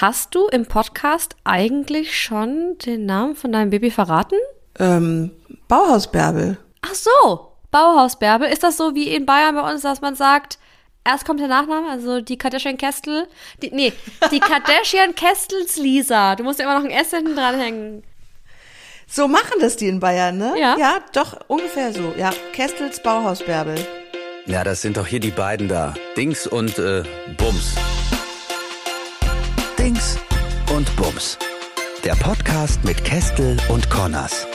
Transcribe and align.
Hast 0.00 0.34
du 0.34 0.46
im 0.48 0.66
Podcast 0.66 1.36
eigentlich 1.44 2.20
schon 2.20 2.76
den 2.84 3.06
Namen 3.06 3.34
von 3.34 3.50
deinem 3.50 3.70
Baby 3.70 3.90
verraten? 3.90 4.36
Ähm, 4.78 5.30
Bauhausbärbel. 5.68 6.58
Ach 6.82 6.94
so, 6.94 7.52
Bauhausbärbel. 7.70 8.46
Ist 8.46 8.62
das 8.62 8.76
so 8.76 8.94
wie 8.94 9.08
in 9.08 9.24
Bayern 9.24 9.54
bei 9.54 9.72
uns, 9.72 9.80
dass 9.80 10.02
man 10.02 10.14
sagt, 10.14 10.58
erst 11.02 11.24
kommt 11.24 11.40
der 11.40 11.48
Nachname, 11.48 11.88
also 11.88 12.20
die 12.20 12.36
Kardashian 12.36 12.76
Kestel? 12.76 13.26
Die, 13.62 13.70
nee, 13.70 13.94
die 14.30 14.38
Kardashian 14.38 15.14
Kestels 15.16 15.78
Lisa. 15.78 16.36
Du 16.36 16.44
musst 16.44 16.58
ja 16.58 16.66
immer 16.66 16.78
noch 16.78 16.84
ein 16.84 16.90
S 16.94 17.08
hinten 17.08 17.34
dranhängen. 17.34 18.02
So 19.06 19.28
machen 19.28 19.54
das 19.60 19.78
die 19.78 19.88
in 19.88 19.98
Bayern, 19.98 20.36
ne? 20.36 20.56
Ja. 20.60 20.76
Ja, 20.76 20.98
doch, 21.14 21.38
ungefähr 21.48 21.94
so. 21.94 22.12
Ja, 22.18 22.34
Kestels 22.52 23.02
Bauhausbärbel. 23.02 23.76
Ja, 24.44 24.62
das 24.62 24.82
sind 24.82 24.98
doch 24.98 25.06
hier 25.06 25.20
die 25.20 25.30
beiden 25.30 25.68
da. 25.68 25.94
Dings 26.18 26.46
und 26.46 26.78
äh, 26.78 27.02
Bums. 27.38 27.76
Und 30.86 30.96
Bums. 30.96 31.38
Der 32.04 32.14
Podcast 32.14 32.84
mit 32.84 33.02
Kestel 33.04 33.56
und 33.68 33.88
Connors. 33.88 34.46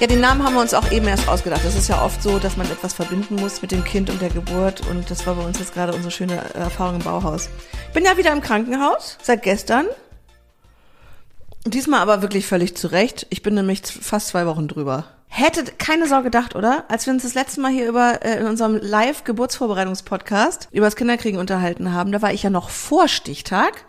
Ja, 0.00 0.06
den 0.06 0.20
Namen 0.20 0.42
haben 0.42 0.54
wir 0.54 0.60
uns 0.60 0.74
auch 0.74 0.90
eben 0.92 1.06
erst 1.06 1.28
ausgedacht. 1.28 1.62
Das 1.64 1.74
ist 1.74 1.88
ja 1.88 2.02
oft 2.02 2.22
so, 2.22 2.38
dass 2.38 2.56
man 2.56 2.70
etwas 2.70 2.92
verbinden 2.92 3.36
muss 3.36 3.62
mit 3.62 3.72
dem 3.72 3.82
Kind 3.82 4.10
und 4.10 4.20
der 4.20 4.28
Geburt. 4.30 4.86
Und 4.88 5.10
das 5.10 5.26
war 5.26 5.34
bei 5.34 5.44
uns 5.44 5.58
jetzt 5.58 5.72
gerade 5.72 5.92
unsere 5.92 6.10
schöne 6.10 6.36
Erfahrung 6.54 6.96
im 6.96 7.02
Bauhaus. 7.02 7.48
Ich 7.88 7.94
bin 7.94 8.04
ja 8.04 8.16
wieder 8.16 8.32
im 8.32 8.40
Krankenhaus, 8.40 9.18
seit 9.22 9.42
gestern. 9.42 9.86
Diesmal 11.64 12.00
aber 12.00 12.22
wirklich 12.22 12.46
völlig 12.46 12.76
zurecht. 12.76 13.26
Ich 13.30 13.42
bin 13.42 13.54
nämlich 13.54 13.82
fast 13.82 14.28
zwei 14.28 14.46
Wochen 14.46 14.68
drüber. 14.68 15.06
Hätte 15.28 15.64
keine 15.78 16.06
Sau 16.06 16.22
gedacht, 16.22 16.54
oder? 16.54 16.84
Als 16.88 17.06
wir 17.06 17.12
uns 17.12 17.24
das 17.24 17.34
letzte 17.34 17.60
Mal 17.60 17.72
hier 17.72 17.88
über 17.88 18.24
äh, 18.24 18.38
in 18.38 18.46
unserem 18.46 18.76
Live-Geburtsvorbereitungspodcast 18.76 20.68
über 20.70 20.86
das 20.86 20.96
Kinderkriegen 20.96 21.40
unterhalten 21.40 21.92
haben, 21.92 22.12
da 22.12 22.22
war 22.22 22.32
ich 22.32 22.42
ja 22.42 22.50
noch 22.50 22.70
vor 22.70 23.08
Stichtag, 23.08 23.84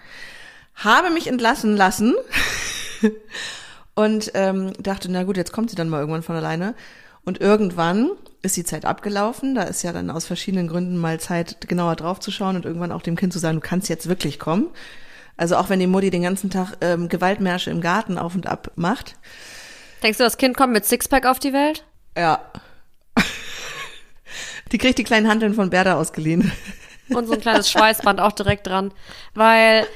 habe 0.75 1.11
mich 1.11 1.27
entlassen 1.27 1.77
lassen 1.77 2.15
und 3.95 4.31
ähm, 4.33 4.73
dachte, 4.79 5.11
na 5.11 5.23
gut, 5.23 5.37
jetzt 5.37 5.53
kommt 5.53 5.69
sie 5.69 5.75
dann 5.75 5.89
mal 5.89 5.99
irgendwann 5.99 6.23
von 6.23 6.35
alleine. 6.35 6.73
Und 7.25 7.41
irgendwann 7.41 8.11
ist 8.43 8.55
die 8.55 8.63
Zeit 8.63 8.85
abgelaufen. 8.85 9.55
Da 9.55 9.63
ist 9.63 9.83
ja 9.83 9.91
dann 9.91 10.11
aus 10.11 10.25
verschiedenen 10.25 10.67
Gründen 10.67 10.97
mal 10.97 11.19
Zeit, 11.19 11.67
genauer 11.67 11.95
draufzuschauen 11.95 12.55
und 12.55 12.65
irgendwann 12.65 12.91
auch 12.91 13.01
dem 13.01 13.15
Kind 13.15 13.33
zu 13.33 13.39
sagen, 13.39 13.59
du 13.59 13.67
kannst 13.67 13.89
jetzt 13.89 14.07
wirklich 14.07 14.39
kommen. 14.39 14.67
Also 15.35 15.57
auch 15.57 15.69
wenn 15.69 15.79
die 15.79 15.87
Mutti 15.87 16.11
den 16.11 16.21
ganzen 16.21 16.49
Tag 16.49 16.77
ähm, 16.81 17.09
Gewaltmärsche 17.09 17.71
im 17.71 17.81
Garten 17.81 18.17
auf 18.17 18.35
und 18.35 18.47
ab 18.47 18.71
macht. 18.75 19.15
Denkst 20.05 20.19
du, 20.19 20.23
das 20.23 20.37
Kind 20.37 20.55
kommt 20.55 20.71
mit 20.71 20.85
Sixpack 20.85 21.25
auf 21.25 21.39
die 21.39 21.51
Welt? 21.51 21.83
Ja. 22.15 22.39
Die 24.71 24.77
kriegt 24.77 24.99
die 24.99 25.03
kleinen 25.03 25.27
Handeln 25.27 25.55
von 25.55 25.71
Berda 25.71 25.95
ausgeliehen. 25.95 26.51
Und 27.09 27.25
so 27.25 27.33
ein 27.33 27.41
kleines 27.41 27.71
Schweißband 27.71 28.19
auch 28.19 28.33
direkt 28.33 28.67
dran. 28.67 28.93
Weil 29.33 29.87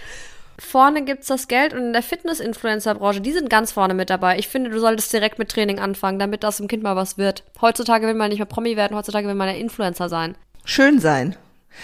vorne 0.57 1.05
gibt's 1.05 1.27
das 1.27 1.47
Geld 1.47 1.75
und 1.75 1.81
in 1.81 1.93
der 1.93 2.01
Fitness-Influencer-Branche, 2.01 3.21
die 3.21 3.33
sind 3.33 3.51
ganz 3.51 3.71
vorne 3.71 3.93
mit 3.93 4.09
dabei. 4.09 4.39
Ich 4.39 4.47
finde, 4.47 4.71
du 4.71 4.79
solltest 4.79 5.13
direkt 5.13 5.37
mit 5.37 5.49
Training 5.49 5.77
anfangen, 5.77 6.17
damit 6.17 6.43
das 6.43 6.57
dem 6.57 6.67
Kind 6.67 6.81
mal 6.81 6.95
was 6.95 7.19
wird. 7.19 7.43
Heutzutage 7.61 8.07
will 8.07 8.15
man 8.15 8.29
nicht 8.29 8.39
mehr 8.39 8.47
Promi 8.47 8.75
werden, 8.75 8.97
heutzutage 8.97 9.27
will 9.27 9.35
man 9.35 9.47
ja 9.47 9.53
Influencer 9.53 10.09
sein. 10.09 10.35
Schön 10.65 10.99
sein. 10.99 11.35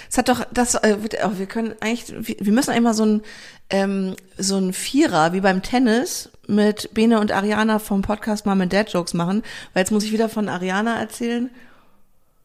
Es 0.09 0.17
hat 0.17 0.29
doch 0.29 0.43
das, 0.51 0.73
äh, 0.73 0.97
oh, 1.23 1.31
wir 1.35 1.45
können 1.45 1.75
eigentlich, 1.79 2.11
wir 2.43 2.53
müssen 2.53 2.71
eigentlich 2.71 2.83
mal 2.83 2.95
so 2.95 3.05
ein 3.05 3.21
ähm, 3.69 4.15
so 4.37 4.57
ein 4.57 4.73
Vierer 4.73 5.33
wie 5.33 5.41
beim 5.41 5.61
Tennis 5.63 6.29
mit 6.47 6.93
Bene 6.93 7.19
und 7.19 7.31
Ariana 7.31 7.79
vom 7.79 8.01
Podcast 8.01 8.45
Mom 8.45 8.61
and 8.61 8.73
Dad 8.73 8.91
Jokes 8.91 9.13
machen, 9.13 9.43
weil 9.73 9.81
jetzt 9.81 9.91
muss 9.91 10.03
ich 10.03 10.11
wieder 10.11 10.29
von 10.29 10.49
Ariana 10.49 10.99
erzählen. 10.99 11.49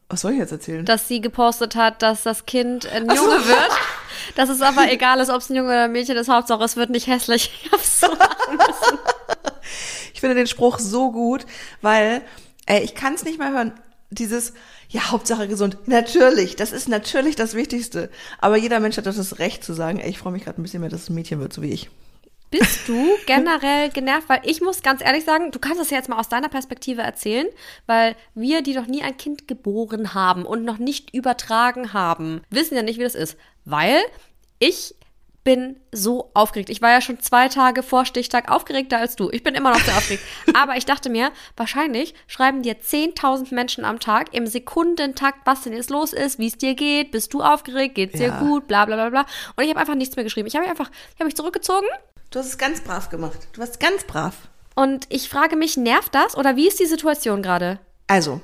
Was 0.09 0.21
soll 0.21 0.33
ich 0.33 0.39
jetzt 0.39 0.51
erzählen? 0.51 0.85
Dass 0.85 1.07
sie 1.07 1.21
gepostet 1.21 1.75
hat, 1.75 2.01
dass 2.01 2.23
das 2.23 2.45
Kind 2.45 2.85
ein 2.85 3.03
Junge 3.09 3.45
wird. 3.47 3.69
Dass 4.35 4.49
es 4.49 4.61
aber 4.61 4.91
egal 4.91 5.19
ist, 5.19 5.29
ob 5.29 5.37
es 5.37 5.49
ein 5.49 5.55
Junge 5.55 5.69
oder 5.69 5.83
ein 5.85 5.91
Mädchen 5.91 6.15
ist, 6.15 6.29
Hauptsache 6.29 6.63
es 6.63 6.75
wird 6.75 6.89
nicht 6.89 7.07
hässlich. 7.07 7.51
Ich 7.63 7.71
hab's 7.71 7.99
so 8.01 8.07
müssen. 8.07 8.99
Ich 10.13 10.19
finde 10.19 10.35
den 10.35 10.47
Spruch 10.47 10.79
so 10.79 11.11
gut, 11.11 11.45
weil 11.81 12.21
ey, 12.65 12.83
ich 12.83 12.93
kann 12.93 13.13
es 13.13 13.23
nicht 13.23 13.39
mehr 13.39 13.51
hören. 13.51 13.73
Dieses, 14.09 14.53
ja, 14.89 15.11
Hauptsache 15.11 15.47
gesund. 15.47 15.77
Natürlich, 15.85 16.57
das 16.57 16.73
ist 16.73 16.89
natürlich 16.89 17.35
das 17.35 17.53
Wichtigste. 17.53 18.09
Aber 18.39 18.57
jeder 18.57 18.79
Mensch 18.81 18.97
hat 18.97 19.07
doch 19.07 19.15
das 19.15 19.39
Recht 19.39 19.63
zu 19.63 19.73
sagen, 19.73 19.99
ey, 19.99 20.09
ich 20.09 20.19
freue 20.19 20.33
mich 20.33 20.43
gerade 20.43 20.61
ein 20.61 20.63
bisschen 20.63 20.81
mehr, 20.81 20.89
dass 20.89 21.03
es 21.03 21.09
ein 21.09 21.15
Mädchen 21.15 21.39
wird, 21.39 21.53
so 21.53 21.61
wie 21.61 21.71
ich. 21.71 21.89
Bist 22.51 22.87
du 22.87 23.17
generell 23.25 23.89
genervt? 23.89 24.29
Weil 24.29 24.41
ich 24.43 24.61
muss 24.61 24.83
ganz 24.83 25.01
ehrlich 25.01 25.23
sagen, 25.23 25.51
du 25.51 25.59
kannst 25.59 25.79
das 25.79 25.89
ja 25.89 25.97
jetzt 25.97 26.09
mal 26.09 26.19
aus 26.19 26.29
deiner 26.29 26.49
Perspektive 26.49 27.01
erzählen, 27.01 27.47
weil 27.87 28.15
wir, 28.35 28.61
die 28.61 28.75
noch 28.75 28.87
nie 28.87 29.01
ein 29.01 29.17
Kind 29.17 29.47
geboren 29.47 30.13
haben 30.13 30.45
und 30.45 30.63
noch 30.63 30.77
nicht 30.77 31.13
übertragen 31.15 31.93
haben, 31.93 32.41
wissen 32.49 32.75
ja 32.75 32.83
nicht, 32.83 32.99
wie 32.99 33.03
das 33.03 33.15
ist. 33.15 33.37
Weil 33.65 33.99
ich 34.59 34.95
bin 35.43 35.79
so 35.91 36.29
aufgeregt. 36.35 36.69
Ich 36.69 36.81
war 36.83 36.91
ja 36.91 37.01
schon 37.01 37.19
zwei 37.19 37.47
Tage 37.47 37.81
vor 37.81 38.05
Stichtag 38.05 38.51
aufgeregter 38.51 38.99
als 38.99 39.15
du. 39.15 39.29
Ich 39.31 39.41
bin 39.43 39.55
immer 39.55 39.71
noch 39.71 39.79
sehr 39.79 39.97
aufgeregt. 39.97 40.23
Aber 40.53 40.77
ich 40.77 40.85
dachte 40.85 41.09
mir, 41.09 41.31
wahrscheinlich 41.57 42.13
schreiben 42.27 42.61
dir 42.61 42.75
10.000 42.79 43.53
Menschen 43.53 43.83
am 43.83 43.99
Tag 43.99 44.35
im 44.35 44.45
Sekundentakt, 44.45 45.39
was 45.45 45.61
denn 45.61 45.73
jetzt 45.73 45.89
los 45.89 46.13
ist, 46.13 46.37
wie 46.37 46.47
es 46.47 46.57
dir 46.57 46.75
geht, 46.75 47.09
bist 47.11 47.33
du 47.33 47.41
aufgeregt, 47.41 47.95
geht's 47.95 48.19
dir 48.19 48.27
Ja. 48.27 48.39
gut, 48.39 48.67
bla 48.67 48.85
bla 48.85 48.95
bla 48.95 49.09
bla. 49.09 49.25
Und 49.55 49.63
ich 49.63 49.69
habe 49.71 49.79
einfach 49.79 49.95
nichts 49.95 50.15
mehr 50.15 50.23
geschrieben. 50.23 50.47
Ich 50.47 50.55
habe 50.55 50.67
einfach, 50.67 50.91
ich 50.91 51.15
habe 51.15 51.25
mich 51.25 51.35
zurückgezogen 51.35 51.87
Du 52.31 52.39
hast 52.39 52.47
es 52.47 52.57
ganz 52.57 52.79
brav 52.79 53.09
gemacht. 53.09 53.49
Du 53.51 53.59
warst 53.59 53.81
ganz 53.81 54.05
brav. 54.05 54.33
und 54.73 55.05
ich 55.09 55.27
frage 55.27 55.57
mich, 55.57 55.75
nervt 55.75 56.15
das 56.15 56.37
oder 56.37 56.55
wie 56.55 56.65
ist 56.65 56.79
die 56.79 56.85
Situation 56.85 57.43
gerade? 57.43 57.77
Also, 58.07 58.39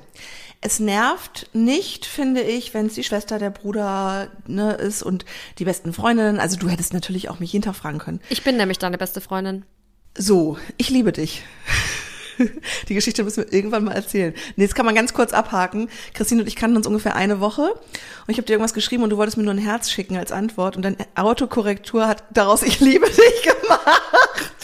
es 0.60 0.78
nervt 0.78 1.48
nicht, 1.54 2.04
finde 2.04 2.42
ich, 2.42 2.74
wenn 2.74 2.86
es 2.86 2.94
die 2.94 3.02
Schwester, 3.02 3.38
der 3.38 3.48
Bruder 3.48 4.28
ne, 4.46 4.74
ist 4.74 5.02
und 5.02 5.24
die 5.58 5.64
besten 5.64 5.94
Freundinnen. 5.94 6.38
Also 6.38 6.58
du 6.58 6.68
hättest 6.68 6.92
natürlich 6.92 7.30
auch 7.30 7.40
mich 7.40 7.54
jeden 7.54 7.64
Tag 7.64 7.76
fragen 7.76 7.98
können. 7.98 8.20
Ich 8.28 8.44
bin 8.44 8.58
nämlich 8.58 8.78
deine 8.78 8.98
beste 8.98 9.22
Freundin. 9.22 9.64
So, 10.14 10.58
ich 10.76 10.90
liebe 10.90 11.12
dich. 11.12 11.42
Die 12.88 12.94
Geschichte 12.94 13.24
müssen 13.24 13.44
wir 13.44 13.52
irgendwann 13.52 13.84
mal 13.84 13.92
erzählen. 13.92 14.34
Nee, 14.56 14.64
jetzt 14.64 14.74
kann 14.74 14.86
man 14.86 14.94
ganz 14.94 15.12
kurz 15.12 15.32
abhaken. 15.32 15.88
Christine 16.14 16.42
und 16.42 16.46
ich 16.46 16.56
kannten 16.56 16.76
uns 16.76 16.86
ungefähr 16.86 17.16
eine 17.16 17.40
Woche 17.40 17.62
und 17.62 18.28
ich 18.28 18.36
habe 18.36 18.46
dir 18.46 18.52
irgendwas 18.52 18.74
geschrieben 18.74 19.02
und 19.02 19.10
du 19.10 19.16
wolltest 19.16 19.38
mir 19.38 19.44
nur 19.44 19.54
ein 19.54 19.58
Herz 19.58 19.90
schicken 19.90 20.16
als 20.16 20.30
Antwort 20.30 20.76
und 20.76 20.82
dann 20.82 20.96
Autokorrektur 21.14 22.06
hat 22.06 22.24
daraus 22.30 22.62
ich 22.62 22.80
liebe 22.80 23.06
dich 23.06 23.42
gemacht. 23.68 24.58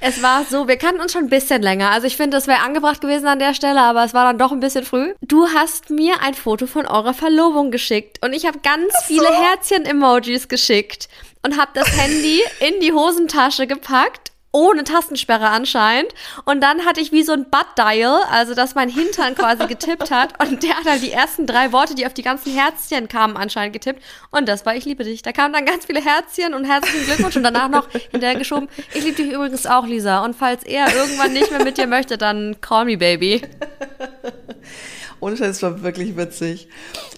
Es 0.00 0.22
war 0.22 0.44
so, 0.44 0.68
wir 0.68 0.76
kannten 0.76 1.00
uns 1.00 1.12
schon 1.12 1.24
ein 1.24 1.30
bisschen 1.30 1.62
länger. 1.62 1.90
Also 1.90 2.06
ich 2.06 2.16
finde, 2.16 2.36
es 2.36 2.46
wäre 2.46 2.60
angebracht 2.60 3.00
gewesen 3.00 3.26
an 3.26 3.38
der 3.38 3.54
Stelle, 3.54 3.80
aber 3.80 4.04
es 4.04 4.14
war 4.14 4.24
dann 4.24 4.38
doch 4.38 4.52
ein 4.52 4.60
bisschen 4.60 4.84
früh. 4.84 5.14
Du 5.22 5.48
hast 5.48 5.90
mir 5.90 6.22
ein 6.22 6.34
Foto 6.34 6.66
von 6.66 6.86
eurer 6.86 7.14
Verlobung 7.14 7.70
geschickt 7.70 8.24
und 8.24 8.32
ich 8.32 8.46
habe 8.46 8.60
ganz 8.60 8.92
viele 9.06 9.28
Herzchen-Emojis 9.28 10.48
geschickt 10.48 11.08
und 11.42 11.58
habe 11.58 11.70
das 11.74 11.88
Handy 11.96 12.42
in 12.60 12.80
die 12.80 12.92
Hosentasche 12.92 13.66
gepackt. 13.66 14.25
Ohne 14.56 14.84
Tastensperre 14.84 15.48
anscheinend. 15.48 16.14
Und 16.46 16.62
dann 16.62 16.86
hatte 16.86 16.98
ich 17.02 17.12
wie 17.12 17.22
so 17.22 17.32
ein 17.32 17.50
Butt-Dial, 17.50 18.22
also 18.30 18.54
dass 18.54 18.74
mein 18.74 18.88
Hintern 18.88 19.34
quasi 19.34 19.66
getippt 19.68 20.10
hat. 20.10 20.32
Und 20.42 20.62
der 20.62 20.78
hat 20.78 20.86
halt 20.86 21.02
die 21.02 21.12
ersten 21.12 21.46
drei 21.46 21.72
Worte, 21.72 21.94
die 21.94 22.06
auf 22.06 22.14
die 22.14 22.22
ganzen 22.22 22.54
Herzchen 22.54 23.06
kamen, 23.06 23.36
anscheinend 23.36 23.74
getippt. 23.74 24.02
Und 24.30 24.48
das 24.48 24.64
war 24.64 24.74
Ich 24.74 24.86
liebe 24.86 25.04
dich. 25.04 25.20
Da 25.20 25.32
kamen 25.32 25.52
dann 25.52 25.66
ganz 25.66 25.84
viele 25.84 26.02
Herzchen 26.02 26.54
und 26.54 26.64
herzlichen 26.64 27.04
Glückwunsch. 27.04 27.36
Und 27.36 27.42
danach 27.42 27.68
noch 27.68 27.86
hinterher 27.90 28.38
geschoben, 28.38 28.70
ich 28.94 29.04
liebe 29.04 29.22
dich 29.22 29.30
übrigens 29.30 29.66
auch, 29.66 29.86
Lisa. 29.86 30.24
Und 30.24 30.34
falls 30.34 30.64
er 30.64 30.86
irgendwann 30.96 31.34
nicht 31.34 31.50
mehr 31.50 31.62
mit 31.62 31.76
dir 31.76 31.86
möchte, 31.86 32.16
dann 32.16 32.58
call 32.62 32.86
me, 32.86 32.96
baby. 32.96 33.42
Ohne 35.20 35.36
Scheiß, 35.36 35.62
war 35.62 35.82
wirklich 35.82 36.16
witzig. 36.16 36.68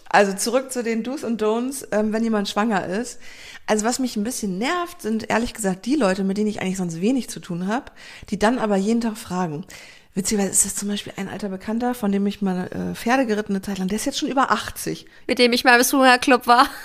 Also 0.08 0.32
zurück 0.32 0.72
zu 0.72 0.82
den 0.82 1.04
Do's 1.04 1.22
und 1.22 1.40
Don'ts, 1.40 1.86
ähm, 1.92 2.12
wenn 2.12 2.24
jemand 2.24 2.48
schwanger 2.48 2.84
ist. 2.86 3.20
Also 3.68 3.84
was 3.84 3.98
mich 3.98 4.16
ein 4.16 4.24
bisschen 4.24 4.56
nervt, 4.56 5.02
sind 5.02 5.28
ehrlich 5.28 5.52
gesagt 5.52 5.84
die 5.84 5.94
Leute, 5.94 6.24
mit 6.24 6.38
denen 6.38 6.48
ich 6.48 6.62
eigentlich 6.62 6.78
sonst 6.78 7.02
wenig 7.02 7.28
zu 7.28 7.38
tun 7.38 7.66
habe, 7.66 7.92
die 8.30 8.38
dann 8.38 8.58
aber 8.58 8.76
jeden 8.76 9.02
Tag 9.02 9.18
fragen. 9.18 9.66
Witzigerweise 10.14 10.50
ist 10.50 10.64
das 10.64 10.74
zum 10.74 10.88
Beispiel 10.88 11.12
ein 11.16 11.28
alter 11.28 11.50
Bekannter, 11.50 11.94
von 11.94 12.10
dem 12.10 12.26
ich 12.26 12.40
mal 12.40 12.68
äh, 12.68 12.94
Pferde 12.94 13.26
geritten 13.26 13.52
eine 13.52 13.60
Zeit 13.60 13.76
lang. 13.76 13.88
Der 13.88 13.96
ist 13.96 14.06
jetzt 14.06 14.18
schon 14.18 14.30
über 14.30 14.50
80. 14.50 15.04
Mit 15.26 15.38
dem 15.38 15.52
ich 15.52 15.64
mal 15.64 15.76
im 15.76 15.84
Swingerclub 15.84 16.46
war. 16.46 16.66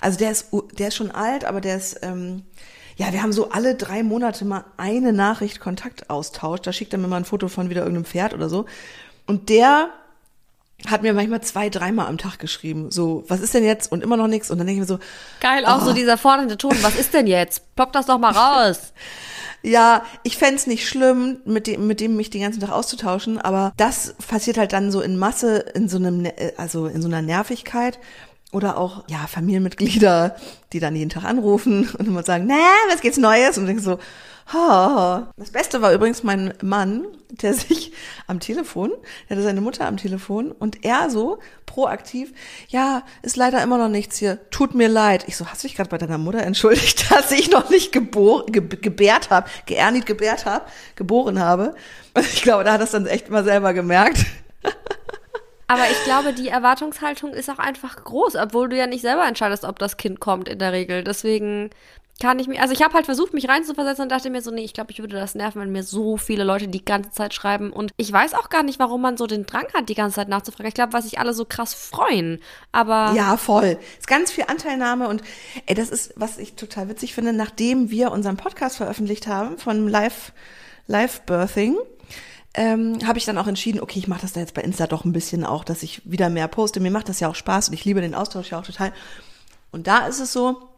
Also 0.00 0.18
der 0.18 0.32
ist, 0.32 0.48
der 0.72 0.88
ist 0.88 0.96
schon 0.96 1.10
alt, 1.10 1.46
aber 1.46 1.62
der 1.62 1.78
ist, 1.78 2.00
ähm, 2.02 2.42
ja, 2.96 3.10
wir 3.14 3.22
haben 3.22 3.32
so 3.32 3.48
alle 3.48 3.74
drei 3.74 4.02
Monate 4.02 4.44
mal 4.44 4.66
eine 4.76 5.14
Nachricht 5.14 5.60
Kontakt 5.60 6.10
austauscht. 6.10 6.66
Da 6.66 6.74
schickt 6.74 6.92
er 6.92 6.98
mir 6.98 7.08
mal 7.08 7.16
ein 7.16 7.24
Foto 7.24 7.48
von 7.48 7.70
wieder 7.70 7.80
irgendeinem 7.80 8.04
Pferd 8.04 8.34
oder 8.34 8.50
so. 8.50 8.66
Und 9.26 9.48
der 9.48 9.88
hat 10.88 11.02
mir 11.02 11.14
manchmal 11.14 11.40
zwei, 11.40 11.70
dreimal 11.70 12.06
am 12.06 12.18
Tag 12.18 12.38
geschrieben. 12.38 12.90
So, 12.90 13.24
was 13.28 13.40
ist 13.40 13.54
denn 13.54 13.64
jetzt? 13.64 13.90
Und 13.90 14.02
immer 14.02 14.16
noch 14.16 14.26
nichts. 14.28 14.50
Und 14.50 14.58
dann 14.58 14.66
denke 14.66 14.82
ich 14.82 14.88
mir 14.88 14.94
so, 14.94 15.00
Geil, 15.40 15.64
auch 15.66 15.82
so 15.82 15.92
dieser 15.92 16.18
fordernde 16.18 16.58
Ton. 16.58 16.76
Was 16.82 16.96
ist 16.96 17.14
denn 17.14 17.26
jetzt? 17.26 17.74
Plopp 17.74 17.92
das 17.92 18.06
doch 18.06 18.18
mal 18.18 18.32
raus. 18.32 18.92
ja, 19.62 20.04
ich 20.22 20.36
fänd's 20.36 20.66
nicht 20.66 20.86
schlimm, 20.86 21.38
mit 21.46 21.66
dem, 21.66 21.86
mit 21.86 22.00
dem 22.00 22.16
mich 22.16 22.30
den 22.30 22.42
ganzen 22.42 22.60
Tag 22.60 22.70
auszutauschen, 22.70 23.38
aber 23.38 23.72
das 23.76 24.14
passiert 24.28 24.58
halt 24.58 24.72
dann 24.74 24.90
so 24.92 25.00
in 25.00 25.16
Masse, 25.16 25.56
in 25.74 25.88
so 25.88 25.96
einem, 25.96 26.18
Ne- 26.22 26.38
äh, 26.38 26.52
also 26.58 26.86
in 26.86 27.00
so 27.00 27.08
einer 27.08 27.22
Nervigkeit. 27.22 27.98
Oder 28.54 28.78
auch, 28.78 29.02
ja, 29.08 29.26
Familienmitglieder, 29.26 30.36
die 30.72 30.80
dann 30.80 30.94
jeden 30.94 31.10
Tag 31.10 31.24
anrufen 31.24 31.90
und 31.98 32.06
immer 32.06 32.22
sagen, 32.22 32.46
na, 32.46 32.54
was 32.88 33.00
geht's 33.00 33.18
Neues? 33.18 33.58
Und 33.58 33.68
ich 33.68 33.82
so, 33.82 33.98
Oh. 34.52 35.22
Das 35.38 35.50
Beste 35.52 35.80
war 35.80 35.92
übrigens 35.94 36.22
mein 36.22 36.52
Mann, 36.60 37.06
der 37.30 37.54
sich 37.54 37.92
am 38.26 38.40
Telefon, 38.40 38.92
der 39.28 39.36
hatte 39.36 39.44
seine 39.44 39.60
Mutter 39.60 39.86
am 39.86 39.96
Telefon 39.96 40.52
und 40.52 40.84
er 40.84 41.08
so 41.10 41.38
proaktiv, 41.66 42.32
ja, 42.68 43.02
ist 43.22 43.36
leider 43.36 43.62
immer 43.62 43.78
noch 43.78 43.88
nichts 43.88 44.18
hier, 44.18 44.38
tut 44.50 44.74
mir 44.74 44.88
leid. 44.88 45.24
Ich 45.26 45.36
so, 45.36 45.46
hast 45.46 45.64
du 45.64 45.68
dich 45.68 45.76
gerade 45.76 45.90
bei 45.90 45.98
deiner 45.98 46.18
Mutter 46.18 46.42
entschuldigt, 46.42 47.10
dass 47.10 47.32
ich 47.32 47.50
noch 47.50 47.70
nicht 47.70 47.90
gebor, 47.92 48.46
ge, 48.46 48.62
gebärt 48.62 49.30
habe, 49.30 49.48
geernit 49.66 50.06
gebärt 50.06 50.44
habe, 50.44 50.66
geboren 50.94 51.38
habe? 51.38 51.74
Und 52.12 52.26
ich 52.26 52.42
glaube, 52.42 52.64
da 52.64 52.74
hat 52.74 52.80
das 52.80 52.90
dann 52.90 53.06
echt 53.06 53.30
mal 53.30 53.44
selber 53.44 53.72
gemerkt. 53.72 54.26
Aber 55.66 55.84
ich 55.90 56.02
glaube, 56.04 56.32
die 56.32 56.48
Erwartungshaltung 56.48 57.32
ist 57.32 57.50
auch 57.50 57.58
einfach 57.58 58.04
groß, 58.04 58.36
obwohl 58.36 58.68
du 58.68 58.76
ja 58.76 58.86
nicht 58.86 59.02
selber 59.02 59.26
entscheidest, 59.26 59.64
ob 59.64 59.78
das 59.78 59.96
Kind 59.96 60.20
kommt 60.20 60.48
in 60.48 60.58
der 60.58 60.72
Regel. 60.72 61.04
Deswegen 61.04 61.70
kann 62.20 62.38
ich 62.38 62.46
mir, 62.46 62.60
also 62.60 62.72
ich 62.72 62.82
habe 62.82 62.94
halt 62.94 63.06
versucht, 63.06 63.34
mich 63.34 63.48
reinzuversetzen 63.48 64.04
und 64.04 64.12
dachte 64.12 64.30
mir 64.30 64.40
so, 64.40 64.50
nee, 64.50 64.62
ich 64.62 64.72
glaube, 64.72 64.92
ich 64.92 65.00
würde 65.00 65.16
das 65.16 65.34
nerven, 65.34 65.60
wenn 65.60 65.72
mir 65.72 65.82
so 65.82 66.16
viele 66.16 66.44
Leute 66.44 66.68
die 66.68 66.84
ganze 66.84 67.10
Zeit 67.10 67.34
schreiben. 67.34 67.72
Und 67.72 67.90
ich 67.96 68.12
weiß 68.12 68.34
auch 68.34 68.50
gar 68.50 68.62
nicht, 68.62 68.78
warum 68.78 69.00
man 69.00 69.16
so 69.16 69.26
den 69.26 69.46
Drang 69.46 69.66
hat, 69.74 69.88
die 69.88 69.94
ganze 69.94 70.16
Zeit 70.16 70.28
nachzufragen. 70.28 70.68
Ich 70.68 70.74
glaube, 70.74 70.92
was 70.92 71.04
sich 71.04 71.18
alle 71.18 71.34
so 71.34 71.44
krass 71.44 71.74
freuen. 71.74 72.40
Aber. 72.70 73.12
Ja, 73.16 73.36
voll. 73.36 73.78
Ist 73.98 74.06
ganz 74.06 74.30
viel 74.30 74.44
Anteilnahme 74.46 75.08
und 75.08 75.22
ey, 75.66 75.74
das 75.74 75.90
ist, 75.90 76.12
was 76.16 76.38
ich 76.38 76.54
total 76.54 76.88
witzig 76.88 77.14
finde, 77.14 77.32
nachdem 77.32 77.90
wir 77.90 78.12
unseren 78.12 78.36
Podcast 78.36 78.76
veröffentlicht 78.76 79.26
haben 79.26 79.58
von 79.58 79.88
Live, 79.88 80.32
Live 80.86 81.22
Birthing, 81.22 81.76
ähm, 82.54 82.98
habe 83.04 83.18
ich 83.18 83.24
dann 83.24 83.38
auch 83.38 83.46
entschieden, 83.46 83.80
okay, 83.80 83.98
ich 83.98 84.08
mache 84.08 84.22
das 84.22 84.32
da 84.32 84.40
jetzt 84.40 84.54
bei 84.54 84.62
Insta 84.62 84.86
doch 84.86 85.04
ein 85.04 85.12
bisschen 85.12 85.44
auch, 85.44 85.64
dass 85.64 85.82
ich 85.82 86.02
wieder 86.04 86.30
mehr 86.30 86.48
poste. 86.48 86.80
Mir 86.80 86.90
macht 86.90 87.08
das 87.08 87.20
ja 87.20 87.28
auch 87.28 87.34
Spaß 87.34 87.68
und 87.68 87.74
ich 87.74 87.84
liebe 87.84 88.00
den 88.00 88.14
Austausch 88.14 88.50
ja 88.50 88.60
auch 88.60 88.66
total. 88.66 88.92
Und 89.72 89.86
da 89.86 90.06
ist 90.06 90.20
es 90.20 90.32
so, 90.32 90.68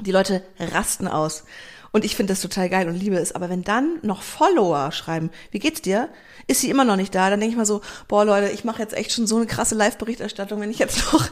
die 0.00 0.10
Leute 0.10 0.42
rasten 0.58 1.06
aus. 1.06 1.44
Und 1.92 2.04
ich 2.04 2.16
finde 2.16 2.32
das 2.32 2.40
total 2.40 2.70
geil 2.70 2.88
und 2.88 2.96
liebe 2.96 3.16
es. 3.16 3.32
Aber 3.32 3.50
wenn 3.50 3.62
dann 3.62 3.98
noch 4.02 4.22
Follower 4.22 4.90
schreiben, 4.92 5.30
wie 5.50 5.58
geht's 5.58 5.82
dir? 5.82 6.08
Ist 6.46 6.62
sie 6.62 6.70
immer 6.70 6.84
noch 6.84 6.96
nicht 6.96 7.14
da? 7.14 7.30
Dann 7.30 7.38
denke 7.38 7.52
ich 7.52 7.58
mal 7.58 7.66
so, 7.66 7.82
boah 8.08 8.24
Leute, 8.24 8.48
ich 8.48 8.64
mache 8.64 8.80
jetzt 8.80 8.94
echt 8.94 9.12
schon 9.12 9.26
so 9.26 9.36
eine 9.36 9.46
krasse 9.46 9.74
Live-Berichterstattung, 9.74 10.60
wenn 10.60 10.70
ich 10.70 10.78
jetzt 10.78 11.12
noch 11.12 11.28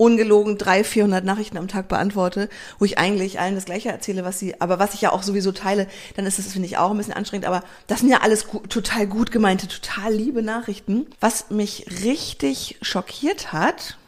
ungelogen 0.00 0.56
drei, 0.56 0.82
400 0.82 1.24
Nachrichten 1.24 1.58
am 1.58 1.68
Tag 1.68 1.88
beantworte, 1.88 2.48
wo 2.78 2.86
ich 2.86 2.96
eigentlich 2.96 3.38
allen 3.38 3.54
das 3.54 3.66
Gleiche 3.66 3.90
erzähle, 3.90 4.24
was 4.24 4.38
sie, 4.38 4.58
aber 4.58 4.78
was 4.78 4.94
ich 4.94 5.02
ja 5.02 5.12
auch 5.12 5.22
sowieso 5.22 5.52
teile, 5.52 5.86
dann 6.16 6.24
ist 6.24 6.38
das, 6.38 6.52
finde 6.52 6.66
ich, 6.66 6.78
auch 6.78 6.90
ein 6.90 6.96
bisschen 6.96 7.12
anstrengend. 7.12 7.46
Aber 7.46 7.62
das 7.86 8.00
sind 8.00 8.08
ja 8.08 8.22
alles 8.22 8.46
gut, 8.46 8.70
total 8.70 9.06
gut 9.06 9.30
gemeinte, 9.30 9.68
total 9.68 10.14
liebe 10.14 10.40
Nachrichten. 10.40 11.06
Was 11.20 11.50
mich 11.50 11.86
richtig 12.02 12.78
schockiert 12.80 13.52
hat, 13.52 13.98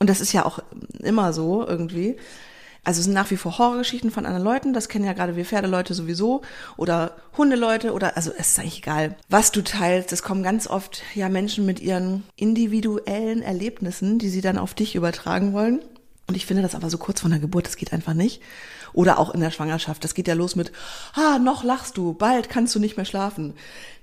und 0.00 0.10
das 0.10 0.20
ist 0.20 0.32
ja 0.32 0.44
auch 0.44 0.58
immer 0.98 1.32
so 1.32 1.64
irgendwie, 1.64 2.16
also 2.84 3.00
es 3.00 3.04
sind 3.04 3.14
nach 3.14 3.30
wie 3.30 3.36
vor 3.36 3.58
Horrorgeschichten 3.58 4.10
von 4.10 4.24
anderen 4.24 4.44
Leuten, 4.44 4.72
das 4.72 4.88
kennen 4.88 5.04
ja 5.04 5.12
gerade 5.12 5.36
wir 5.36 5.44
Pferdeleute 5.44 5.94
sowieso 5.94 6.42
oder 6.76 7.16
Hundeleute 7.36 7.92
oder 7.92 8.16
also 8.16 8.30
es 8.36 8.50
ist 8.50 8.58
eigentlich 8.58 8.78
egal, 8.78 9.16
was 9.28 9.52
du 9.52 9.62
teilst. 9.62 10.12
Es 10.12 10.22
kommen 10.22 10.42
ganz 10.42 10.66
oft 10.66 11.02
ja 11.14 11.28
Menschen 11.28 11.66
mit 11.66 11.80
ihren 11.80 12.24
individuellen 12.36 13.42
Erlebnissen, 13.42 14.18
die 14.18 14.28
sie 14.28 14.40
dann 14.40 14.58
auf 14.58 14.74
dich 14.74 14.94
übertragen 14.94 15.52
wollen. 15.52 15.80
Und 16.26 16.36
ich 16.36 16.46
finde 16.46 16.62
das 16.62 16.74
aber 16.74 16.90
so 16.90 16.98
kurz 16.98 17.22
vor 17.22 17.30
der 17.30 17.38
Geburt, 17.38 17.66
das 17.66 17.76
geht 17.76 17.92
einfach 17.92 18.14
nicht. 18.14 18.42
Oder 18.92 19.18
auch 19.18 19.32
in 19.34 19.40
der 19.40 19.50
Schwangerschaft. 19.50 20.04
Das 20.04 20.14
geht 20.14 20.28
ja 20.28 20.34
los 20.34 20.56
mit, 20.56 20.72
ah, 21.14 21.38
noch 21.38 21.64
lachst 21.64 21.96
du, 21.96 22.12
bald 22.12 22.48
kannst 22.48 22.74
du 22.74 22.78
nicht 22.78 22.96
mehr 22.96 23.06
schlafen. 23.06 23.54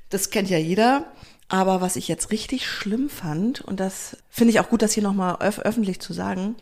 Das 0.09 0.31
kennt 0.31 0.49
ja 0.49 0.57
jeder. 0.57 1.05
Aber 1.47 1.81
was 1.81 1.95
ich 1.95 2.07
jetzt 2.07 2.31
richtig 2.31 2.67
schlimm 2.67 3.09
fand, 3.09 3.61
und 3.61 3.79
das 3.79 4.17
finde 4.29 4.51
ich 4.51 4.59
auch 4.59 4.69
gut, 4.69 4.81
das 4.81 4.93
hier 4.93 5.03
nochmal 5.03 5.37
öf 5.41 5.59
öffentlich 5.59 5.99
zu 5.99 6.11
sagen, 6.11 6.55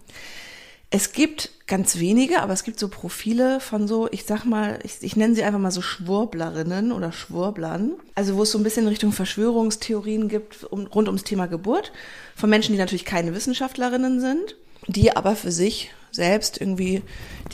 es 0.95 1.11
gibt 1.11 1.49
ganz 1.65 1.97
wenige, 1.97 2.43
aber 2.43 2.53
es 2.53 2.63
gibt 2.63 2.77
so 2.77 2.87
Profile 2.87 3.59
von 3.59 3.87
so, 3.87 4.07
ich 4.11 4.25
sag 4.25 4.45
mal, 4.45 4.77
ich, 4.83 4.97
ich 5.01 5.15
nenne 5.15 5.33
sie 5.33 5.43
einfach 5.43 5.57
mal 5.57 5.71
so 5.71 5.81
Schwurblerinnen 5.81 6.91
oder 6.91 7.11
Schwurblern. 7.11 7.93
Also 8.13 8.35
wo 8.35 8.43
es 8.43 8.51
so 8.51 8.59
ein 8.59 8.63
bisschen 8.63 8.87
Richtung 8.87 9.11
Verschwörungstheorien 9.11 10.29
gibt 10.29 10.65
um, 10.65 10.85
rund 10.85 11.07
ums 11.07 11.23
Thema 11.23 11.47
Geburt. 11.47 11.91
Von 12.35 12.51
Menschen, 12.51 12.73
die 12.73 12.77
natürlich 12.77 13.05
keine 13.05 13.33
Wissenschaftlerinnen 13.33 14.19
sind, 14.19 14.55
die 14.85 15.15
aber 15.15 15.35
für 15.35 15.51
sich 15.51 15.89
selbst 16.11 16.61
irgendwie 16.61 17.01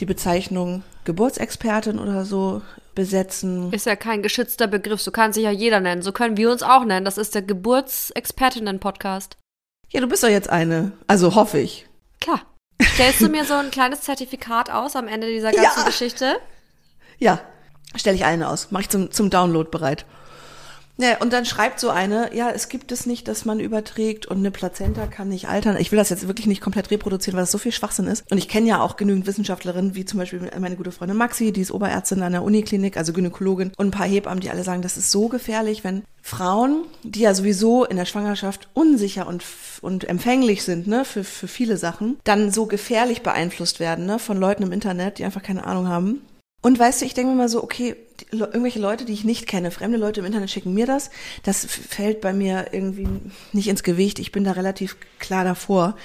die 0.00 0.06
Bezeichnung 0.06 0.82
Geburtsexpertin 1.06 1.98
oder 1.98 2.26
so 2.26 2.60
besetzen. 2.94 3.72
Ist 3.72 3.86
ja 3.86 3.96
kein 3.96 4.22
geschützter 4.22 4.66
Begriff, 4.66 5.00
so 5.00 5.12
kann 5.12 5.32
sich 5.32 5.44
ja 5.44 5.50
jeder 5.50 5.80
nennen. 5.80 6.02
So 6.02 6.12
können 6.12 6.36
wir 6.36 6.50
uns 6.50 6.62
auch 6.62 6.84
nennen. 6.84 7.06
Das 7.06 7.16
ist 7.16 7.34
der 7.34 7.40
Geburtsexpertinnen-Podcast. 7.40 9.38
Ja, 9.88 10.02
du 10.02 10.08
bist 10.08 10.22
doch 10.22 10.28
jetzt 10.28 10.50
eine. 10.50 10.92
Also 11.06 11.34
hoffe 11.34 11.58
ich. 11.58 11.86
Klar. 12.20 12.42
Stellst 12.94 13.20
du 13.20 13.28
mir 13.28 13.44
so 13.44 13.54
ein 13.54 13.70
kleines 13.70 14.02
Zertifikat 14.02 14.70
aus 14.70 14.96
am 14.96 15.08
Ende 15.08 15.26
dieser 15.28 15.52
ganzen 15.52 15.80
Ja. 15.80 15.84
Geschichte? 15.84 16.36
Ja, 17.18 17.40
stelle 17.96 18.16
ich 18.16 18.24
allen 18.24 18.42
aus. 18.42 18.70
Mache 18.70 18.82
ich 18.82 18.88
zum, 18.88 19.10
zum 19.10 19.30
Download 19.30 19.68
bereit. 19.70 20.04
Ja, 21.00 21.16
und 21.20 21.32
dann 21.32 21.46
schreibt 21.46 21.80
so 21.80 21.88
eine, 21.88 22.34
ja, 22.34 22.50
es 22.50 22.68
gibt 22.68 22.92
es 22.92 23.06
nicht, 23.06 23.26
dass 23.26 23.46
man 23.46 23.58
überträgt 23.58 24.26
und 24.26 24.36
eine 24.36 24.50
Plazenta 24.50 25.06
kann 25.06 25.30
nicht 25.30 25.48
altern. 25.48 25.78
Ich 25.78 25.90
will 25.90 25.96
das 25.96 26.10
jetzt 26.10 26.28
wirklich 26.28 26.46
nicht 26.46 26.60
komplett 26.60 26.90
reproduzieren, 26.90 27.36
weil 27.36 27.44
das 27.44 27.50
so 27.50 27.56
viel 27.56 27.72
Schwachsinn 27.72 28.06
ist. 28.06 28.30
Und 28.30 28.36
ich 28.36 28.48
kenne 28.48 28.68
ja 28.68 28.82
auch 28.82 28.96
genügend 28.96 29.26
Wissenschaftlerinnen, 29.26 29.94
wie 29.94 30.04
zum 30.04 30.18
Beispiel 30.18 30.50
meine 30.58 30.76
gute 30.76 30.92
Freundin 30.92 31.16
Maxi, 31.16 31.52
die 31.52 31.62
ist 31.62 31.72
Oberärztin 31.72 32.22
an 32.22 32.32
der 32.32 32.42
Uniklinik, 32.42 32.98
also 32.98 33.14
Gynäkologin, 33.14 33.72
und 33.78 33.86
ein 33.86 33.90
paar 33.90 34.06
Hebammen, 34.06 34.40
die 34.40 34.50
alle 34.50 34.62
sagen, 34.62 34.82
das 34.82 34.98
ist 34.98 35.10
so 35.10 35.28
gefährlich, 35.28 35.84
wenn 35.84 36.02
Frauen, 36.20 36.84
die 37.02 37.20
ja 37.20 37.32
sowieso 37.32 37.86
in 37.86 37.96
der 37.96 38.04
Schwangerschaft 38.04 38.68
unsicher 38.74 39.26
und, 39.26 39.42
und 39.80 40.04
empfänglich 40.04 40.64
sind, 40.64 40.86
ne, 40.86 41.06
für, 41.06 41.24
für 41.24 41.48
viele 41.48 41.78
Sachen, 41.78 42.18
dann 42.24 42.50
so 42.50 42.66
gefährlich 42.66 43.22
beeinflusst 43.22 43.80
werden, 43.80 44.04
ne, 44.04 44.18
von 44.18 44.36
Leuten 44.36 44.64
im 44.64 44.72
Internet, 44.72 45.18
die 45.18 45.24
einfach 45.24 45.42
keine 45.42 45.64
Ahnung 45.64 45.88
haben. 45.88 46.20
Und 46.62 46.78
weißt 46.78 47.00
du, 47.00 47.06
ich 47.06 47.14
denke 47.14 47.32
mir 47.32 47.38
mal 47.38 47.48
so, 47.48 47.62
okay, 47.62 47.96
die, 48.20 48.36
irgendwelche 48.36 48.80
Leute, 48.80 49.04
die 49.04 49.14
ich 49.14 49.24
nicht 49.24 49.46
kenne, 49.46 49.70
fremde 49.70 49.96
Leute 49.96 50.20
im 50.20 50.26
Internet 50.26 50.50
schicken 50.50 50.74
mir 50.74 50.86
das. 50.86 51.10
Das 51.42 51.64
fällt 51.64 52.20
bei 52.20 52.32
mir 52.32 52.68
irgendwie 52.72 53.08
nicht 53.52 53.68
ins 53.68 53.82
Gewicht. 53.82 54.18
Ich 54.18 54.32
bin 54.32 54.44
da 54.44 54.52
relativ 54.52 54.96
klar 55.18 55.44
davor. 55.44 55.96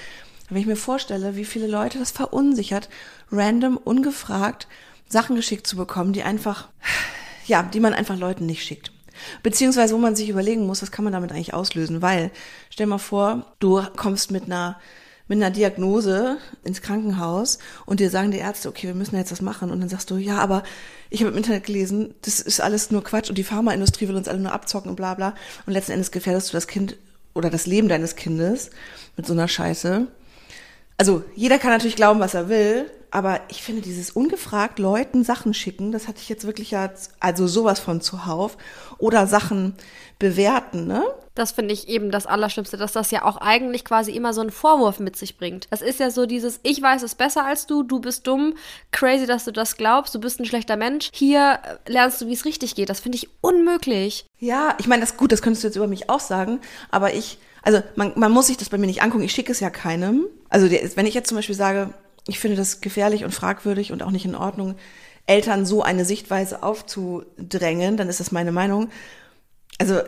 Wenn 0.49 0.61
ich 0.61 0.67
mir 0.67 0.77
vorstelle, 0.77 1.35
wie 1.35 1.45
viele 1.45 1.67
Leute 1.67 1.99
das 1.99 2.11
verunsichert, 2.11 2.89
random, 3.31 3.77
ungefragt 3.77 4.67
Sachen 5.09 5.35
geschickt 5.35 5.67
zu 5.67 5.75
bekommen, 5.75 6.13
die 6.13 6.23
einfach, 6.23 6.69
ja, 7.47 7.63
die 7.63 7.79
man 7.79 7.93
einfach 7.93 8.17
Leuten 8.17 8.45
nicht 8.45 8.63
schickt. 8.63 8.91
Beziehungsweise, 9.43 9.93
wo 9.93 9.97
man 9.97 10.15
sich 10.15 10.29
überlegen 10.29 10.65
muss, 10.65 10.81
was 10.81 10.91
kann 10.91 11.03
man 11.03 11.13
damit 11.13 11.31
eigentlich 11.31 11.53
auslösen? 11.53 12.01
Weil, 12.01 12.31
stell 12.69 12.87
mal 12.87 12.97
vor, 12.97 13.53
du 13.59 13.81
kommst 13.95 14.31
mit 14.31 14.45
einer 14.45 14.79
mit 15.27 15.37
einer 15.37 15.51
Diagnose 15.51 16.37
ins 16.63 16.81
Krankenhaus 16.81 17.57
und 17.85 17.99
dir 17.99 18.09
sagen 18.09 18.31
die 18.31 18.37
Ärzte, 18.37 18.69
okay, 18.69 18.87
wir 18.87 18.93
müssen 18.93 19.15
jetzt 19.15 19.31
was 19.31 19.41
machen. 19.41 19.71
Und 19.71 19.79
dann 19.79 19.89
sagst 19.89 20.11
du, 20.11 20.17
ja, 20.17 20.37
aber 20.37 20.63
ich 21.09 21.21
habe 21.21 21.31
im 21.31 21.37
Internet 21.37 21.65
gelesen, 21.65 22.13
das 22.21 22.39
ist 22.39 22.61
alles 22.61 22.91
nur 22.91 23.03
Quatsch 23.03 23.29
und 23.29 23.37
die 23.37 23.43
Pharmaindustrie 23.43 24.07
will 24.07 24.15
uns 24.15 24.27
alle 24.27 24.39
nur 24.39 24.51
abzocken 24.51 24.89
und 24.89 24.95
bla 24.95 25.15
bla. 25.15 25.33
Und 25.65 25.73
letzten 25.73 25.93
Endes 25.93 26.11
gefährdest 26.11 26.49
du 26.49 26.53
das 26.53 26.67
Kind 26.67 26.97
oder 27.33 27.49
das 27.49 27.65
Leben 27.65 27.89
deines 27.89 28.15
Kindes 28.15 28.69
mit 29.17 29.25
so 29.25 29.33
einer 29.33 29.47
Scheiße. 29.47 30.07
Also 30.97 31.23
jeder 31.35 31.59
kann 31.59 31.71
natürlich 31.71 31.97
glauben, 31.97 32.19
was 32.19 32.35
er 32.35 32.47
will, 32.47 32.89
aber 33.11 33.41
ich 33.49 33.63
finde 33.63 33.81
dieses 33.81 34.11
ungefragt 34.11 34.79
Leuten 34.79 35.23
Sachen 35.23 35.53
schicken, 35.53 35.91
das 35.91 36.07
hatte 36.07 36.19
ich 36.21 36.29
jetzt 36.29 36.45
wirklich 36.45 36.71
ja, 36.71 36.91
also 37.19 37.47
sowas 37.47 37.79
von 37.79 37.99
zuhauf. 37.99 38.57
Oder 38.97 39.27
Sachen 39.27 39.73
bewerten, 40.19 40.87
ne? 40.87 41.03
Das 41.35 41.51
finde 41.51 41.73
ich 41.73 41.89
eben 41.89 42.11
das 42.11 42.25
Allerschlimmste, 42.25 42.77
dass 42.77 42.93
das 42.93 43.11
ja 43.11 43.23
auch 43.23 43.37
eigentlich 43.37 43.83
quasi 43.83 44.11
immer 44.11 44.33
so 44.33 44.41
einen 44.41 44.51
Vorwurf 44.51 44.99
mit 44.99 45.17
sich 45.17 45.37
bringt. 45.37 45.67
Das 45.69 45.81
ist 45.81 45.99
ja 45.99 46.09
so 46.09 46.25
dieses, 46.25 46.61
ich 46.63 46.81
weiß 46.81 47.03
es 47.03 47.15
besser 47.15 47.45
als 47.45 47.67
du, 47.67 47.83
du 47.83 47.99
bist 47.99 48.25
dumm, 48.25 48.55
crazy, 48.91 49.25
dass 49.25 49.43
du 49.43 49.51
das 49.51 49.75
glaubst, 49.75 50.15
du 50.15 50.19
bist 50.19 50.39
ein 50.39 50.45
schlechter 50.45 50.77
Mensch. 50.77 51.09
Hier 51.13 51.59
äh, 51.63 51.91
lernst 51.91 52.21
du, 52.21 52.27
wie 52.27 52.33
es 52.33 52.45
richtig 52.45 52.75
geht. 52.75 52.89
Das 52.89 53.01
finde 53.01 53.17
ich 53.17 53.29
unmöglich. 53.41 54.25
Ja, 54.39 54.75
ich 54.79 54.87
meine, 54.87 55.01
das 55.01 55.17
gut, 55.17 55.33
das 55.33 55.41
könntest 55.41 55.63
du 55.63 55.67
jetzt 55.67 55.75
über 55.75 55.87
mich 55.87 56.09
auch 56.09 56.21
sagen, 56.21 56.59
aber 56.89 57.13
ich, 57.13 57.37
also 57.61 57.83
man, 57.95 58.13
man 58.15 58.31
muss 58.31 58.47
sich 58.47 58.57
das 58.57 58.69
bei 58.69 58.77
mir 58.77 58.87
nicht 58.87 59.01
angucken, 59.01 59.23
ich 59.23 59.33
schicke 59.33 59.51
es 59.51 59.59
ja 59.59 59.69
keinem. 59.69 60.25
Also 60.49 60.71
wenn 60.71 61.05
ich 61.05 61.13
jetzt 61.13 61.27
zum 61.27 61.37
Beispiel 61.37 61.55
sage, 61.55 61.93
ich 62.27 62.39
finde 62.39 62.55
das 62.55 62.79
gefährlich 62.79 63.25
und 63.25 63.33
fragwürdig 63.33 63.91
und 63.91 64.03
auch 64.03 64.11
nicht 64.11 64.25
in 64.25 64.35
Ordnung, 64.35 64.75
Eltern 65.27 65.65
so 65.65 65.81
eine 65.81 66.05
Sichtweise 66.05 66.63
aufzudrängen, 66.63 67.97
dann 67.97 68.09
ist 68.09 68.19
das 68.19 68.31
meine 68.31 68.51
Meinung. 68.51 68.89
Also 69.79 69.99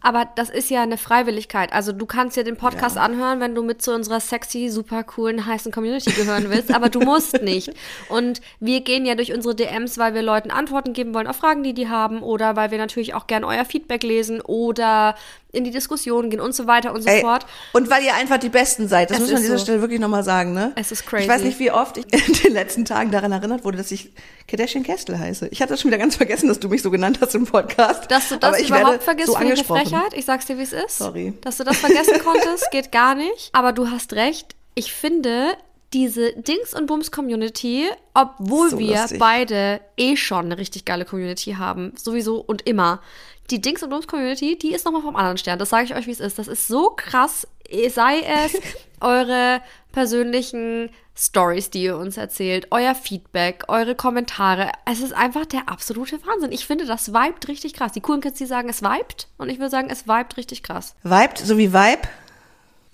Aber 0.00 0.28
das 0.36 0.50
ist 0.50 0.70
ja 0.70 0.82
eine 0.82 0.98
Freiwilligkeit. 0.98 1.72
Also 1.72 1.92
du 1.92 2.06
kannst 2.06 2.36
dir 2.36 2.44
den 2.44 2.56
Podcast 2.56 2.96
anhören, 2.98 3.40
wenn 3.40 3.54
du 3.54 3.62
mit 3.62 3.82
zu 3.82 3.92
unserer 3.94 4.20
sexy, 4.20 4.68
super 4.68 5.02
coolen, 5.04 5.46
heißen 5.46 5.72
Community 5.72 6.10
gehören 6.12 6.50
willst, 6.50 6.72
aber 6.74 6.88
du 6.88 7.00
musst 7.00 7.42
nicht. 7.42 7.72
Und 8.08 8.40
wir 8.60 8.80
gehen 8.82 9.06
ja 9.06 9.14
durch 9.14 9.32
unsere 9.32 9.54
DMs, 9.54 9.98
weil 9.98 10.14
wir 10.14 10.22
Leuten 10.22 10.50
Antworten 10.50 10.92
geben 10.92 11.14
wollen 11.14 11.26
auf 11.26 11.36
Fragen, 11.36 11.62
die 11.62 11.74
die 11.74 11.88
haben 11.88 12.22
oder 12.22 12.56
weil 12.56 12.70
wir 12.70 12.78
natürlich 12.78 13.14
auch 13.14 13.26
gern 13.26 13.44
euer 13.44 13.64
Feedback 13.64 14.02
lesen 14.02 14.40
oder 14.40 15.14
in 15.56 15.64
die 15.64 15.70
Diskussion 15.70 16.30
gehen 16.30 16.40
und 16.40 16.54
so 16.54 16.66
weiter 16.66 16.92
und 16.92 17.02
so 17.02 17.08
Ey, 17.08 17.22
fort. 17.22 17.46
Und 17.72 17.90
weil 17.90 18.04
ihr 18.04 18.14
einfach 18.14 18.38
die 18.38 18.48
Besten 18.48 18.88
seid. 18.88 19.10
Das 19.10 19.16
Es 19.16 19.20
muss 19.22 19.30
man 19.30 19.36
an 19.38 19.42
dieser 19.42 19.58
so. 19.58 19.64
Stelle 19.64 19.80
wirklich 19.80 20.00
nochmal 20.00 20.22
sagen, 20.22 20.52
ne? 20.52 20.72
Es 20.76 20.92
ist 20.92 21.06
crazy. 21.06 21.24
Ich 21.24 21.28
weiß 21.28 21.42
nicht, 21.42 21.58
wie 21.58 21.70
oft 21.70 21.96
ich 21.96 22.04
in 22.12 22.32
den 22.34 22.52
letzten 22.52 22.84
Tagen 22.84 23.10
daran 23.10 23.32
erinnert 23.32 23.64
wurde, 23.64 23.78
dass 23.78 23.90
ich 23.90 24.12
Kardashian 24.46 24.84
Kestel 24.84 25.18
heiße. 25.18 25.48
Ich 25.50 25.60
hatte 25.62 25.72
das 25.72 25.80
schon 25.80 25.90
wieder 25.90 25.98
ganz 25.98 26.16
vergessen, 26.16 26.48
dass 26.48 26.60
du 26.60 26.68
mich 26.68 26.82
so 26.82 26.90
genannt 26.90 27.18
hast 27.20 27.34
im 27.34 27.46
Podcast. 27.46 28.10
Dass 28.10 28.28
du 28.28 28.36
das 28.36 28.48
Aber 28.48 28.60
ich 28.60 28.68
überhaupt 28.68 29.02
vergisst, 29.02 29.28
so 29.28 29.34
angesprochen. 29.34 29.86
Frechheit. 29.86 30.12
Ich 30.14 30.24
sag's 30.24 30.46
dir, 30.46 30.58
wie 30.58 30.62
es 30.62 30.72
ist. 30.72 30.98
Sorry. 30.98 31.34
Dass 31.40 31.56
du 31.56 31.64
das 31.64 31.78
vergessen 31.78 32.20
konntest, 32.22 32.68
geht 32.70 32.92
gar 32.92 33.14
nicht. 33.14 33.50
Aber 33.52 33.72
du 33.72 33.90
hast 33.90 34.12
recht. 34.12 34.54
Ich 34.74 34.92
finde, 34.92 35.56
diese 35.92 36.32
Dings 36.34 36.74
und 36.74 36.86
Bums 36.86 37.10
Community, 37.10 37.88
obwohl 38.12 38.70
So 38.70 38.78
wir 38.78 39.06
beide 39.18 39.80
eh 39.96 40.16
schon 40.16 40.46
eine 40.46 40.58
richtig 40.58 40.84
geile 40.84 41.04
Community 41.04 41.52
haben, 41.54 41.92
sowieso 41.96 42.36
und 42.38 42.66
immer. 42.66 43.00
Die 43.50 43.60
Dings 43.60 43.82
und 43.82 43.90
Bums 43.90 44.06
Community, 44.06 44.58
die 44.58 44.72
ist 44.72 44.84
nochmal 44.84 45.02
vom 45.02 45.16
anderen 45.16 45.38
Stern. 45.38 45.58
Das 45.58 45.70
sage 45.70 45.84
ich 45.84 45.94
euch, 45.94 46.06
wie 46.06 46.12
es 46.12 46.20
ist. 46.20 46.38
Das 46.38 46.48
ist 46.48 46.66
so 46.66 46.90
krass. 46.90 47.46
Sei 47.88 48.20
es 48.20 48.60
eure 49.00 49.60
persönlichen 49.92 50.90
Stories, 51.16 51.70
die 51.70 51.84
ihr 51.84 51.96
uns 51.96 52.16
erzählt, 52.16 52.68
euer 52.70 52.94
Feedback, 52.94 53.64
eure 53.68 53.94
Kommentare. 53.94 54.70
Es 54.84 55.00
ist 55.00 55.14
einfach 55.14 55.46
der 55.46 55.68
absolute 55.68 56.24
Wahnsinn. 56.26 56.52
Ich 56.52 56.66
finde, 56.66 56.84
das 56.84 57.12
vibet 57.12 57.48
richtig 57.48 57.72
krass. 57.72 57.92
Die 57.92 58.00
coolen 58.00 58.20
Kids, 58.20 58.38
die 58.38 58.46
sagen, 58.46 58.68
es 58.68 58.82
vibet. 58.82 59.28
Und 59.38 59.48
ich 59.48 59.58
würde 59.58 59.70
sagen, 59.70 59.88
es 59.90 60.06
vibet 60.06 60.36
richtig 60.36 60.62
krass. 60.62 60.94
Vibed, 61.02 61.38
so 61.38 61.56
wie 61.56 61.72
Vibe, 61.72 62.08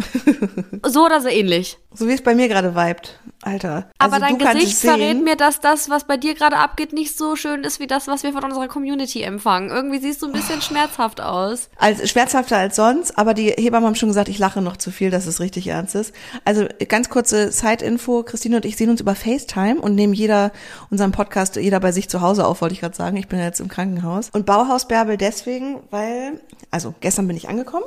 So 0.87 1.04
oder 1.04 1.21
so 1.21 1.28
ähnlich. 1.28 1.78
so 1.94 2.09
wie 2.09 2.12
es 2.12 2.23
bei 2.23 2.35
mir 2.35 2.49
gerade 2.49 2.75
vibet. 2.75 3.18
Alter. 3.44 3.90
Aber 3.99 4.14
Also 4.14 4.26
dein 4.26 4.38
du 4.38 4.44
kannst 4.44 4.61
Gesicht 4.62 4.78
verrät 4.78 5.23
mir, 5.23 5.35
dass 5.35 5.61
das, 5.61 5.90
was 5.90 6.04
bei 6.04 6.16
dir 6.16 6.35
gerade 6.35 6.56
abgeht, 6.59 6.92
nicht 6.92 7.18
so 7.18 7.35
schön 7.35 7.64
ist 7.64 7.80
wie 7.80 7.88
das, 7.88 8.06
was 8.06 8.23
wir 8.23 8.32
von 8.32 8.44
unserer 8.44 8.68
Community 8.68 9.23
empfangen. 9.23 9.71
Irgendwie 9.71 9.99
siehst 9.99 10.23
du 10.23 10.26
ein 10.26 10.32
bisschen 10.32 10.62
schmerzhaft 10.62 11.21
aus. 11.21 11.68
als 11.76 12.09
schmerzhafter 12.09 12.56
als 12.56 12.76
sonst, 12.76 13.18
aber 13.18 13.35
die 13.35 13.50
Hebammen 13.50 13.87
haben 13.88 13.94
schon 13.97 14.11
gesagt, 14.11 14.28
ich 14.28 14.38
lache 14.38 14.62
noch 14.62 14.76
zu 14.76 14.92
viel, 14.92 15.11
dass 15.11 15.26
es 15.26 15.40
richtig 15.40 15.66
ernst 15.66 15.97
ist. 15.97 16.14
Also 16.44 16.66
ganz 16.88 17.11
kurze 17.11 17.50
Side-Info, 17.50 18.23
Christine 18.23 18.56
und 18.56 18.64
ich 18.64 18.76
sehen 18.76 18.90
uns 18.90 19.00
über 19.00 19.16
FaceTime 19.16 19.80
und 19.80 19.97
nehmen 19.97 20.14
jeder 20.14 20.52
unseren 20.90 21.11
Podcast, 21.11 21.56
jeder 21.56 21.80
bei 21.80 21.90
sich 21.90 22.09
zu 22.09 22.21
Hause 22.21 22.47
auf, 22.47 22.61
wollte 22.61 22.75
ich 22.75 22.80
gerade 22.80 22.94
sagen. 22.94 23.16
Ich 23.16 23.26
bin 23.26 23.40
ja 23.40 23.47
jetzt 23.47 23.61
im 23.61 23.68
Krankenhaus. 23.68 24.30
Und 24.32 24.47
Bauhaus 24.47 24.87
Bärbel 24.87 25.16
deswegen, 25.16 25.80
weil, 25.90 26.40
also 26.71 26.94
gestern 27.00 27.26
bin 27.26 27.37
ich 27.37 27.49
angekommen. 27.49 27.85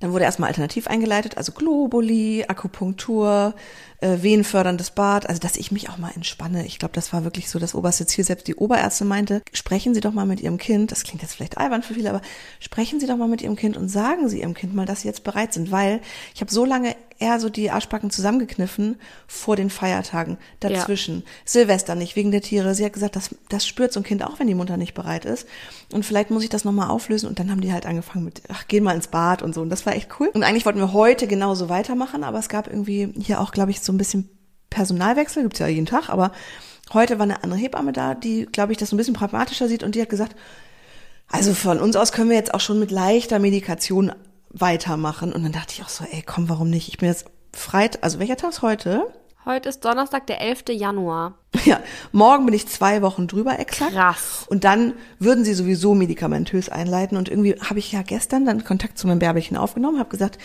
Dann 0.00 0.12
wurde 0.12 0.24
erstmal 0.24 0.48
alternativ 0.48 0.86
eingeleitet, 0.86 1.36
also 1.36 1.50
Globuli, 1.52 2.44
Akupunktur, 2.46 3.54
äh, 4.00 4.18
wehenförderndes 4.22 4.92
Bad, 4.92 5.28
also 5.28 5.40
dass 5.40 5.56
ich 5.56 5.72
mich 5.72 5.90
auch 5.90 5.98
mal 5.98 6.12
entspanne. 6.14 6.64
Ich 6.66 6.78
glaube, 6.78 6.94
das 6.94 7.12
war 7.12 7.24
wirklich 7.24 7.50
so 7.50 7.58
das 7.58 7.74
oberste 7.74 8.06
Ziel. 8.06 8.24
Selbst 8.24 8.46
die 8.46 8.54
Oberärztin 8.54 9.08
meinte, 9.08 9.42
sprechen 9.52 9.94
Sie 9.94 10.00
doch 10.00 10.12
mal 10.12 10.26
mit 10.26 10.40
Ihrem 10.40 10.58
Kind, 10.58 10.92
das 10.92 11.02
klingt 11.02 11.22
jetzt 11.22 11.34
vielleicht 11.34 11.58
albern 11.58 11.82
für 11.82 11.94
viele, 11.94 12.10
aber 12.10 12.22
sprechen 12.60 13.00
Sie 13.00 13.06
doch 13.06 13.16
mal 13.16 13.28
mit 13.28 13.42
Ihrem 13.42 13.56
Kind 13.56 13.76
und 13.76 13.88
sagen 13.88 14.28
Sie 14.28 14.40
Ihrem 14.40 14.54
Kind 14.54 14.74
mal, 14.74 14.86
dass 14.86 15.00
Sie 15.00 15.08
jetzt 15.08 15.24
bereit 15.24 15.52
sind, 15.52 15.72
weil 15.72 16.00
ich 16.32 16.40
habe 16.40 16.52
so 16.52 16.64
lange 16.64 16.94
eher 17.18 17.40
so 17.40 17.48
die 17.48 17.70
Arschbacken 17.70 18.10
zusammengekniffen 18.10 18.96
vor 19.26 19.56
den 19.56 19.70
Feiertagen, 19.70 20.38
dazwischen. 20.60 21.24
Silvester 21.44 21.94
nicht, 21.94 22.16
wegen 22.16 22.30
der 22.30 22.42
Tiere. 22.42 22.74
Sie 22.74 22.84
hat 22.84 22.92
gesagt, 22.92 23.16
das, 23.16 23.34
das 23.48 23.66
spürt 23.66 23.92
so 23.92 24.00
ein 24.00 24.04
Kind 24.04 24.24
auch, 24.24 24.38
wenn 24.38 24.46
die 24.46 24.54
Mutter 24.54 24.76
nicht 24.76 24.94
bereit 24.94 25.24
ist. 25.24 25.46
Und 25.92 26.04
vielleicht 26.04 26.30
muss 26.30 26.44
ich 26.44 26.50
das 26.50 26.64
nochmal 26.64 26.90
auflösen. 26.90 27.28
Und 27.28 27.38
dann 27.38 27.50
haben 27.50 27.60
die 27.60 27.72
halt 27.72 27.86
angefangen 27.86 28.24
mit, 28.24 28.42
ach, 28.48 28.64
geh 28.68 28.80
mal 28.80 28.94
ins 28.94 29.08
Bad 29.08 29.42
und 29.42 29.54
so. 29.54 29.62
Und 29.62 29.70
das 29.70 29.84
war 29.84 29.94
echt 29.94 30.08
cool. 30.20 30.30
Und 30.32 30.44
eigentlich 30.44 30.64
wollten 30.64 30.78
wir 30.78 30.92
heute 30.92 31.26
genauso 31.26 31.68
weitermachen, 31.68 32.24
aber 32.24 32.38
es 32.38 32.48
gab 32.48 32.68
irgendwie 32.68 33.12
hier 33.18 33.40
auch, 33.40 33.50
glaube 33.50 33.70
ich, 33.70 33.80
so 33.80 33.92
ein 33.92 33.98
bisschen 33.98 34.28
Personalwechsel, 34.70 35.42
gibt's 35.42 35.58
ja 35.58 35.66
jeden 35.66 35.86
Tag, 35.86 36.08
aber 36.10 36.32
heute 36.92 37.18
war 37.18 37.24
eine 37.24 37.42
andere 37.42 37.60
Hebamme 37.60 37.92
da, 37.92 38.14
die, 38.14 38.46
glaube 38.46 38.72
ich, 38.72 38.78
das 38.78 38.90
so 38.90 38.96
ein 38.96 38.98
bisschen 38.98 39.14
pragmatischer 39.14 39.68
sieht 39.68 39.82
und 39.82 39.94
die 39.94 40.02
hat 40.02 40.08
gesagt, 40.08 40.36
also 41.28 41.52
von 41.52 41.80
uns 41.80 41.96
aus 41.96 42.12
können 42.12 42.30
wir 42.30 42.36
jetzt 42.36 42.54
auch 42.54 42.60
schon 42.60 42.78
mit 42.78 42.90
leichter 42.90 43.38
Medikation 43.38 44.12
weitermachen. 44.50 45.32
Und 45.32 45.42
dann 45.42 45.52
dachte 45.52 45.74
ich 45.74 45.82
auch 45.82 45.88
so, 45.88 46.04
ey, 46.04 46.22
komm, 46.22 46.48
warum 46.48 46.70
nicht? 46.70 46.88
Ich 46.88 46.98
bin 46.98 47.08
jetzt 47.08 47.26
Freit, 47.52 48.02
also 48.02 48.18
welcher 48.18 48.36
Tag 48.36 48.50
ist 48.50 48.62
heute? 48.62 49.06
Heute 49.44 49.68
ist 49.70 49.84
Donnerstag, 49.84 50.26
der 50.26 50.40
11. 50.40 50.64
Januar. 50.70 51.34
Ja, 51.64 51.80
morgen 52.12 52.46
bin 52.46 52.54
ich 52.54 52.68
zwei 52.68 53.02
Wochen 53.02 53.26
drüber 53.26 53.58
exakt. 53.58 53.92
Krass. 53.92 54.46
Und 54.48 54.64
dann 54.64 54.94
würden 55.18 55.44
sie 55.44 55.54
sowieso 55.54 55.94
medikamentös 55.94 56.68
einleiten. 56.68 57.16
Und 57.16 57.28
irgendwie 57.28 57.56
habe 57.60 57.78
ich 57.78 57.90
ja 57.90 58.02
gestern 58.02 58.46
dann 58.46 58.64
Kontakt 58.64 58.96
zu 58.96 59.06
meinem 59.06 59.18
Bärbelchen 59.18 59.56
aufgenommen, 59.56 59.98
habe 59.98 60.08
gesagt, 60.08 60.38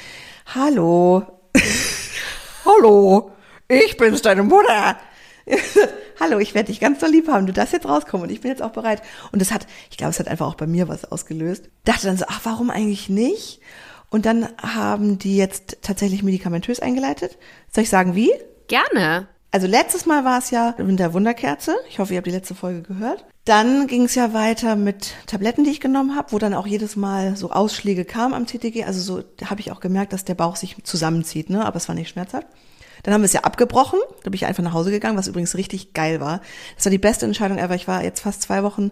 hallo, 0.53 1.23
hallo, 2.65 3.31
ich 3.67 3.95
bin's, 3.97 4.21
deine 4.21 4.43
Mutter. 4.43 4.97
Hallo, 6.19 6.39
ich 6.39 6.55
werde 6.55 6.67
dich 6.67 6.79
ganz 6.79 6.99
doll 6.99 7.09
lieb 7.09 7.27
haben. 7.27 7.47
Du 7.47 7.53
darfst 7.53 7.73
jetzt 7.73 7.87
rauskommen 7.87 8.27
und 8.27 8.31
ich 8.31 8.41
bin 8.41 8.49
jetzt 8.49 8.61
auch 8.61 8.71
bereit. 8.71 9.01
Und 9.31 9.41
das 9.41 9.51
hat, 9.51 9.67
ich 9.91 9.97
glaube, 9.97 10.11
es 10.11 10.19
hat 10.19 10.27
einfach 10.27 10.47
auch 10.47 10.55
bei 10.55 10.67
mir 10.67 10.87
was 10.87 11.03
ausgelöst. 11.05 11.69
Dachte 11.83 12.07
dann 12.07 12.17
so, 12.17 12.25
ach, 12.29 12.39
warum 12.43 12.69
eigentlich 12.69 13.09
nicht? 13.09 13.59
Und 14.13 14.27
dann 14.27 14.47
haben 14.61 15.17
die 15.17 15.37
jetzt 15.37 15.79
tatsächlich 15.81 16.21
medikamentös 16.21 16.79
eingeleitet. 16.79 17.39
Soll 17.73 17.83
ich 17.83 17.89
sagen, 17.89 18.13
wie? 18.13 18.31
Gerne. 18.67 19.27
Also 19.49 19.65
letztes 19.65 20.05
Mal 20.05 20.23
war 20.23 20.37
es 20.37 20.51
ja 20.51 20.75
mit 20.77 20.99
der 20.99 21.15
Wunderkerze. 21.15 21.75
Ich 21.89 21.97
hoffe, 21.97 22.13
ihr 22.13 22.17
habt 22.17 22.27
die 22.27 22.31
letzte 22.31 22.53
Folge 22.53 22.83
gehört. 22.83 23.25
Dann 23.45 23.87
ging 23.87 24.03
es 24.03 24.13
ja 24.13 24.31
weiter 24.35 24.75
mit 24.75 25.15
Tabletten, 25.25 25.63
die 25.63 25.71
ich 25.71 25.79
genommen 25.79 26.15
habe, 26.15 26.31
wo 26.31 26.37
dann 26.37 26.53
auch 26.53 26.67
jedes 26.67 26.95
Mal 26.95 27.35
so 27.35 27.49
Ausschläge 27.49 28.05
kamen 28.05 28.35
am 28.35 28.45
TTG. 28.45 28.83
Also 28.85 29.01
so 29.01 29.23
habe 29.49 29.61
ich 29.61 29.71
auch 29.71 29.79
gemerkt, 29.79 30.13
dass 30.13 30.25
der 30.25 30.35
Bauch 30.35 30.57
sich 30.57 30.75
zusammenzieht, 30.83 31.49
ne? 31.49 31.65
Aber 31.65 31.77
es 31.77 31.87
war 31.87 31.95
nicht 31.95 32.09
schmerzhaft. 32.09 32.45
Dann 33.01 33.15
haben 33.15 33.21
wir 33.21 33.25
es 33.25 33.33
ja 33.33 33.41
abgebrochen. 33.41 33.99
Da 34.23 34.29
bin 34.29 34.35
ich 34.35 34.45
einfach 34.45 34.61
nach 34.61 34.73
Hause 34.73 34.91
gegangen, 34.91 35.17
was 35.17 35.27
übrigens 35.27 35.55
richtig 35.55 35.93
geil 35.93 36.19
war. 36.19 36.41
Das 36.75 36.85
war 36.85 36.91
die 36.91 36.99
beste 36.99 37.25
Entscheidung 37.25 37.57
ever. 37.57 37.73
Ich 37.73 37.87
war 37.87 38.03
jetzt 38.03 38.19
fast 38.19 38.43
zwei 38.43 38.61
Wochen 38.61 38.91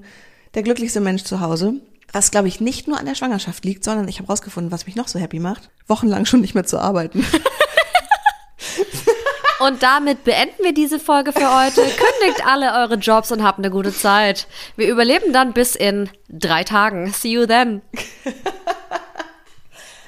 der 0.56 0.64
glücklichste 0.64 1.00
Mensch 1.00 1.26
zu 1.26 1.42
Hause. 1.42 1.76
Was, 2.14 2.32
glaube 2.32 2.48
ich, 2.48 2.60
nicht 2.60 2.88
nur 2.88 3.00
an 3.00 3.06
der 3.06 3.16
Schwangerschaft 3.16 3.64
liegt, 3.64 3.84
sondern 3.84 4.08
ich 4.08 4.20
habe 4.20 4.28
rausgefunden, 4.28 4.72
was 4.72 4.86
mich 4.86 4.96
noch 4.96 5.08
so 5.08 5.20
happy 5.20 5.40
macht. 5.40 5.70
Wochenlang 5.88 6.26
schon 6.26 6.42
nicht 6.42 6.56
mehr 6.56 6.66
zu 6.66 6.78
arbeiten. 6.80 7.26
Und 9.60 9.84
damit 9.84 10.24
beenden 10.24 10.64
wir 10.64 10.74
diese 10.74 11.00
Folge 11.00 11.32
für 11.34 11.56
heute. 11.56 11.82
Kündigt 11.82 12.46
alle 12.48 12.74
eure 12.82 12.96
Jobs 12.96 13.32
und 13.32 13.44
habt 13.44 13.60
eine 13.60 13.70
gute 13.70 13.94
Zeit. 13.94 14.48
Wir 14.76 14.90
überleben 14.90 15.34
dann 15.34 15.54
bis 15.54 15.76
in 15.76 16.10
drei 16.30 16.64
Tagen. 16.64 17.14
See 17.14 17.34
you 17.34 17.46
then. 17.46 17.84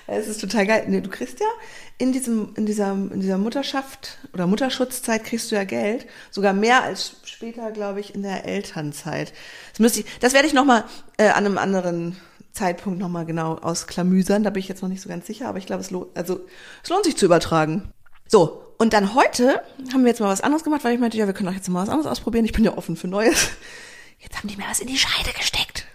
Es 0.05 0.27
ist 0.27 0.41
total 0.41 0.67
geil. 0.67 0.83
Nee, 0.87 1.01
du 1.01 1.09
kriegst 1.09 1.39
ja 1.39 1.47
in 1.97 2.11
diesem, 2.11 2.53
in 2.55 2.65
dieser, 2.65 2.91
in 2.91 3.19
dieser 3.19 3.37
Mutterschaft 3.37 4.17
oder 4.33 4.47
Mutterschutzzeit 4.47 5.23
kriegst 5.23 5.51
du 5.51 5.55
ja 5.55 5.63
Geld. 5.63 6.07
Sogar 6.31 6.53
mehr 6.53 6.83
als 6.83 7.17
später, 7.23 7.71
glaube 7.71 7.99
ich, 7.99 8.15
in 8.15 8.23
der 8.23 8.45
Elternzeit. 8.45 9.33
Das 9.71 9.79
müsste 9.79 10.01
ich, 10.01 10.05
das 10.19 10.33
werde 10.33 10.47
ich 10.47 10.53
nochmal 10.53 10.85
äh, 11.17 11.29
an 11.29 11.45
einem 11.45 11.57
anderen 11.57 12.17
Zeitpunkt 12.51 12.99
nochmal 12.99 13.25
genau 13.25 13.55
ausklamüsern. 13.55 14.43
Da 14.43 14.49
bin 14.49 14.59
ich 14.59 14.67
jetzt 14.67 14.81
noch 14.81 14.89
nicht 14.89 15.01
so 15.01 15.09
ganz 15.09 15.27
sicher, 15.27 15.47
aber 15.47 15.57
ich 15.57 15.65
glaube, 15.65 15.81
es 15.81 15.91
lohnt, 15.91 16.15
also, 16.15 16.41
es 16.83 16.89
lohnt 16.89 17.05
sich 17.05 17.17
zu 17.17 17.25
übertragen. 17.25 17.91
So. 18.27 18.59
Und 18.77 18.93
dann 18.93 19.13
heute 19.13 19.61
haben 19.93 20.03
wir 20.03 20.09
jetzt 20.09 20.19
mal 20.19 20.27
was 20.27 20.41
anderes 20.41 20.63
gemacht, 20.63 20.83
weil 20.83 20.95
ich 20.95 20.99
meinte, 20.99 21.17
ja, 21.17 21.27
wir 21.27 21.33
können 21.33 21.49
auch 21.49 21.53
jetzt 21.53 21.69
mal 21.69 21.83
was 21.83 21.89
anderes 21.89 22.11
ausprobieren. 22.11 22.45
Ich 22.45 22.51
bin 22.51 22.65
ja 22.65 22.75
offen 22.75 22.97
für 22.97 23.07
Neues. 23.07 23.49
Jetzt 24.19 24.37
haben 24.37 24.47
die 24.47 24.57
mir 24.57 24.65
was 24.69 24.79
in 24.79 24.87
die 24.87 24.97
Scheide 24.97 25.31
gesteckt. 25.37 25.85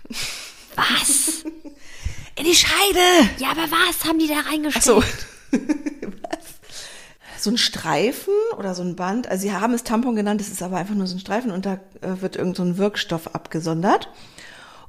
Was? 0.76 1.44
In 2.36 2.44
die 2.44 2.54
Scheide! 2.54 3.30
Ja, 3.38 3.50
aber 3.50 3.62
was 3.62 4.04
haben 4.04 4.20
die 4.20 4.28
da 4.28 4.38
reingesteckt? 4.48 4.84
So. 4.84 5.02
Was? 5.50 7.40
So 7.40 7.50
ein 7.50 7.58
Streifen 7.58 8.34
oder 8.56 8.74
so 8.74 8.82
ein 8.82 8.96
Band. 8.96 9.28
Also 9.28 9.42
sie 9.42 9.52
haben 9.52 9.74
es 9.74 9.84
Tampon 9.84 10.16
genannt, 10.16 10.40
es 10.40 10.48
ist 10.48 10.62
aber 10.62 10.76
einfach 10.76 10.94
nur 10.94 11.06
so 11.06 11.16
ein 11.16 11.20
Streifen 11.20 11.50
und 11.50 11.66
da 11.66 11.74
äh, 12.00 12.20
wird 12.20 12.36
irgend 12.36 12.56
so 12.56 12.62
ein 12.62 12.78
Wirkstoff 12.78 13.34
abgesondert. 13.34 14.08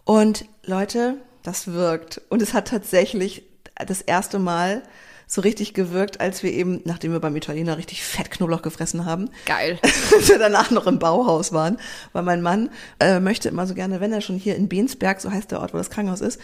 Und 0.03 0.45
Leute, 0.63 1.17
das 1.43 1.67
wirkt. 1.67 2.21
Und 2.29 2.41
es 2.41 2.53
hat 2.53 2.67
tatsächlich 2.67 3.43
das 3.75 4.01
erste 4.01 4.39
Mal 4.39 4.83
so 5.27 5.41
richtig 5.41 5.75
gewirkt, 5.75 6.19
als 6.19 6.41
wir 6.41 6.51
eben, 6.51 6.81
nachdem 6.85 7.11
wir 7.11 7.19
beim 7.19 7.35
Italiener 7.35 7.77
richtig 7.77 8.03
fett 8.03 8.31
Knoblauch 8.31 8.63
gefressen 8.63 9.05
haben, 9.05 9.29
Geil. 9.45 9.77
wir 10.25 10.39
danach 10.39 10.71
noch 10.71 10.87
im 10.87 10.97
Bauhaus 10.97 11.53
waren, 11.53 11.77
weil 12.13 12.23
mein 12.23 12.41
Mann 12.41 12.71
äh, 12.99 13.19
möchte 13.19 13.47
immer 13.47 13.67
so 13.67 13.75
gerne, 13.75 14.01
wenn 14.01 14.11
er 14.11 14.21
schon 14.21 14.37
hier 14.37 14.55
in 14.55 14.67
Beensberg, 14.67 15.21
so 15.21 15.31
heißt 15.31 15.51
der 15.51 15.59
Ort, 15.61 15.73
wo 15.75 15.77
das 15.77 15.91
Krankenhaus 15.91 16.21
ist, 16.21 16.41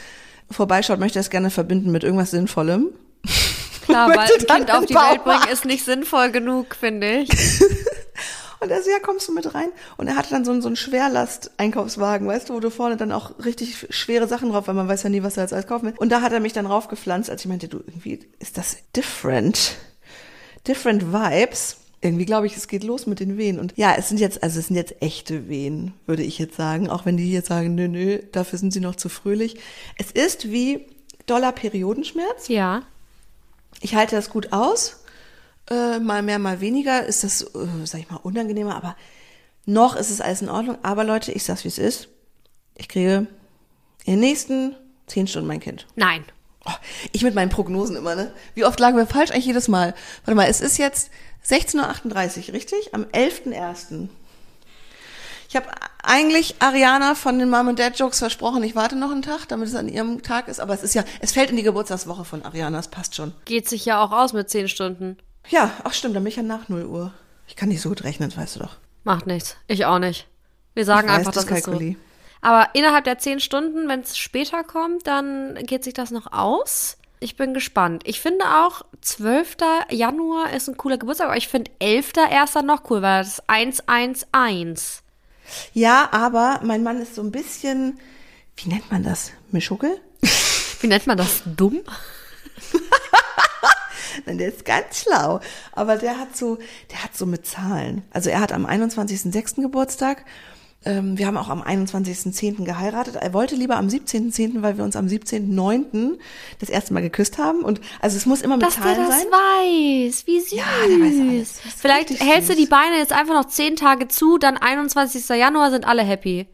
vorbeischaut, 0.52 1.00
möchte 1.00 1.18
er 1.18 1.22
es 1.22 1.32
gerne 1.32 1.50
verbinden 1.50 1.92
mit 1.92 2.04
irgendwas 2.04 2.30
Sinnvollem. 2.30 2.90
Klar, 3.86 4.10
weil 4.10 4.20
ein 4.20 4.28
Kind 4.58 4.72
auf 4.72 4.86
die 4.86 4.94
Welt 4.96 5.24
bringen 5.24 5.52
ist 5.52 5.66
nicht 5.66 5.86
sinnvoll 5.86 6.32
genug, 6.32 6.76
finde 6.76 7.20
ich. 7.20 7.30
Und 8.62 8.72
er 8.72 8.82
so, 8.82 8.90
ja, 8.90 9.00
kommst 9.00 9.28
du 9.28 9.34
mit 9.34 9.54
rein? 9.54 9.70
Und 9.98 10.08
er 10.08 10.16
hatte 10.16 10.30
dann 10.32 10.46
so, 10.46 10.52
einen- 10.52 10.62
so 10.62 10.68
einen 10.70 10.76
Schwerlast-Einkaufswagen, 10.78 12.26
weißt 12.28 12.50
du, 12.50 12.54
wo 12.54 12.60
du 12.60 12.72
vorne 12.72 12.98
dann 12.98 13.12
auch 13.12 13.34
richtig 13.44 13.86
schwere 13.90 14.28
Sachen 14.28 14.50
drauf, 14.50 14.68
weil 14.68 14.74
man 14.74 14.88
weiß 14.88 15.04
ja 15.04 15.10
nie, 15.10 15.22
was 15.24 15.38
er 15.38 15.44
jetzt 15.44 15.54
alles 15.54 15.68
kaufen 15.68 15.88
will. 15.88 15.94
Und 15.98 16.12
da 16.12 16.22
hat 16.22 16.32
er 16.34 16.40
mich 16.40 16.54
dann 16.54 16.66
raufgepflanzt, 16.66 17.30
als 17.30 17.42
ich 17.44 17.48
meinte, 17.48 17.68
du, 17.68 17.78
irgendwie 17.80 18.22
ist 18.40 18.58
das 18.58 18.78
different. 18.96 19.76
Different 20.68 21.14
Vibes. 21.14 21.78
Irgendwie 22.02 22.26
glaube 22.26 22.48
ich, 22.48 22.56
es 22.56 22.68
geht 22.68 22.84
los 22.84 23.08
mit 23.08 23.20
den 23.20 23.38
Wehen. 23.38 23.60
Und 23.60 23.74
ja, 23.78 23.94
es 23.98 24.10
sind 24.10 24.20
jetzt, 24.20 24.42
also 24.42 24.60
es 24.60 24.68
sind 24.68 24.76
jetzt 24.78 24.96
echte 25.02 25.48
Wehen, 25.50 25.94
würde 26.06 26.24
ich 26.24 26.40
jetzt 26.40 26.56
sagen. 26.56 26.90
Auch 26.90 27.06
wenn 27.06 27.18
die 27.18 27.32
jetzt 27.32 27.48
sagen, 27.50 27.76
nö, 27.76 27.88
nö, 27.88 28.20
dafür 28.32 28.58
sind 28.58 28.72
sie 28.74 28.80
noch 28.80 28.96
zu 28.96 29.10
fröhlich. 29.10 29.58
Es 29.98 30.12
ist 30.12 30.50
wie 30.52 30.86
doller 31.26 31.52
Periodenschmerz. 31.52 32.48
Ja. 32.48 32.84
Ich 33.82 33.96
halte 33.96 34.16
das 34.16 34.30
gut 34.30 34.52
aus. 34.54 35.04
Äh, 35.70 36.00
mal 36.00 36.22
mehr, 36.22 36.40
mal 36.40 36.62
weniger 36.62 37.06
ist 37.06 37.24
das, 37.24 37.42
äh, 37.42 37.86
sag 37.86 38.00
ich 38.00 38.10
mal, 38.10 38.18
unangenehmer, 38.18 38.76
aber 38.76 38.96
noch 39.66 39.96
ist 39.96 40.12
es 40.12 40.22
alles 40.22 40.42
in 40.42 40.50
Ordnung. 40.50 40.78
Aber 40.84 41.04
Leute, 41.04 41.32
ich 41.32 41.44
sag's 41.44 41.64
wie 41.64 41.70
es 41.70 41.80
ist. 41.80 42.08
Ich 42.76 42.88
kriege 42.88 43.28
in 44.06 44.14
den 44.14 44.20
nächsten 44.20 44.76
zehn 45.08 45.28
Stunden 45.28 45.48
mein 45.48 45.60
Kind. 45.60 45.88
Nein. 45.96 46.24
Oh, 46.66 46.72
ich 47.12 47.24
mit 47.24 47.36
meinen 47.36 47.50
Prognosen 47.50 47.96
immer, 47.96 48.16
ne? 48.16 48.32
Wie 48.54 48.66
oft 48.66 48.80
lagen 48.80 48.98
wir 48.98 49.06
falsch 49.06 49.32
eigentlich 49.32 49.46
jedes 49.46 49.68
Mal? 49.68 49.94
Warte 50.24 50.36
mal, 50.36 50.48
es 50.48 50.62
ist 50.62 50.78
jetzt 50.78 51.12
16.38 51.48 52.48
Uhr, 52.48 52.54
richtig? 52.54 52.94
Am 52.94 53.04
11.01. 53.06 54.10
Ich 55.56 55.62
habe 55.62 55.74
eigentlich 56.04 56.56
Ariana 56.60 57.16
von 57.16 57.40
den 57.40 57.50
Mom 57.50 57.70
and 57.70 57.80
Dad 57.80 57.98
Jokes 57.98 58.20
versprochen, 58.20 58.62
ich 58.64 58.76
warte 58.76 58.98
noch 58.98 59.10
einen 59.10 59.22
Tag, 59.22 59.48
damit 59.48 59.70
es 59.70 59.76
an 59.76 59.88
ihrem 59.88 60.22
Tag 60.22 60.50
ist. 60.50 60.60
Aber 60.60 60.74
es 60.74 60.84
ist 60.84 60.96
ja, 60.96 61.06
es 61.22 61.32
fällt 61.32 61.50
in 61.50 61.56
die 61.56 61.64
Geburtstagswoche 61.64 62.26
von 62.26 62.44
Ariana, 62.44 62.78
es 62.78 62.90
passt 62.90 63.16
schon. 63.16 63.34
Geht 63.46 63.70
sich 63.70 63.86
ja 63.86 64.04
auch 64.04 64.12
aus 64.12 64.34
mit 64.34 64.50
zehn 64.50 64.68
Stunden. 64.68 65.18
Ja, 65.48 65.72
ach 65.86 65.94
stimmt, 65.94 66.14
dann 66.14 66.24
bin 66.26 66.32
ich 66.32 66.36
ja 66.36 66.44
nach 66.44 66.68
0 66.68 66.84
Uhr. 66.84 67.14
Ich 67.48 67.56
kann 67.56 67.70
nicht 67.70 67.80
so 67.80 67.88
gut 67.88 68.04
rechnen, 68.04 68.28
das 68.28 68.38
weißt 68.38 68.58
du 68.58 68.60
doch. 68.60 68.76
Macht 69.06 69.28
nichts. 69.28 69.56
Ich 69.68 69.86
auch 69.86 69.98
nicht. 69.98 70.28
Wir 70.74 70.84
sagen 70.84 71.08
Ich 71.08 71.14
weiß, 71.14 71.20
einfach, 71.20 71.32
das 71.32 71.46
das 71.46 71.60
ist 71.60 71.66
so. 71.68 71.96
Aber 72.42 72.68
innerhalb 72.74 73.06
der 73.06 73.18
zehn 73.20 73.40
Stunden, 73.40 73.88
wenn 73.88 74.02
es 74.02 74.18
später 74.18 74.62
kommt, 74.66 75.08
dann 75.08 75.56
geht 75.62 75.86
sich 75.86 75.94
das 75.94 76.12
noch 76.12 76.34
aus. 76.34 76.98
Ich 77.22 77.38
bin 77.38 77.54
gespannt. 77.54 78.04
Ich 78.06 78.20
finde 78.20 78.44
auch, 78.44 78.82
12. 79.00 79.56
Januar 79.90 80.52
ist 80.52 80.68
ein 80.68 80.76
cooler 80.76 80.98
Geburtstag, 80.98 81.28
aber 81.28 81.38
ich 81.38 81.48
finde 81.48 81.72
11.1. 81.80 82.62
noch 82.64 82.90
cool, 82.90 83.02
weil 83.02 83.24
das 83.24 83.40
ist 83.40 83.44
111. 83.48 85.02
Ja, 85.74 86.10
aber 86.12 86.62
mein 86.64 86.84
Mann 86.84 87.02
ist 87.02 87.16
so 87.16 87.22
ein 87.22 87.32
bisschen, 87.32 88.00
wie 88.56 88.70
nennt 88.70 88.92
man 88.92 89.04
das? 89.04 89.32
Mischugge? 89.52 89.98
Wie 90.82 90.88
nennt 90.88 91.08
man 91.08 91.18
das? 91.18 91.42
Dumm? 91.46 91.82
Nein, 94.26 94.38
der 94.38 94.50
ist 94.50 94.66
ganz 94.66 95.02
schlau. 95.02 95.40
Aber 95.72 95.98
der 95.98 96.20
hat 96.20 96.36
so, 96.36 96.58
der 96.92 97.04
hat 97.04 97.16
so 97.16 97.26
mit 97.26 97.48
Zahlen. 97.48 98.04
Also 98.12 98.30
er 98.30 98.40
hat 98.40 98.52
am 98.52 98.66
21.06. 98.66 99.62
Geburtstag. 99.62 100.26
Ähm, 100.86 101.18
wir 101.18 101.26
haben 101.26 101.38
auch 101.38 101.50
am 101.50 101.64
21.10. 101.64 102.64
geheiratet. 102.64 103.16
Er 103.16 103.34
wollte 103.34 103.56
lieber 103.56 103.76
am 103.78 103.88
17.10., 103.88 104.62
weil 104.62 104.78
wir 104.78 104.84
uns 104.84 104.96
am 104.96 105.08
17.09. 105.08 106.20
das 106.60 106.70
erste 106.70 106.94
Mal 106.94 107.02
geküsst 107.02 107.40
haben. 107.40 107.62
Und 107.62 107.82
also 108.02 108.16
es 108.18 108.26
muss 108.28 108.42
immer 108.42 108.56
mit 108.58 108.68
Dass 108.68 108.76
der 108.76 108.84
Zahlen 108.84 109.08
das 109.08 109.22
sein. 109.22 109.28
weiß. 109.32 110.28
Wie 110.28 110.40
süß. 110.40 110.52
Ja, 110.52 110.64
der 110.88 110.98
weiß 111.00 111.20
alles. 111.20 111.60
Vielleicht 111.78 112.10
hältst 112.12 112.50
du 112.50 112.54
süß. 112.54 112.62
die 112.64 112.70
Beine 112.70 112.98
jetzt 112.98 113.14
einfach 113.14 113.34
noch 113.34 113.46
zehn 113.46 113.76
Tage 113.76 114.08
zu, 114.08 114.38
dann 114.38 114.58
21. 114.58 115.28
Januar 115.30 115.72
sind 115.72 115.88
alle 115.88 116.04
happy. 116.04 116.48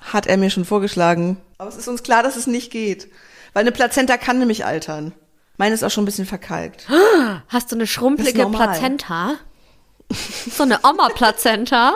Hat 0.00 0.26
er 0.26 0.36
mir 0.36 0.50
schon 0.50 0.64
vorgeschlagen. 0.64 1.36
Aber 1.58 1.68
es 1.68 1.76
ist 1.76 1.86
uns 1.86 2.02
klar, 2.02 2.22
dass 2.22 2.36
es 2.36 2.46
nicht 2.48 2.72
geht. 2.72 3.08
Weil 3.52 3.62
eine 3.62 3.72
Plazenta 3.72 4.16
kann 4.16 4.38
nämlich 4.38 4.64
altern. 4.64 5.12
Meine 5.58 5.74
ist 5.74 5.84
auch 5.84 5.90
schon 5.90 6.02
ein 6.02 6.06
bisschen 6.06 6.26
verkalkt. 6.26 6.88
Hast 7.48 7.70
du 7.70 7.76
eine 7.76 7.86
schrumpelige. 7.86 8.46
Plazenta? 8.46 9.34
So 10.56 10.64
eine 10.64 10.80
Oma-Plazenta? 10.82 11.94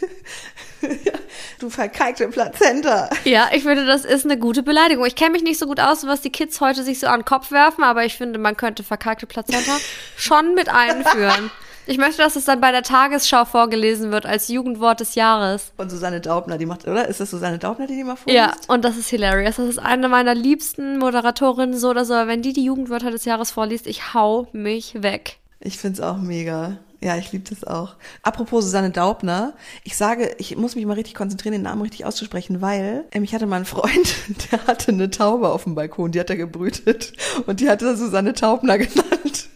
Du 1.58 1.70
verkalkte 1.70 2.28
Plazenta. 2.28 3.08
Ja, 3.24 3.48
ich 3.52 3.62
finde, 3.62 3.86
das 3.86 4.04
ist 4.04 4.24
eine 4.24 4.38
gute 4.38 4.62
Beleidigung. 4.62 5.06
Ich 5.06 5.14
kenne 5.14 5.32
mich 5.32 5.42
nicht 5.42 5.58
so 5.58 5.66
gut 5.66 5.80
aus, 5.80 6.06
was 6.06 6.20
die 6.20 6.30
Kids 6.30 6.60
heute 6.60 6.82
sich 6.82 7.00
so 7.00 7.06
an 7.06 7.20
den 7.20 7.24
Kopf 7.24 7.50
werfen, 7.50 7.82
aber 7.82 8.04
ich 8.04 8.16
finde, 8.16 8.38
man 8.38 8.56
könnte 8.56 8.82
verkalkte 8.82 9.26
Plazenta 9.26 9.72
schon 10.16 10.54
mit 10.54 10.68
einführen. 10.68 11.50
Ich 11.88 11.98
möchte, 11.98 12.18
dass 12.18 12.34
es 12.34 12.44
dann 12.44 12.60
bei 12.60 12.72
der 12.72 12.82
Tagesschau 12.82 13.44
vorgelesen 13.44 14.10
wird 14.10 14.26
als 14.26 14.48
Jugendwort 14.48 14.98
des 14.98 15.14
Jahres. 15.14 15.72
Von 15.76 15.88
Susanne 15.88 16.20
Daubner, 16.20 16.58
die 16.58 16.66
macht, 16.66 16.86
oder? 16.88 17.06
Ist 17.06 17.20
das 17.20 17.30
Susanne 17.30 17.58
Daubner, 17.58 17.86
die 17.86 17.94
die 17.94 18.02
mal 18.02 18.16
vorliest? 18.16 18.36
Ja, 18.36 18.54
und 18.66 18.84
das 18.84 18.96
ist 18.96 19.08
hilarious. 19.08 19.56
Das 19.56 19.68
ist 19.68 19.78
eine 19.78 20.08
meiner 20.08 20.34
liebsten 20.34 20.98
Moderatorinnen, 20.98 21.78
so 21.78 21.90
oder 21.90 22.04
so. 22.04 22.14
Aber 22.14 22.26
wenn 22.26 22.42
die 22.42 22.52
die 22.52 22.64
Jugendwörter 22.64 23.12
des 23.12 23.24
Jahres 23.24 23.52
vorliest, 23.52 23.86
ich 23.86 24.14
hau 24.14 24.48
mich 24.52 25.00
weg. 25.02 25.38
Ich 25.60 25.78
find's 25.78 26.00
auch 26.00 26.18
mega. 26.18 26.78
Ja, 27.00 27.16
ich 27.16 27.30
liebe 27.32 27.48
das 27.48 27.62
auch. 27.64 27.96
Apropos 28.22 28.64
Susanne 28.64 28.90
Daubner, 28.90 29.54
ich 29.84 29.96
sage, 29.96 30.34
ich 30.38 30.56
muss 30.56 30.74
mich 30.76 30.86
mal 30.86 30.94
richtig 30.94 31.14
konzentrieren, 31.14 31.52
den 31.52 31.62
Namen 31.62 31.82
richtig 31.82 32.04
auszusprechen, 32.04 32.62
weil 32.62 33.04
ähm, 33.12 33.22
ich 33.22 33.34
hatte 33.34 33.46
mal 33.46 33.56
einen 33.56 33.64
Freund, 33.66 34.14
der 34.50 34.66
hatte 34.66 34.92
eine 34.92 35.10
Taube 35.10 35.50
auf 35.50 35.64
dem 35.64 35.74
Balkon, 35.74 36.12
die 36.12 36.20
hat 36.20 36.30
er 36.30 36.36
gebrütet 36.36 37.12
und 37.46 37.60
die 37.60 37.68
hat 37.68 37.82
er 37.82 37.96
Susanne 37.96 38.32
Taubner 38.32 38.78
genannt. 38.78 39.48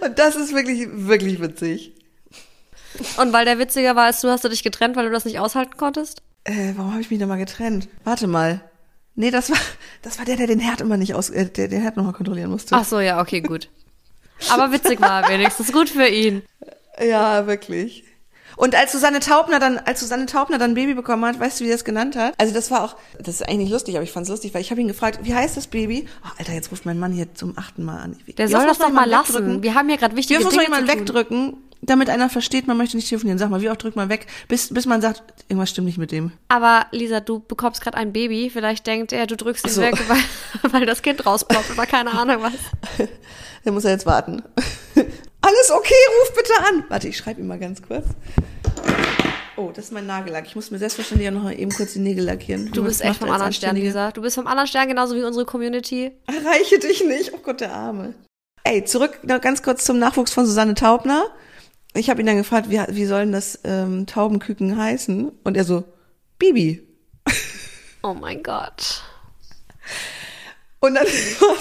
Und 0.00 0.18
das 0.18 0.36
ist 0.36 0.54
wirklich, 0.54 0.88
wirklich 0.92 1.40
witzig. 1.40 1.92
Und 3.16 3.32
weil 3.32 3.44
der 3.44 3.58
witziger 3.58 3.96
war 3.96 4.04
als 4.04 4.20
du, 4.20 4.28
hast 4.28 4.44
du 4.44 4.48
dich 4.48 4.62
getrennt, 4.62 4.96
weil 4.96 5.06
du 5.06 5.12
das 5.12 5.24
nicht 5.24 5.38
aushalten 5.38 5.76
konntest? 5.76 6.22
Äh, 6.44 6.74
warum 6.76 6.92
habe 6.92 7.00
ich 7.00 7.10
mich 7.10 7.18
da 7.18 7.26
mal 7.26 7.38
getrennt? 7.38 7.88
Warte 8.04 8.26
mal. 8.26 8.60
Nee, 9.16 9.30
das 9.30 9.50
war, 9.50 9.58
das 10.02 10.18
war 10.18 10.24
der, 10.24 10.36
der 10.36 10.46
den 10.46 10.60
Herd 10.60 10.80
immer 10.80 10.96
nicht 10.96 11.14
aus, 11.14 11.30
äh, 11.30 11.46
der 11.46 11.68
den 11.68 11.82
Herd 11.82 11.96
nochmal 11.96 12.12
kontrollieren 12.12 12.50
musste. 12.50 12.74
Ach 12.74 12.84
so, 12.84 13.00
ja, 13.00 13.20
okay, 13.20 13.40
gut. 13.40 13.68
Aber 14.50 14.72
witzig 14.72 15.00
war 15.00 15.28
wenigstens. 15.28 15.72
Gut 15.72 15.88
für 15.90 16.06
ihn. 16.06 16.42
Ja, 17.00 17.46
wirklich. 17.46 18.04
Und 18.56 18.74
als 18.74 18.92
Susanne 18.92 19.20
Taubner 19.20 19.58
dann, 19.58 19.78
als 19.78 20.00
Susanne 20.00 20.26
Taubner 20.26 20.58
dann 20.58 20.72
ein 20.72 20.74
Baby 20.74 20.94
bekommen 20.94 21.24
hat, 21.24 21.38
weißt 21.40 21.60
du, 21.60 21.64
wie 21.64 21.68
er 21.68 21.74
das 21.74 21.84
genannt 21.84 22.16
hat? 22.16 22.34
Also 22.38 22.54
das 22.54 22.70
war 22.70 22.84
auch, 22.84 22.96
das 23.18 23.36
ist 23.36 23.42
eigentlich 23.42 23.58
nicht 23.64 23.72
lustig, 23.72 23.94
aber 23.96 24.04
ich 24.04 24.12
fand 24.12 24.24
es 24.24 24.30
lustig, 24.30 24.54
weil 24.54 24.60
ich 24.60 24.70
habe 24.70 24.80
ihn 24.80 24.88
gefragt, 24.88 25.20
wie 25.22 25.34
heißt 25.34 25.56
das 25.56 25.66
Baby? 25.66 26.06
Oh, 26.24 26.28
Alter, 26.38 26.52
jetzt 26.52 26.70
ruft 26.70 26.86
mein 26.86 26.98
Mann 26.98 27.12
hier 27.12 27.34
zum 27.34 27.56
achten 27.58 27.84
Mal 27.84 27.98
an. 28.00 28.16
Wie- 28.26 28.32
Der 28.32 28.48
soll 28.48 28.66
das 28.66 28.78
doch 28.78 28.90
mal 28.90 29.08
lassen. 29.08 29.34
wegdrücken? 29.34 29.62
Wir 29.62 29.74
haben 29.74 29.88
hier 29.88 29.98
gerade 29.98 30.16
wichtige 30.16 30.38
oft 30.38 30.44
muss 30.46 30.54
Dinge 30.54 30.68
man 30.70 30.86
tun. 30.86 30.88
wegdrücken, 30.98 31.56
damit 31.82 32.08
einer 32.08 32.30
versteht, 32.30 32.66
man 32.66 32.76
möchte 32.78 32.96
nicht 32.96 33.08
telefonieren? 33.08 33.38
Sag 33.38 33.50
mal, 33.50 33.60
wie 33.60 33.68
oft 33.68 33.82
drückt 33.82 33.96
man 33.96 34.08
weg, 34.08 34.26
bis, 34.48 34.72
bis 34.72 34.86
man 34.86 35.02
sagt, 35.02 35.22
irgendwas 35.48 35.68
stimmt 35.70 35.86
nicht 35.86 35.98
mit 35.98 36.12
dem. 36.12 36.32
Aber 36.48 36.86
Lisa, 36.92 37.20
du 37.20 37.40
bekommst 37.40 37.82
gerade 37.82 37.98
ein 37.98 38.12
Baby. 38.12 38.48
Vielleicht 38.50 38.86
denkt 38.86 39.12
er, 39.12 39.26
du 39.26 39.36
drückst 39.36 39.66
ihn 39.66 39.72
so. 39.72 39.80
weg, 39.82 39.94
weil, 40.08 40.72
weil 40.72 40.86
das 40.86 41.02
Kind 41.02 41.26
rausploppt 41.26 41.72
oder 41.72 41.84
keine 41.86 42.12
Ahnung 42.12 42.36
was. 42.40 43.08
Der 43.64 43.72
muss 43.72 43.84
er 43.84 43.90
jetzt 43.90 44.06
warten. 44.06 44.42
Alles 45.46 45.70
okay, 45.70 45.94
ruf 46.20 46.34
bitte 46.34 46.52
an. 46.68 46.84
Warte, 46.88 47.08
ich 47.08 47.18
schreibe 47.18 47.42
ihm 47.42 47.46
mal 47.46 47.58
ganz 47.58 47.82
kurz. 47.82 48.06
Oh, 49.56 49.70
das 49.74 49.86
ist 49.86 49.92
mein 49.92 50.06
Nagellack. 50.06 50.46
Ich 50.46 50.56
muss 50.56 50.70
mir 50.70 50.78
selbstverständlich 50.78 51.28
auch 51.28 51.34
noch 51.34 51.42
mal 51.42 51.58
eben 51.58 51.70
kurz 51.70 51.92
die 51.92 51.98
Nägel 51.98 52.24
lackieren. 52.24 52.72
Du 52.72 52.82
bist 52.82 53.02
echt 53.02 53.20
vom 53.20 53.30
anderen 53.30 53.52
Stern. 53.52 53.76
Lisa. 53.76 54.10
Du 54.10 54.22
bist 54.22 54.36
vom 54.36 54.46
anderen 54.46 54.66
Stern, 54.66 54.88
genauso 54.88 55.14
wie 55.14 55.22
unsere 55.22 55.44
Community. 55.44 56.12
Erreiche 56.26 56.78
dich 56.78 57.04
nicht. 57.04 57.34
Oh 57.34 57.40
Gott, 57.42 57.60
der 57.60 57.74
Arme. 57.74 58.14
Ey, 58.64 58.86
zurück 58.86 59.18
noch 59.22 59.42
ganz 59.42 59.62
kurz 59.62 59.84
zum 59.84 59.98
Nachwuchs 59.98 60.32
von 60.32 60.46
Susanne 60.46 60.72
Taubner. 60.72 61.26
Ich 61.92 62.08
habe 62.08 62.22
ihn 62.22 62.26
dann 62.26 62.38
gefragt, 62.38 62.70
wie, 62.70 62.80
wie 62.88 63.04
sollen 63.04 63.30
das 63.30 63.60
ähm, 63.64 64.06
Taubenküken 64.06 64.78
heißen? 64.78 65.30
Und 65.44 65.56
er 65.58 65.64
so, 65.64 65.84
Bibi. 66.38 66.82
Oh 68.02 68.14
mein 68.14 68.42
Gott. 68.42 69.02
Und 70.80 70.94
dann, 70.94 71.06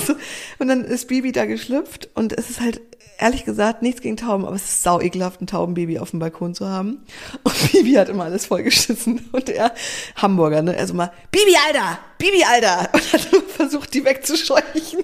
und 0.60 0.68
dann 0.70 0.86
ist 0.86 1.10
Bibi 1.10 1.34
da 1.34 1.46
geschlüpft 1.46 2.10
und 2.14 2.32
es 2.32 2.50
ist 2.50 2.62
halt, 2.62 2.82
ehrlich 3.20 3.46
gesagt, 3.46 3.82
nichts 3.82 4.02
gegen 4.02 4.18
Tauben, 4.18 4.46
aber 4.46 4.56
es 4.56 4.64
ist 4.64 4.84
sau 4.84 5.00
ekelhaft, 5.00 5.42
ein 5.42 5.48
Taubenbaby 5.48 6.00
auf 6.00 6.12
dem 6.12 6.20
Balkon 6.20 6.54
zu 6.54 6.68
haben. 6.68 7.06
Und 7.44 7.72
Bibi 7.72 7.94
hat 7.94 8.10
immer 8.10 8.26
alles 8.26 8.46
vollgeschissen. 8.46 9.30
Und 9.32 9.50
er, 9.50 9.74
Hamburger, 10.16 10.62
ne, 10.62 10.76
also 10.78 10.94
mal, 10.94 11.12
Bibi, 11.32 11.56
Alter! 11.68 12.00
Bibi, 12.18 12.44
Alter! 12.44 12.90
Und 12.94 13.14
hat 13.14 13.34
immer 13.34 13.44
versucht, 13.44 13.94
die 13.94 14.06
wegzuscheuchen. 14.06 15.04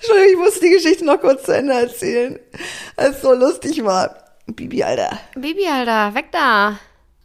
Entschuldigung, 0.00 0.30
ich 0.30 0.38
muss 0.38 0.60
die 0.60 0.70
Geschichte 0.70 1.04
noch 1.04 1.20
kurz 1.20 1.44
zu 1.44 1.54
Ende 1.54 1.74
erzählen, 1.74 2.38
als 2.96 3.16
es 3.16 3.22
so 3.22 3.34
lustig 3.34 3.84
war. 3.84 4.16
Bibi, 4.46 4.82
Alter. 4.82 5.18
Baby, 5.34 5.66
Alter, 5.66 6.14
weg 6.14 6.26
da. 6.32 6.78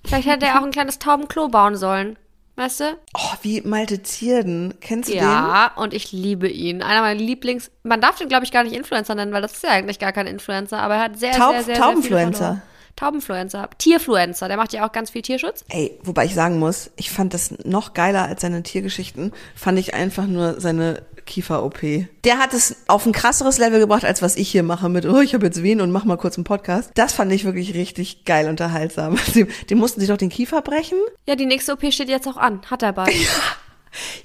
Vielleicht 0.06 0.28
hätte 0.28 0.46
er 0.46 0.60
auch 0.60 0.64
ein 0.64 0.72
kleines 0.72 1.00
Taubenklo 1.00 1.50
bauen 1.50 1.76
sollen. 1.76 2.18
Weißt 2.58 2.80
du? 2.80 2.98
Oh, 3.16 3.34
wie 3.44 3.62
Malte 3.62 4.02
Zierden. 4.02 4.74
Kennst 4.82 5.10
du 5.10 5.14
den? 5.14 5.22
Ja, 5.22 5.72
und 5.76 5.94
ich 5.94 6.12
liebe 6.12 6.48
ihn. 6.50 6.82
Einer 6.82 7.02
meiner 7.02 7.20
Lieblings... 7.20 7.70
Man 7.84 8.02
darf 8.02 8.18
den, 8.18 8.30
glaube 8.30 8.46
ich, 8.46 8.52
gar 8.52 8.64
nicht 8.64 8.76
Influencer 8.76 9.14
nennen, 9.14 9.32
weil 9.32 9.44
das 9.44 9.54
ist 9.54 9.64
ja 9.64 9.70
eigentlich 9.70 10.00
gar 10.00 10.12
kein 10.12 10.26
Influencer. 10.26 10.80
Aber 10.80 10.96
er 10.96 11.02
hat 11.02 11.20
sehr, 11.20 11.34
Taub- 11.34 11.54
sehr, 11.54 11.64
sehr, 11.64 11.76
sehr 11.76 11.84
Taubenfluencer. 11.84 12.40
Follower. 12.46 12.62
Taubenfluencer. 12.98 13.70
Tierfluencer. 13.78 14.50
Der 14.50 14.58
macht 14.58 14.74
ja 14.74 14.86
auch 14.86 14.92
ganz 14.92 15.12
viel 15.12 15.22
Tierschutz. 15.22 15.64
Ey, 15.70 15.98
wobei 16.04 16.26
ich 16.26 16.34
sagen 16.34 16.60
muss, 16.60 16.92
ich 16.98 17.10
fand 17.10 17.34
das 17.34 17.54
noch 17.64 17.94
geiler 17.94 18.26
als 18.26 18.42
seine 18.42 18.64
Tiergeschichten, 18.64 19.32
fand 19.56 19.80
ich 19.80 19.94
einfach 19.94 20.28
nur 20.28 20.60
seine 20.60 21.04
Kiefer-OP. 21.28 21.80
Der 22.24 22.40
hat 22.40 22.54
es 22.54 22.78
auf 22.88 23.06
ein 23.06 23.12
krasseres 23.12 23.60
Level 23.60 23.80
gebracht, 23.80 24.04
als 24.04 24.22
was 24.24 24.36
ich 24.36 24.50
hier 24.50 24.64
mache 24.64 24.90
mit, 24.90 25.06
oh, 25.06 25.20
ich 25.22 25.36
habe 25.36 25.46
jetzt 25.46 25.62
wen 25.62 25.82
und 25.82 25.92
mach 25.92 26.06
mal 26.06 26.18
kurz 26.18 26.38
einen 26.38 26.44
Podcast. 26.44 26.92
Das 26.96 27.14
fand 27.14 27.32
ich 27.32 27.46
wirklich 27.46 27.76
richtig 27.76 28.26
geil 28.26 28.50
unterhaltsam. 28.50 29.18
Dem, 29.36 29.48
dem 29.70 29.78
mussten 29.78 30.02
sie 30.02 30.08
doch 30.08 30.18
den 30.18 30.30
Kiefer 30.30 30.62
brechen. 30.62 30.98
Ja, 31.28 31.36
die 31.36 31.46
nächste 31.46 31.74
OP 31.74 31.94
steht 31.94 32.10
jetzt 32.10 32.28
auch 32.28 32.38
an. 32.38 32.62
Hat 32.70 32.82
er 32.82 32.94
bald. 32.94 33.14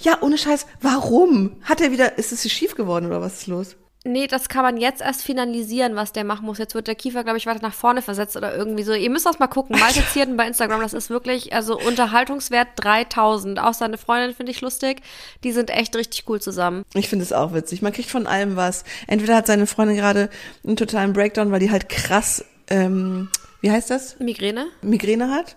Ja, 0.00 0.18
ohne 0.20 0.37
Scheiß, 0.37 0.66
warum? 0.82 1.52
Hat 1.62 1.80
er 1.80 1.92
wieder, 1.92 2.18
ist 2.18 2.32
es 2.32 2.50
schief 2.50 2.74
geworden 2.74 3.06
oder 3.06 3.22
was 3.22 3.38
ist 3.38 3.46
los? 3.46 3.76
Nee, 4.04 4.26
das 4.26 4.48
kann 4.48 4.62
man 4.62 4.78
jetzt 4.78 5.00
erst 5.00 5.22
finalisieren, 5.22 5.94
was 5.94 6.10
der 6.12 6.24
machen 6.24 6.46
muss. 6.46 6.58
Jetzt 6.58 6.74
wird 6.74 6.88
der 6.88 6.96
Kiefer, 6.96 7.22
glaube 7.22 7.38
ich, 7.38 7.46
weiter 7.46 7.62
nach 7.62 7.74
vorne 7.74 8.02
versetzt 8.02 8.36
oder 8.36 8.54
irgendwie 8.54 8.82
so. 8.82 8.92
Ihr 8.92 9.10
müsst 9.10 9.26
das 9.26 9.38
mal 9.38 9.46
gucken. 9.46 9.78
Malte 9.80 10.02
Zierden 10.12 10.36
bei 10.36 10.46
Instagram, 10.46 10.80
das 10.80 10.92
ist 10.92 11.08
wirklich, 11.08 11.52
also 11.52 11.78
Unterhaltungswert 11.78 12.68
3000. 12.76 13.60
Auch 13.60 13.74
seine 13.74 13.98
Freundin 13.98 14.34
finde 14.34 14.50
ich 14.50 14.60
lustig. 14.60 15.02
Die 15.44 15.52
sind 15.52 15.70
echt 15.70 15.94
richtig 15.94 16.24
cool 16.28 16.40
zusammen. 16.40 16.84
Ich 16.94 17.08
finde 17.08 17.24
es 17.24 17.32
auch 17.32 17.54
witzig. 17.54 17.80
Man 17.80 17.92
kriegt 17.92 18.10
von 18.10 18.26
allem 18.26 18.56
was. 18.56 18.84
Entweder 19.06 19.36
hat 19.36 19.46
seine 19.46 19.66
Freundin 19.66 19.96
gerade 19.96 20.30
einen 20.66 20.76
totalen 20.76 21.12
Breakdown, 21.12 21.52
weil 21.52 21.60
die 21.60 21.70
halt 21.70 21.88
krass, 21.88 22.44
ähm, 22.68 23.28
wie 23.60 23.70
heißt 23.70 23.90
das? 23.90 24.18
Migräne? 24.18 24.66
Migräne 24.82 25.30
hat. 25.30 25.56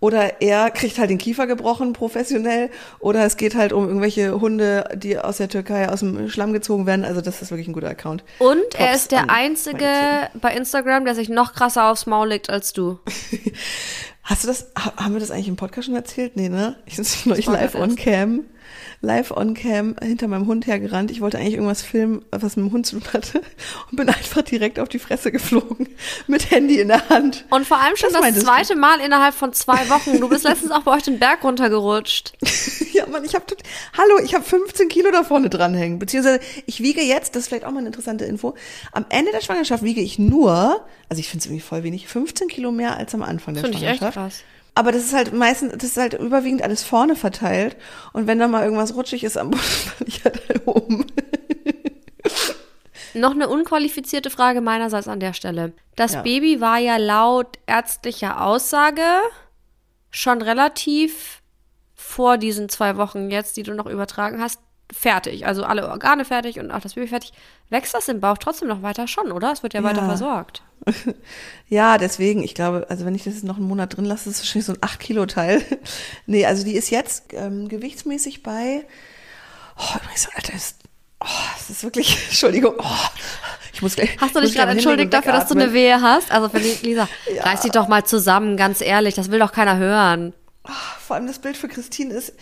Oder 0.00 0.40
er 0.40 0.70
kriegt 0.70 0.98
halt 0.98 1.10
den 1.10 1.18
Kiefer 1.18 1.46
gebrochen, 1.46 1.92
professionell. 1.92 2.70
Oder 3.00 3.24
es 3.26 3.36
geht 3.36 3.54
halt 3.54 3.72
um 3.74 3.86
irgendwelche 3.86 4.40
Hunde, 4.40 4.84
die 4.94 5.18
aus 5.18 5.36
der 5.36 5.48
Türkei 5.50 5.88
aus 5.90 6.00
dem 6.00 6.30
Schlamm 6.30 6.54
gezogen 6.54 6.86
werden. 6.86 7.04
Also 7.04 7.20
das 7.20 7.42
ist 7.42 7.50
wirklich 7.50 7.68
ein 7.68 7.74
guter 7.74 7.90
Account. 7.90 8.24
Und 8.38 8.56
er 8.78 8.86
Props 8.86 8.96
ist 8.96 9.12
der 9.12 9.24
an 9.24 9.30
einzige 9.30 9.86
bei 10.40 10.54
Instagram, 10.54 11.04
der 11.04 11.14
sich 11.14 11.28
noch 11.28 11.52
krasser 11.52 11.90
aufs 11.90 12.06
Maul 12.06 12.28
legt 12.28 12.48
als 12.48 12.72
du. 12.72 12.98
Hast 14.22 14.44
du 14.44 14.48
das, 14.48 14.68
ha- 14.78 14.94
haben 14.96 15.12
wir 15.14 15.20
das 15.20 15.30
eigentlich 15.30 15.48
im 15.48 15.56
Podcast 15.56 15.86
schon 15.86 15.96
erzählt? 15.96 16.36
Nee, 16.36 16.48
ne? 16.48 16.76
Ich 16.86 16.96
bin 16.96 17.06
neulich 17.26 17.46
live 17.46 17.74
on 17.74 17.96
cam. 17.96 18.44
Live 19.00 19.30
on 19.30 19.54
cam 19.54 19.96
hinter 20.02 20.28
meinem 20.28 20.46
Hund 20.46 20.66
hergerannt. 20.66 21.10
Ich 21.10 21.20
wollte 21.20 21.38
eigentlich 21.38 21.54
irgendwas 21.54 21.82
filmen, 21.82 22.24
was 22.30 22.56
mit 22.56 22.66
dem 22.66 22.72
Hund 22.72 22.86
zu 22.86 22.98
tun 23.00 23.12
hatte 23.12 23.38
und 23.90 23.96
bin 23.96 24.08
einfach 24.08 24.42
direkt 24.42 24.78
auf 24.78 24.88
die 24.88 24.98
Fresse 24.98 25.32
geflogen 25.32 25.88
mit 26.26 26.50
Handy 26.50 26.80
in 26.80 26.88
der 26.88 27.08
Hand. 27.08 27.44
Und 27.50 27.66
vor 27.66 27.78
allem 27.78 27.96
schon 27.96 28.12
Das 28.12 28.20
das, 28.34 28.44
zweite 28.44 28.76
Mal 28.76 29.00
innerhalb 29.00 29.34
von 29.34 29.52
zwei 29.52 29.88
Wochen. 29.88 30.20
Du 30.20 30.28
bist 30.28 30.44
letztens 30.48 30.70
auch 30.70 30.82
bei 30.82 30.96
euch 30.96 31.02
den 31.02 31.18
Berg 31.18 31.44
runtergerutscht. 31.44 32.32
Ja, 32.92 33.06
Mann, 33.06 33.24
ich 33.24 33.34
habe 33.34 33.44
Hallo, 33.96 34.24
ich 34.24 34.34
habe 34.34 34.44
15 34.44 34.88
Kilo 34.88 35.10
da 35.10 35.24
vorne 35.24 35.48
dranhängen. 35.48 35.98
Beziehungsweise 35.98 36.40
ich 36.66 36.80
wiege 36.80 37.02
jetzt, 37.02 37.34
das 37.34 37.42
ist 37.42 37.48
vielleicht 37.48 37.64
auch 37.64 37.70
mal 37.70 37.78
eine 37.78 37.88
interessante 37.88 38.24
Info, 38.24 38.54
am 38.92 39.06
Ende 39.08 39.32
der 39.32 39.40
Schwangerschaft 39.40 39.82
wiege 39.82 40.00
ich 40.00 40.18
nur, 40.18 40.84
also 41.08 41.20
ich 41.20 41.28
finde 41.28 41.40
es 41.40 41.46
irgendwie 41.46 41.60
voll 41.62 41.82
wenig, 41.82 42.08
15 42.08 42.48
Kilo 42.48 42.72
mehr 42.72 42.96
als 42.96 43.14
am 43.14 43.22
Anfang 43.22 43.54
der 43.54 43.64
Finde 43.64 43.78
ich 43.78 43.84
echt 43.84 43.98
Schwangerschaft. 43.98 44.14
krass. 44.14 44.44
Aber 44.80 44.92
das 44.92 45.04
ist 45.04 45.12
halt 45.12 45.34
meistens, 45.34 45.74
das 45.74 45.90
ist 45.90 45.96
halt 45.98 46.14
überwiegend 46.14 46.62
alles 46.62 46.82
vorne 46.82 47.14
verteilt. 47.14 47.76
Und 48.14 48.26
wenn 48.26 48.38
da 48.38 48.48
mal 48.48 48.64
irgendwas 48.64 48.94
rutschig 48.94 49.24
ist 49.24 49.36
am 49.36 49.50
Boden, 49.50 49.62
falle 49.62 50.08
ich 50.08 50.24
halt 50.24 50.66
oben. 50.66 51.04
Noch 53.12 53.32
eine 53.32 53.50
unqualifizierte 53.50 54.30
Frage 54.30 54.62
meinerseits 54.62 55.06
an 55.06 55.20
der 55.20 55.34
Stelle. 55.34 55.74
Das 55.96 56.14
Ja. 56.14 56.22
Baby 56.22 56.62
war 56.62 56.78
ja 56.78 56.96
laut 56.96 57.58
ärztlicher 57.66 58.42
Aussage 58.42 59.02
schon 60.10 60.40
relativ 60.40 61.42
vor 61.94 62.38
diesen 62.38 62.70
zwei 62.70 62.96
Wochen 62.96 63.30
jetzt, 63.30 63.58
die 63.58 63.64
du 63.64 63.74
noch 63.74 63.84
übertragen 63.84 64.40
hast, 64.40 64.60
fertig. 64.92 65.46
Also 65.46 65.64
alle 65.64 65.88
Organe 65.88 66.24
fertig 66.24 66.58
und 66.58 66.70
auch 66.70 66.80
das 66.80 66.94
Baby 66.94 67.08
fertig. 67.08 67.32
Wächst 67.68 67.94
das 67.94 68.08
im 68.08 68.20
Bauch 68.20 68.38
trotzdem 68.38 68.68
noch 68.68 68.82
weiter 68.82 69.06
schon, 69.08 69.30
oder? 69.32 69.52
Es 69.52 69.62
wird 69.62 69.74
ja, 69.74 69.82
weiter 69.82 70.00
Ja. 70.02 70.06
versorgt. 70.08 70.62
Ja, 71.68 71.98
deswegen, 71.98 72.42
ich 72.42 72.54
glaube, 72.56 72.86
also 72.88 73.04
wenn 73.04 73.14
ich 73.14 73.22
das 73.22 73.34
jetzt 73.34 73.44
noch 73.44 73.56
einen 73.56 73.68
Monat 73.68 73.96
drin 73.96 74.04
lasse, 74.04 74.28
ist 74.28 74.36
es 74.36 74.42
wahrscheinlich 74.42 74.66
so 74.66 74.72
ein 74.72 74.78
8-Kilo-Teil. 74.78 75.62
nee, 76.26 76.44
also 76.44 76.64
die 76.64 76.74
ist 76.74 76.90
jetzt 76.90 77.26
ähm, 77.32 77.68
gewichtsmäßig 77.68 78.42
bei, 78.42 78.84
oh, 79.78 79.96
übrigens, 80.02 80.28
Alter, 80.34 80.52
ist, 80.54 80.78
oh, 81.20 81.26
es 81.60 81.70
ist 81.70 81.84
wirklich, 81.84 82.16
Entschuldigung, 82.28 82.74
oh, 82.78 82.84
ich 83.72 83.82
muss 83.82 83.94
gleich. 83.94 84.16
Hast 84.20 84.34
du 84.34 84.40
dich 84.40 84.54
gerade 84.54 84.72
entschuldigt 84.72 85.12
dafür, 85.12 85.30
dass 85.32 85.46
du 85.46 85.54
eine. 85.54 85.72
Wehe 85.72 86.00
hast? 86.02 86.32
Also, 86.32 86.48
die- 86.48 86.84
Lisa, 86.86 87.08
Ja. 87.32 87.44
reiß 87.44 87.60
dich 87.60 87.70
doch 87.70 87.86
mal 87.86 88.04
zusammen, 88.04 88.56
ganz 88.56 88.80
ehrlich. 88.80 89.14
Das 89.14 89.30
will 89.30 89.38
doch 89.38 89.52
keiner 89.52 89.76
hören. 89.76 90.32
Vor 91.06 91.14
allem 91.16 91.28
das 91.28 91.38
Bild 91.38 91.56
für 91.56 91.68
Christine 91.68 92.12
ist, 92.14 92.32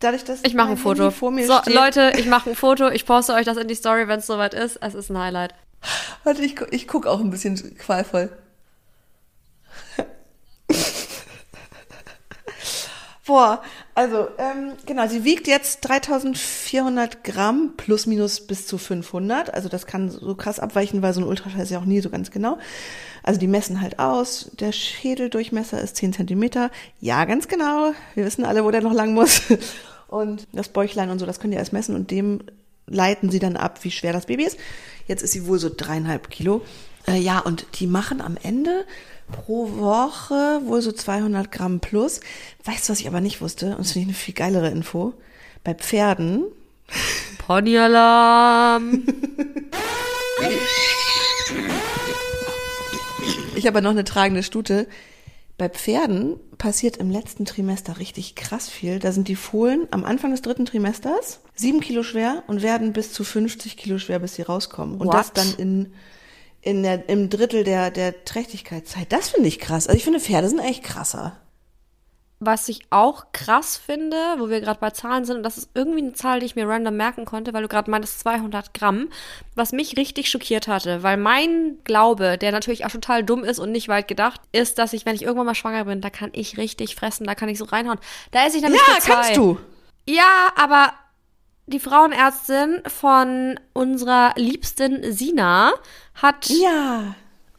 dadurch, 0.00 0.24
dass 0.24 0.40
Ich 0.44 0.54
mache 0.54 0.70
ein 0.72 0.76
Foto. 0.76 1.04
Handy 1.04 1.16
vor 1.16 1.30
mir 1.30 1.46
So, 1.46 1.58
steht, 1.58 1.74
Leute, 1.74 2.12
ich 2.18 2.26
mache 2.26 2.50
ein 2.50 2.56
Foto. 2.56 2.88
Ich 2.88 3.06
poste 3.06 3.34
euch 3.34 3.44
das 3.44 3.56
in 3.56 3.68
die 3.68 3.74
Story, 3.74 4.08
wenn 4.08 4.18
es 4.20 4.26
soweit 4.26 4.54
ist. 4.54 4.76
Es 4.82 4.94
ist 4.94 5.10
ein 5.10 5.18
Highlight. 5.18 5.54
Warte, 6.24 6.42
ich, 6.42 6.60
ich 6.70 6.88
guck 6.88 7.06
auch 7.06 7.20
ein 7.20 7.30
bisschen 7.30 7.76
qualvoll. 7.76 8.30
Boah, 13.26 13.62
also, 13.94 14.28
ähm, 14.36 14.72
genau, 14.84 15.08
sie 15.08 15.24
wiegt 15.24 15.46
jetzt 15.46 15.80
3400 15.80 17.24
Gramm 17.24 17.72
plus 17.74 18.06
minus 18.06 18.46
bis 18.46 18.66
zu 18.66 18.76
500. 18.76 19.52
Also 19.54 19.70
das 19.70 19.86
kann 19.86 20.10
so 20.10 20.34
krass 20.34 20.60
abweichen, 20.60 21.00
weil 21.00 21.14
so 21.14 21.22
ein 21.22 21.26
Ultraschall 21.26 21.62
ist 21.62 21.70
ja 21.70 21.78
auch 21.78 21.86
nie 21.86 22.00
so 22.00 22.10
ganz 22.10 22.30
genau. 22.30 22.58
Also 23.22 23.40
die 23.40 23.46
messen 23.46 23.80
halt 23.80 23.98
aus. 23.98 24.50
Der 24.60 24.72
Schädeldurchmesser 24.72 25.80
ist 25.80 25.96
10 25.96 26.12
Zentimeter. 26.12 26.70
Ja, 27.00 27.24
ganz 27.24 27.48
genau. 27.48 27.92
Wir 28.14 28.26
wissen 28.26 28.44
alle, 28.44 28.62
wo 28.62 28.70
der 28.70 28.82
noch 28.82 28.92
lang 28.92 29.14
muss. 29.14 29.40
Und 30.08 30.46
das 30.52 30.68
Bäuchlein 30.68 31.10
und 31.10 31.18
so, 31.18 31.26
das 31.26 31.40
könnt 31.40 31.54
ihr 31.54 31.58
erst 31.58 31.72
messen 31.72 31.96
und 31.96 32.12
dem 32.12 32.42
leiten 32.86 33.30
sie 33.30 33.40
dann 33.40 33.56
ab, 33.56 33.80
wie 33.82 33.90
schwer 33.90 34.12
das 34.12 34.26
Baby 34.26 34.44
ist. 34.44 34.58
Jetzt 35.08 35.22
ist 35.22 35.32
sie 35.32 35.48
wohl 35.48 35.58
so 35.58 35.70
dreieinhalb 35.74 36.30
Kilo. 36.30 36.62
Äh, 37.08 37.18
ja, 37.18 37.40
und 37.40 37.66
die 37.80 37.86
machen 37.88 38.20
am 38.20 38.36
Ende 38.40 38.84
pro 39.30 39.70
Woche 39.78 40.60
wohl 40.64 40.82
so 40.82 40.92
200 40.92 41.50
Gramm 41.50 41.80
plus. 41.80 42.20
Weißt 42.64 42.88
du, 42.88 42.92
was 42.92 43.00
ich 43.00 43.08
aber 43.08 43.20
nicht 43.20 43.40
wusste? 43.40 43.70
Und 43.70 43.80
das 43.80 43.92
finde 43.92 44.02
ich 44.02 44.08
eine 44.08 44.14
viel 44.16 44.34
geilere 44.34 44.68
Info. 44.70 45.14
Bei 45.62 45.74
Pferden, 45.74 46.44
Ponyalarm. 47.38 49.04
ich 53.56 53.66
habe 53.66 53.78
ja 53.78 53.82
noch 53.82 53.90
eine 53.90 54.04
tragende 54.04 54.42
Stute. 54.42 54.86
Bei 55.56 55.68
Pferden 55.68 56.40
passiert 56.58 56.96
im 56.96 57.10
letzten 57.10 57.44
Trimester 57.44 57.98
richtig 57.98 58.34
krass 58.34 58.68
viel. 58.68 58.98
Da 58.98 59.12
sind 59.12 59.28
die 59.28 59.36
Fohlen 59.36 59.86
am 59.92 60.04
Anfang 60.04 60.32
des 60.32 60.42
dritten 60.42 60.66
Trimesters 60.66 61.40
sieben 61.54 61.80
Kilo 61.80 62.02
schwer 62.02 62.42
und 62.48 62.62
werden 62.62 62.92
bis 62.92 63.12
zu 63.12 63.22
50 63.22 63.76
Kilo 63.76 63.98
schwer, 63.98 64.18
bis 64.18 64.34
sie 64.34 64.42
rauskommen. 64.42 65.00
Und 65.00 65.14
das 65.14 65.28
What? 65.28 65.38
dann 65.38 65.54
in, 65.58 65.92
in 66.64 66.82
der, 66.82 67.08
im 67.08 67.28
Drittel 67.28 67.62
der, 67.62 67.90
der 67.90 68.24
Trächtigkeitszeit. 68.24 69.12
Das 69.12 69.28
finde 69.28 69.48
ich 69.48 69.58
krass. 69.58 69.86
Also 69.86 69.98
ich 69.98 70.04
finde, 70.04 70.18
Pferde 70.18 70.48
sind 70.48 70.60
echt 70.60 70.82
krasser. 70.82 71.36
Was 72.40 72.68
ich 72.68 72.80
auch 72.90 73.26
krass 73.32 73.76
finde, 73.76 74.16
wo 74.38 74.48
wir 74.48 74.60
gerade 74.60 74.80
bei 74.80 74.90
Zahlen 74.90 75.24
sind, 75.24 75.38
und 75.38 75.42
das 75.42 75.56
ist 75.56 75.70
irgendwie 75.74 76.00
eine 76.00 76.14
Zahl, 76.14 76.40
die 76.40 76.46
ich 76.46 76.56
mir 76.56 76.68
random 76.68 76.96
merken 76.96 77.26
konnte, 77.26 77.52
weil 77.52 77.62
du 77.62 77.68
gerade 77.68 77.90
meintest 77.90 78.20
200 78.20 78.74
Gramm, 78.74 79.08
was 79.54 79.72
mich 79.72 79.96
richtig 79.96 80.30
schockiert 80.30 80.66
hatte, 80.66 81.02
weil 81.02 81.16
mein 81.16 81.78
Glaube, 81.84 82.38
der 82.38 82.50
natürlich 82.50 82.84
auch 82.84 82.90
total 82.90 83.22
dumm 83.22 83.44
ist 83.44 83.58
und 83.58 83.70
nicht 83.70 83.88
weit 83.88 84.08
gedacht, 84.08 84.40
ist, 84.52 84.78
dass 84.78 84.94
ich, 84.94 85.06
wenn 85.06 85.14
ich 85.14 85.22
irgendwann 85.22 85.46
mal 85.46 85.54
schwanger 85.54 85.84
bin, 85.84 86.00
da 86.00 86.10
kann 86.10 86.30
ich 86.32 86.56
richtig 86.56 86.96
fressen, 86.96 87.26
da 87.26 87.34
kann 87.34 87.48
ich 87.48 87.58
so 87.58 87.66
reinhauen. 87.66 87.98
Da 88.30 88.46
esse 88.46 88.56
ich 88.56 88.62
nämlich 88.62 88.80
Ja, 88.86 88.98
kannst 89.00 89.36
du. 89.36 89.58
Ja, 90.06 90.52
aber 90.56 90.92
die 91.66 91.80
Frauenärztin 91.80 92.82
von 92.86 93.58
unserer 93.72 94.32
liebsten 94.36 95.12
Sina 95.12 95.72
hat 96.14 96.48
Ja. 96.50 97.14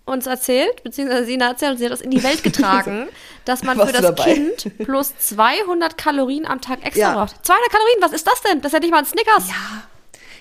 uns 0.06 0.28
erzählt, 0.28 0.84
beziehungsweise 0.84 1.26
Sina 1.26 1.48
erzählt, 1.50 1.72
und 1.74 1.78
sie 1.80 1.86
hat 1.86 1.92
das 1.92 2.02
in 2.02 2.12
die 2.12 2.24
Welt 2.24 2.44
getragen, 2.44 3.08
dass 3.46 3.64
man 3.64 3.78
Warst 3.78 3.96
für 3.96 4.02
das? 4.02 4.16
Kind 4.26 4.78
plus 4.78 5.18
200 5.18 5.98
Kalorien 5.98 6.46
am 6.46 6.62
Tag 6.62 6.86
extra 6.86 7.00
Ja. 7.02 7.14
braucht. 7.16 7.44
200 7.46 7.70
Kalorien, 7.72 7.98
was 8.02 8.14
ist 8.14 8.28
das 8.28 8.42
denn? 8.44 8.62
Das 8.62 8.70
ist 8.72 8.74
ja 8.74 8.80
nicht 8.80 8.92
mal 8.92 9.00
ein 9.00 9.06
Snickers. 9.06 9.48
Ja. 9.48 9.84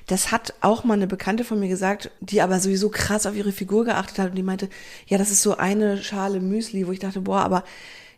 Das 0.07 0.31
hat 0.31 0.53
auch 0.61 0.85
mal 0.85 0.93
eine 0.95 1.07
Bekannte 1.07 1.45
von 1.45 1.59
mir 1.59 1.69
gesagt, 1.69 2.11
die 2.21 2.43
aber 2.43 2.61
sowieso 2.61 2.91
krass 2.91 3.25
auf 3.27 3.35
ihre 3.35 3.53
Figur 3.53 3.87
geachtet 3.87 4.19
hat 4.19 4.29
und 4.31 4.35
die 4.35 4.43
meinte, 4.43 4.69
ja, 5.07 5.17
das 5.17 5.31
ist 5.31 5.41
so 5.41 5.57
eine 5.57 6.03
Schale 6.03 6.41
Müsli, 6.41 6.87
wo 6.87 6.93
ich 6.93 6.99
dachte, 6.99 7.21
boah, 7.23 7.41
aber 7.41 7.65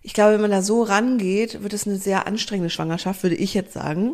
ich 0.07 0.15
glaube, 0.15 0.35
wenn 0.35 0.41
man 0.41 0.53
da 0.53 0.63
so 0.63 0.85
rangeht, 0.85 1.65
wird 1.65 1.73
es 1.73 1.85
eine 1.85 1.97
sehr 1.97 2.29
anstrengende 2.29 2.71
Schwangerschaft, 2.71 3.25
würde 3.25 3.35
ich 3.35 3.55
jetzt 3.55 3.73
sagen. 3.73 4.13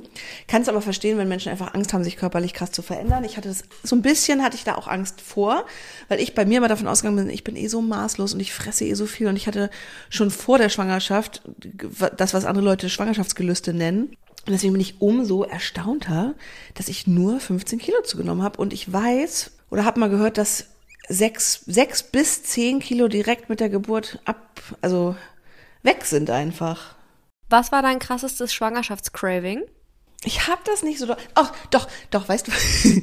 Kann 0.48 0.62
es 0.62 0.70
aber 0.70 0.81
verstehen, 0.81 1.18
wenn 1.18 1.28
Menschen 1.28 1.52
einfach 1.52 1.74
Angst 1.74 1.92
haben, 1.92 2.02
sich 2.02 2.16
körperlich 2.16 2.55
krass 2.55 2.72
zu 2.72 2.81
verändern. 2.81 3.24
Ich 3.24 3.37
hatte 3.37 3.50
das, 3.50 3.64
so 3.83 3.94
ein 3.94 4.00
bisschen 4.00 4.42
hatte 4.42 4.57
ich 4.57 4.64
da 4.64 4.76
auch 4.76 4.88
Angst 4.88 5.20
vor, 5.20 5.66
weil 6.09 6.18
ich 6.18 6.35
bei 6.35 6.46
mir 6.46 6.57
immer 6.57 6.68
davon 6.68 6.88
ausgegangen 6.88 7.18
bin, 7.18 7.28
ich 7.28 7.44
bin 7.44 7.57
eh 7.57 7.66
so 7.66 7.83
maßlos 7.83 8.33
und 8.33 8.40
ich 8.40 8.55
fresse 8.55 8.87
eh 8.87 8.94
so 8.94 9.05
viel 9.05 9.26
und 9.26 9.37
ich 9.37 9.46
hatte 9.46 9.68
schon 10.09 10.31
vor 10.31 10.57
der 10.57 10.70
Schwangerschaft 10.70 11.42
das, 12.16 12.33
was 12.33 12.46
andere 12.46 12.64
Leute 12.64 12.88
Schwangerschaftsgelüste 12.88 13.74
nennen. 13.74 14.16
Und 14.46 14.52
deswegen 14.55 14.72
bin 14.72 14.81
ich 14.81 15.02
umso 15.02 15.42
erstaunter, 15.42 16.35
dass 16.72 16.88
ich 16.88 17.07
nur 17.07 17.38
15 17.38 17.78
Kilo 17.78 18.00
zugenommen 18.02 18.42
habe. 18.42 18.59
Und 18.62 18.72
ich 18.72 18.90
weiß 18.90 19.50
oder 19.70 19.85
habe 19.85 20.00
mal 20.00 20.09
gehört, 20.09 20.38
dass 20.38 20.68
sechs, 21.07 21.64
sechs 21.66 22.02
bis 22.02 22.44
zehn 22.44 22.81
Kilo 22.81 23.09
direkt 23.09 23.50
mit 23.50 23.61
der 23.61 23.68
Geburt 23.68 24.20
ab, 24.24 24.62
also 24.81 25.16
weg 25.83 26.05
sind 26.05 26.31
einfach. 26.31 26.95
Was 27.49 27.73
war 27.73 27.83
dein 27.83 27.99
krassestes 27.99 28.53
Schwangerschaftscraving? 28.55 29.62
Ich 30.25 30.47
habe 30.49 30.61
das 30.64 30.83
nicht 30.83 30.99
so. 30.99 31.07
do- 31.07 31.16
Ach, 31.35 31.53
doch, 31.71 31.88
doch, 32.11 32.29
weißt 32.29 32.47
du, 32.49 32.53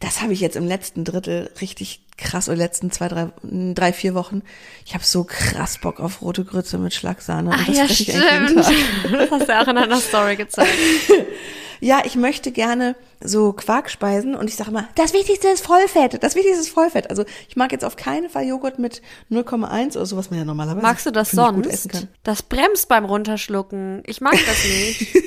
das 0.00 0.22
habe 0.22 0.32
ich 0.32 0.40
jetzt 0.40 0.56
im 0.56 0.66
letzten 0.66 1.04
Drittel 1.04 1.50
richtig 1.60 2.00
krass, 2.16 2.48
oder 2.48 2.56
letzten 2.56 2.90
zwei, 2.90 3.08
drei, 3.08 3.32
drei 3.42 3.92
vier 3.92 4.14
Wochen. 4.14 4.42
Ich 4.86 4.94
habe 4.94 5.04
so 5.04 5.24
krass 5.24 5.78
Bock 5.78 6.00
auf 6.00 6.22
rote 6.22 6.44
Grütze 6.44 6.78
mit 6.78 6.94
Schlagsahne. 6.94 7.50
Und 7.50 7.68
das 7.68 7.78
fresse 7.78 8.02
ich 8.04 8.14
eigentlich 8.16 8.66
jeden 8.68 9.02
Tag. 9.02 9.10
Das 9.12 9.30
hast 9.30 9.48
du 9.48 9.60
auch 9.60 9.68
in 9.68 9.76
einer 9.78 10.00
Story 10.00 10.36
gezeigt. 10.36 10.70
Ja, 11.80 12.02
ich 12.04 12.16
möchte 12.16 12.52
gerne 12.52 12.96
so 13.20 13.52
Quarkspeisen 13.52 14.34
und 14.34 14.48
ich 14.48 14.56
sage 14.56 14.70
immer, 14.70 14.88
das 14.94 15.12
Wichtigste 15.12 15.48
ist 15.48 15.64
Vollfett. 15.64 16.22
Das 16.22 16.34
Wichtigste 16.34 16.60
ist 16.60 16.68
Vollfett. 16.68 17.10
Also 17.10 17.24
ich 17.48 17.56
mag 17.56 17.72
jetzt 17.72 17.84
auf 17.84 17.96
keinen 17.96 18.28
Fall 18.28 18.44
Joghurt 18.44 18.78
mit 18.78 19.02
0,1 19.30 19.96
oder 19.96 20.06
so, 20.06 20.16
was 20.16 20.30
man 20.30 20.38
ja 20.38 20.44
normalerweise 20.44 20.82
Magst 20.82 21.06
du 21.06 21.10
das 21.10 21.30
sonst? 21.30 22.08
Das 22.22 22.42
bremst 22.42 22.88
beim 22.88 23.04
Runterschlucken. 23.04 24.02
Ich 24.06 24.20
mag 24.20 24.32
das 24.32 24.64
nicht. 24.64 25.16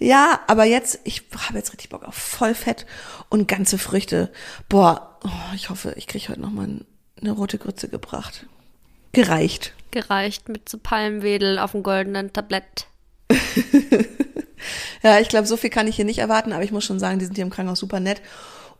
Ja, 0.00 0.40
aber 0.48 0.64
jetzt, 0.64 1.00
ich 1.04 1.22
habe 1.46 1.56
jetzt 1.56 1.72
richtig 1.72 1.88
Bock 1.88 2.04
auf 2.04 2.14
Vollfett 2.14 2.84
und 3.30 3.48
ganze 3.48 3.78
Früchte. 3.78 4.30
Boah, 4.68 5.18
oh, 5.24 5.54
ich 5.54 5.70
hoffe, 5.70 5.94
ich 5.96 6.06
kriege 6.06 6.28
heute 6.28 6.40
noch 6.40 6.50
mal 6.50 6.68
eine 7.20 7.30
rote 7.30 7.56
Grütze 7.56 7.88
gebracht. 7.88 8.46
Gereicht. 9.12 9.72
Gereicht 9.92 10.48
mit 10.48 10.68
so 10.68 10.78
Palmwedel 10.78 11.58
auf 11.58 11.72
dem 11.72 11.82
goldenen 11.82 12.32
Tablett. 12.32 12.86
Ja, 15.02 15.20
ich 15.20 15.28
glaube, 15.28 15.46
so 15.46 15.56
viel 15.56 15.70
kann 15.70 15.86
ich 15.86 15.96
hier 15.96 16.04
nicht 16.04 16.18
erwarten, 16.18 16.52
aber 16.52 16.62
ich 16.62 16.72
muss 16.72 16.84
schon 16.84 16.98
sagen, 16.98 17.18
die 17.18 17.24
sind 17.24 17.34
hier 17.34 17.44
im 17.44 17.50
Krankenhaus 17.50 17.80
super 17.80 18.00
nett. 18.00 18.20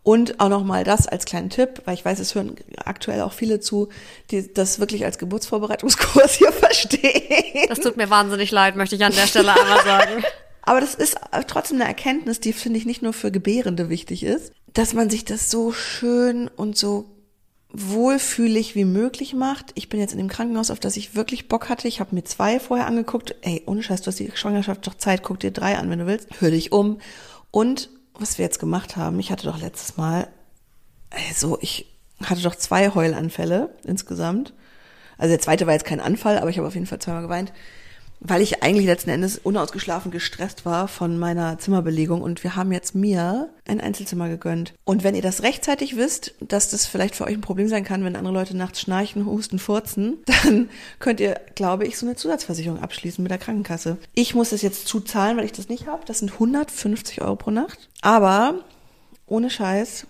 Und 0.03 0.39
auch 0.39 0.51
noch 0.51 0.65
mal 0.65 0.85
das 0.85 1.09
als 1.09 1.25
kleinen 1.25 1.49
Tipp, 1.49 1.81
weil 1.87 1.95
ich 1.95 2.05
weiß, 2.05 2.19
es 2.19 2.35
hören 2.35 2.57
aktuell 2.77 3.23
auch 3.23 3.33
viele 3.33 3.59
zu, 3.59 3.89
die 4.31 4.53
das 4.53 4.79
wirklich 4.79 5.07
als 5.07 5.19
Geburtsvorbereitungskurs 5.19 6.35
hier 6.35 6.53
verstehen. 6.53 7.67
Das 7.69 7.81
tut 7.81 7.97
mir 7.97 8.11
wahnsinnig 8.11 8.51
leid, 8.51 8.77
möchte 8.77 8.97
ich 8.97 9.05
an 9.05 9.15
der 9.15 9.27
Stelle 9.27 9.59
einmal 9.59 9.83
sagen. 9.83 10.23
Aber 10.63 10.81
das 10.81 10.95
ist 10.95 11.17
trotzdem 11.47 11.81
eine 11.81 11.89
Erkenntnis, 11.89 12.41
die 12.41 12.53
finde 12.53 12.79
ich 12.79 12.87
nicht 12.87 13.03
nur 13.03 13.13
für 13.15 13.31
Gebärende 13.31 13.89
wichtig 13.89 14.25
ist, 14.25 14.53
dass 14.75 14.93
man 14.93 15.09
sich 15.09 15.25
das 15.25 15.51
so 15.51 15.73
schön 15.73 16.49
und 16.49 16.77
so 16.77 17.14
wohlfühlig 17.77 18.77
wie 18.77 18.85
möglich 18.85 19.35
macht. 19.35 19.73
Ich 19.75 19.89
bin 19.89 19.99
jetzt 19.99 20.13
in 20.13 20.19
dem 20.19 20.29
Krankenhaus, 20.29 20.71
auf 20.71 20.79
das 20.79 20.97
ich 20.97 21.17
wirklich 21.17 21.49
Bock 21.49 21.69
hatte. 21.69 21.89
Ich 21.89 21.99
habe 21.99 22.15
mir 22.15 22.23
zwei 22.23 22.61
vorher 22.61 22.87
angeguckt. 22.87 23.35
Ey, 23.43 23.63
ohne 23.67 23.83
Scheiß, 23.83 24.01
du 24.03 24.07
hast 24.07 24.21
die 24.21 24.31
Schwangerschaft 24.33 24.87
doch 24.87 24.95
Zeit, 24.95 25.25
guck 25.25 25.41
dir 25.41 25.51
drei 25.51 25.77
an, 25.77 25.91
wenn 25.91 25.99
du 25.99 26.07
willst. 26.07 26.29
Hör 26.41 26.51
dich 26.51 26.71
um. 26.71 27.01
Und 27.51 27.91
was 28.15 28.39
wir 28.39 28.45
jetzt 28.45 28.61
gemacht 28.61 28.97
haben, 28.97 29.19
ich 29.19 29.33
hatte 29.33 29.47
doch 29.47 29.61
letztes 29.61 29.97
Mal, 29.97 30.29
also 31.11 31.59
ich 31.61 31.87
hatte 32.23 32.43
doch 32.43 32.55
zwei 32.55 32.91
Heulanfälle 32.95 33.75
insgesamt. 33.85 34.55
Also 35.19 35.33
der 35.33 35.41
zweite 35.41 35.67
war 35.67 35.75
jetzt 35.75 35.85
kein 35.85 36.01
Anfall, 36.01 36.39
aber 36.39 36.51
ich 36.51 36.59
habe 36.59 36.69
auf 36.69 36.75
jeden 36.75 36.87
Fall 36.87 37.01
zweimal 37.01 37.23
geweint 37.23 37.53
weil 38.21 38.43
ich 38.43 38.63
eigentlich 38.63 38.87
letzten 38.87 39.11
Endes 39.11 39.39
unausgeschlafen 39.39 40.11
gestresst 40.11 40.65
war 40.65 40.89
von 40.89 41.19
meiner 41.19 41.59
Zimmerbelegung 41.59 42.23
und 42.23 42.43
wir 42.43 42.57
haben 42.57 42.73
jetzt 42.73 42.95
mir 42.95 43.51
ein 43.67 43.81
Einzelzimmer 43.81 44.29
gegönnt. 44.29 44.75
Und 44.85 45.05
wenn 45.05 45.15
ihr 45.15 45.23
das 45.23 45.43
rechtzeitig 45.43 45.97
wisst, 45.97 46.35
dass 46.41 46.71
das 46.71 46.87
vielleicht 46.87 47.15
für 47.17 47.25
euch 47.25 47.35
ein 47.35 47.43
Problem 47.43 47.69
sein 47.69 47.85
kann, 47.85 48.05
wenn 48.05 48.17
andere 48.17 48.35
Leute 48.35 48.57
nachts 48.57 48.81
schnarchen, 48.81 49.27
husten, 49.27 49.59
furzen, 49.59 50.19
dann 50.45 50.71
könnt 50.99 51.21
ihr, 51.21 51.41
glaube 51.55 51.87
ich, 51.87 51.99
so 51.99 52.07
eine 52.07 52.17
Zusatzversicherung 52.17 52.81
abschließen 52.81 53.23
mit 53.23 53.31
der 53.31 53.39
Krankenkasse. 53.39 53.99
Ich 54.15 54.35
muss 54.35 54.51
das 54.51 54.63
jetzt 54.63 54.89
zuzahlen, 54.89 55.37
weil 55.37 55.45
ich 55.45 55.53
das 55.53 55.69
nicht 55.69 55.87
habe. 55.87 56.05
Das 56.07 56.21
sind 56.21 56.33
150 56.33 57.21
Euro 57.21 57.37
pro 57.37 57.51
Nacht. 57.51 57.91
Aber 58.01 58.65
ohne 59.27 59.51
Scheiß, 59.51 60.07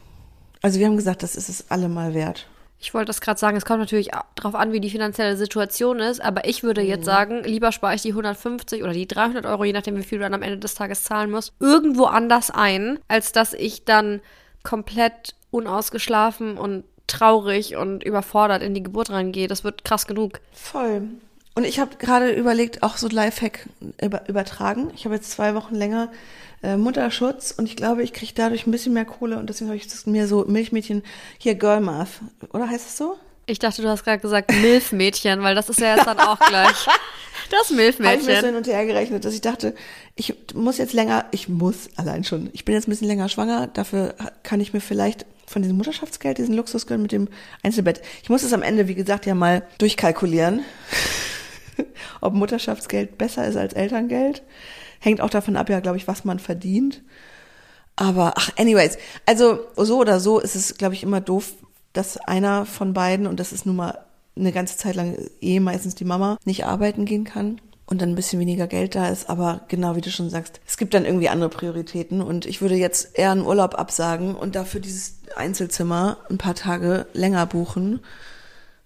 also 0.63 0.79
wir 0.79 0.87
haben 0.87 0.97
gesagt, 0.97 1.23
das 1.23 1.37
ist 1.37 1.49
es 1.49 1.71
allemal 1.71 2.15
wert. 2.15 2.47
Ich 2.85 2.93
wollte 2.93 3.07
das 3.07 3.23
gerade 3.23 3.41
sagen, 3.41 3.57
es 3.57 3.65
kommt 3.65 3.81
natürlich 3.81 4.11
darauf 4.35 4.55
an, 4.55 4.73
wie 4.73 4.81
die 4.81 4.91
finanzielle 4.91 5.39
Situation 5.39 6.01
ist, 6.01 6.23
aber 6.23 6.47
ich 6.47 6.63
würde 6.63 6.83
jetzt 6.83 7.01
mhm. 7.01 7.05
sagen, 7.07 7.43
lieber 7.45 7.73
spare 7.73 7.95
ich 7.95 8.03
die 8.03 8.11
150 8.11 8.83
oder 8.83 8.93
die 8.93 9.09
300 9.09 9.47
Euro, 9.47 9.65
je 9.65 9.73
nachdem, 9.73 9.97
wie 9.97 10.03
viel 10.03 10.19
du 10.19 10.25
dann 10.25 10.35
am 10.35 10.43
Ende 10.43 10.59
des 10.59 10.75
Tages 10.75 11.03
zahlen 11.03 11.31
musst, 11.31 11.55
irgendwo 11.61 12.05
anders 12.05 12.51
ein, 12.51 12.99
als 13.09 13.33
dass 13.33 13.55
ich 13.55 13.87
dann 13.87 14.21
komplett 14.65 15.35
unausgeschlafen 15.51 16.59
und 16.59 16.85
traurig 17.07 17.77
und 17.77 18.05
überfordert 18.05 18.63
in 18.63 18.75
die 18.75 18.83
Geburt 18.83 19.09
reingehe. 19.09 19.49
Das 19.49 19.65
wird 19.65 19.87
krass 19.87 20.07
genug. 20.07 20.41
Voll. 20.53 21.09
Und 21.55 21.65
ich 21.65 21.79
habe 21.79 21.97
gerade 21.97 22.33
überlegt, 22.33 22.83
auch 22.83 22.99
so 22.99 23.09
Lifehack 23.09 23.67
über, 24.03 24.29
übertragen. 24.29 24.91
Ich 24.95 25.07
habe 25.07 25.15
jetzt 25.15 25.31
zwei 25.31 25.55
Wochen 25.55 25.75
länger 25.75 26.11
äh, 26.65 26.77
Mutterschutz 26.77 27.53
und 27.57 27.67
ich 27.67 27.77
glaube, 27.77 28.03
ich 28.03 28.13
kriege 28.13 28.33
dadurch 28.35 28.67
ein 28.67 28.71
bisschen 28.71 28.95
mehr 28.95 29.05
Kohle 29.05 29.39
und 29.39 29.49
deswegen 29.51 29.69
habe 29.69 29.77
ich 29.77 29.87
das 29.87 30.07
mir 30.07 30.27
so 30.27 30.45
Milchmädchen 30.47 31.03
hier 31.39 31.55
Girl 31.55 31.81
Math, 31.81 32.21
oder 32.53 32.69
heißt 32.69 32.87
es 32.89 32.97
so? 32.97 33.17
Ich 33.47 33.59
dachte, 33.59 33.83
du 33.83 33.89
hast 33.89 34.05
gerade 34.05 34.21
gesagt 34.21 34.51
Milfmädchen, 34.51 35.43
weil 35.43 35.55
das 35.55 35.69
ist 35.69 35.81
ja 35.81 35.95
jetzt 35.95 36.07
dann 36.07 36.19
auch 36.19 36.39
gleich. 36.41 36.87
Das 37.51 37.71
Milfmädchen. 37.71 38.21
Habe 38.21 38.21
ich 38.23 38.27
mir 38.27 38.41
so 38.41 38.47
hin 38.47 38.57
und 38.57 38.67
her 38.67 38.87
gerechnet, 38.87 39.25
dass 39.25 39.35
ich 39.35 39.43
dachte, 39.43 39.75
ich 40.15 40.35
muss 40.55 40.79
jetzt 40.79 40.95
länger, 40.95 41.27
ich 41.31 41.49
muss 41.49 41.91
allein 41.97 42.25
schon, 42.25 42.49
ich 42.53 42.65
bin 42.65 42.75
jetzt 42.75 42.89
ein 42.89 42.91
bisschen 42.91 43.07
länger 43.07 43.29
schwanger, 43.29 43.67
dafür 43.67 44.15
kann 44.43 44.61
ich 44.61 44.73
mir 44.73 44.81
vielleicht 44.81 45.27
von 45.47 45.61
diesem 45.61 45.77
Mutterschaftsgeld 45.77 46.39
diesen 46.39 46.55
Luxus 46.55 46.87
gönnen 46.87 47.03
mit 47.03 47.13
dem 47.13 47.29
Einzelbett. 47.63 48.01
Ich 48.23 48.31
muss 48.31 48.45
es 48.45 48.55
am 48.55 48.63
Ende, 48.63 48.89
wie 48.89 48.95
gesagt, 48.95 49.27
ja 49.27 49.35
mal 49.35 49.63
durchkalkulieren, 49.79 50.63
ob 52.23 52.33
Mutterschaftsgeld 52.33 53.19
besser 53.19 53.47
ist 53.47 53.57
als 53.57 53.75
Elterngeld. 53.75 54.43
Hängt 55.01 55.21
auch 55.21 55.31
davon 55.31 55.57
ab, 55.57 55.69
ja, 55.69 55.81
glaube 55.81 55.97
ich, 55.97 56.09
was 56.09 56.25
man 56.25 56.39
verdient. 56.39 57.03
Aber, 57.97 58.35
ach, 58.37 58.51
anyways. 58.57 58.99
Also, 59.27 59.61
so 59.77 59.99
oder 59.99 60.21
so 60.21 60.41
ist 60.41 60.57
es, 60.57 60.77
glaube 60.77 60.95
ich, 60.95 61.03
immer 61.03 61.21
doof, 61.21 61.55
dass 61.93 62.17
einer 62.17 62.67
von 62.67 62.93
beiden, 62.93 63.27
und 63.27 63.39
das 63.39 63.53
ist 63.53 63.67
nun 63.67 63.77
mal 63.77 63.99
eine 64.37 64.53
ganze 64.53 64.77
Zeit 64.77 64.97
lang 64.97 65.17
eh 65.41 65.61
meistens 65.61 65.95
die 65.95 66.05
Mama, 66.05 66.39
nicht 66.45 66.67
arbeiten 66.67 67.05
gehen 67.05 67.25
kann 67.25 67.61
und 67.87 68.03
dann 68.03 68.11
ein 68.11 68.15
bisschen 68.17 68.41
weniger 68.41 68.67
Geld 68.67 68.95
da 68.95 69.09
ist. 69.09 69.31
Aber 69.31 69.61
genau 69.69 69.95
wie 69.95 70.01
du 70.01 70.11
schon 70.11 70.31
sagst, 70.31 70.61
es 70.67 70.77
gibt 70.77 70.95
dann 70.95 71.05
irgendwie 71.05 71.29
andere 71.29 71.51
Prioritäten. 71.51 72.21
Und 72.21 72.47
ich 72.47 72.61
würde 72.61 72.75
jetzt 72.75 73.17
eher 73.17 73.31
einen 73.31 73.47
Urlaub 73.47 73.79
absagen 73.79 74.35
und 74.35 74.57
dafür 74.57 74.81
dieses 74.81 75.19
Einzelzimmer 75.37 76.19
ein 76.29 76.39
paar 76.39 76.55
Tage 76.55 77.07
länger 77.13 77.47
buchen 77.47 78.01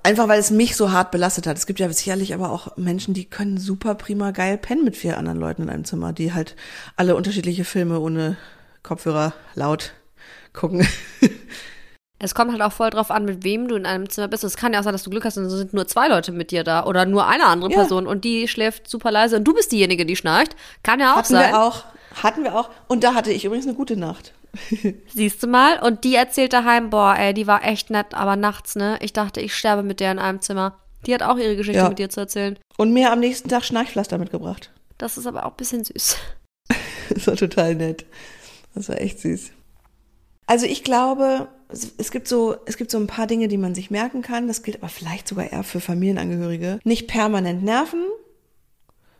Einfach 0.02 0.28
weil 0.28 0.40
es 0.40 0.50
mich 0.50 0.76
so 0.76 0.92
hart 0.92 1.10
belastet 1.10 1.46
hat. 1.46 1.56
Es 1.56 1.66
gibt 1.66 1.80
ja 1.80 1.92
sicherlich 1.92 2.32
aber 2.32 2.50
auch 2.50 2.76
Menschen, 2.76 3.14
die 3.14 3.24
können 3.24 3.58
super 3.58 3.94
prima 3.94 4.30
geil 4.30 4.56
pennen 4.56 4.84
mit 4.84 4.96
vier 4.96 5.18
anderen 5.18 5.38
Leuten 5.38 5.62
in 5.62 5.70
einem 5.70 5.84
Zimmer, 5.84 6.12
die 6.12 6.32
halt 6.32 6.56
alle 6.96 7.16
unterschiedliche 7.16 7.64
Filme 7.64 8.00
ohne 8.00 8.36
Kopfhörer 8.82 9.34
laut 9.54 9.92
gucken. 10.52 10.86
Es 12.20 12.34
kommt 12.34 12.50
halt 12.50 12.62
auch 12.62 12.72
voll 12.72 12.90
drauf 12.90 13.12
an, 13.12 13.24
mit 13.24 13.44
wem 13.44 13.68
du 13.68 13.76
in 13.76 13.86
einem 13.86 14.10
Zimmer 14.10 14.26
bist. 14.26 14.42
Es 14.42 14.56
kann 14.56 14.72
ja 14.72 14.80
auch 14.80 14.84
sein, 14.84 14.92
dass 14.92 15.04
du 15.04 15.10
Glück 15.10 15.24
hast 15.24 15.36
und 15.36 15.44
es 15.44 15.52
sind 15.52 15.72
nur 15.72 15.86
zwei 15.86 16.08
Leute 16.08 16.32
mit 16.32 16.50
dir 16.50 16.64
da 16.64 16.84
oder 16.84 17.06
nur 17.06 17.28
eine 17.28 17.44
andere 17.44 17.70
ja. 17.70 17.76
Person 17.76 18.08
und 18.08 18.24
die 18.24 18.48
schläft 18.48 18.90
super 18.90 19.12
leise 19.12 19.36
und 19.36 19.44
du 19.44 19.54
bist 19.54 19.70
diejenige, 19.70 20.04
die 20.04 20.16
schnarcht. 20.16 20.56
Kann 20.82 20.98
ja 20.98 21.12
auch 21.12 21.18
hatten 21.18 21.34
sein. 21.34 21.52
Wir 21.52 21.62
auch, 21.62 21.84
hatten 22.20 22.42
wir 22.42 22.56
auch. 22.56 22.70
Und 22.88 23.04
da 23.04 23.14
hatte 23.14 23.30
ich 23.30 23.44
übrigens 23.44 23.66
eine 23.66 23.76
gute 23.76 23.96
Nacht. 23.96 24.32
Siehst 25.14 25.42
du 25.42 25.46
mal? 25.46 25.80
Und 25.80 26.04
die 26.04 26.14
erzählt 26.14 26.52
daheim, 26.52 26.90
boah, 26.90 27.16
ey, 27.16 27.34
die 27.34 27.46
war 27.46 27.64
echt 27.64 27.90
nett, 27.90 28.14
aber 28.14 28.36
nachts, 28.36 28.76
ne? 28.76 28.98
Ich 29.00 29.12
dachte, 29.12 29.40
ich 29.40 29.54
sterbe 29.54 29.82
mit 29.82 30.00
der 30.00 30.12
in 30.12 30.18
einem 30.18 30.40
Zimmer. 30.40 30.78
Die 31.06 31.14
hat 31.14 31.22
auch 31.22 31.38
ihre 31.38 31.56
Geschichte 31.56 31.80
ja. 31.80 31.88
mit 31.88 31.98
dir 31.98 32.08
zu 32.08 32.20
erzählen. 32.20 32.58
Und 32.76 32.92
mir 32.92 33.12
am 33.12 33.20
nächsten 33.20 33.48
Tag 33.48 33.64
Schnarchpflaster 33.64 34.18
mitgebracht. 34.18 34.72
Das 34.98 35.16
ist 35.16 35.26
aber 35.26 35.46
auch 35.46 35.52
ein 35.52 35.56
bisschen 35.56 35.84
süß. 35.84 36.16
das 37.10 37.26
war 37.26 37.36
total 37.36 37.74
nett. 37.74 38.04
Das 38.74 38.88
war 38.88 39.00
echt 39.00 39.20
süß. 39.20 39.50
Also 40.46 40.66
ich 40.66 40.82
glaube, 40.82 41.48
es 41.68 42.10
gibt 42.10 42.26
so, 42.26 42.56
es 42.66 42.76
gibt 42.76 42.90
so 42.90 42.98
ein 42.98 43.06
paar 43.06 43.26
Dinge, 43.26 43.48
die 43.48 43.58
man 43.58 43.74
sich 43.74 43.90
merken 43.90 44.22
kann. 44.22 44.48
Das 44.48 44.62
gilt 44.62 44.78
aber 44.78 44.88
vielleicht 44.88 45.28
sogar 45.28 45.52
eher 45.52 45.62
für 45.62 45.80
Familienangehörige. 45.80 46.80
Nicht 46.84 47.06
permanent 47.06 47.62
nerven. 47.62 48.02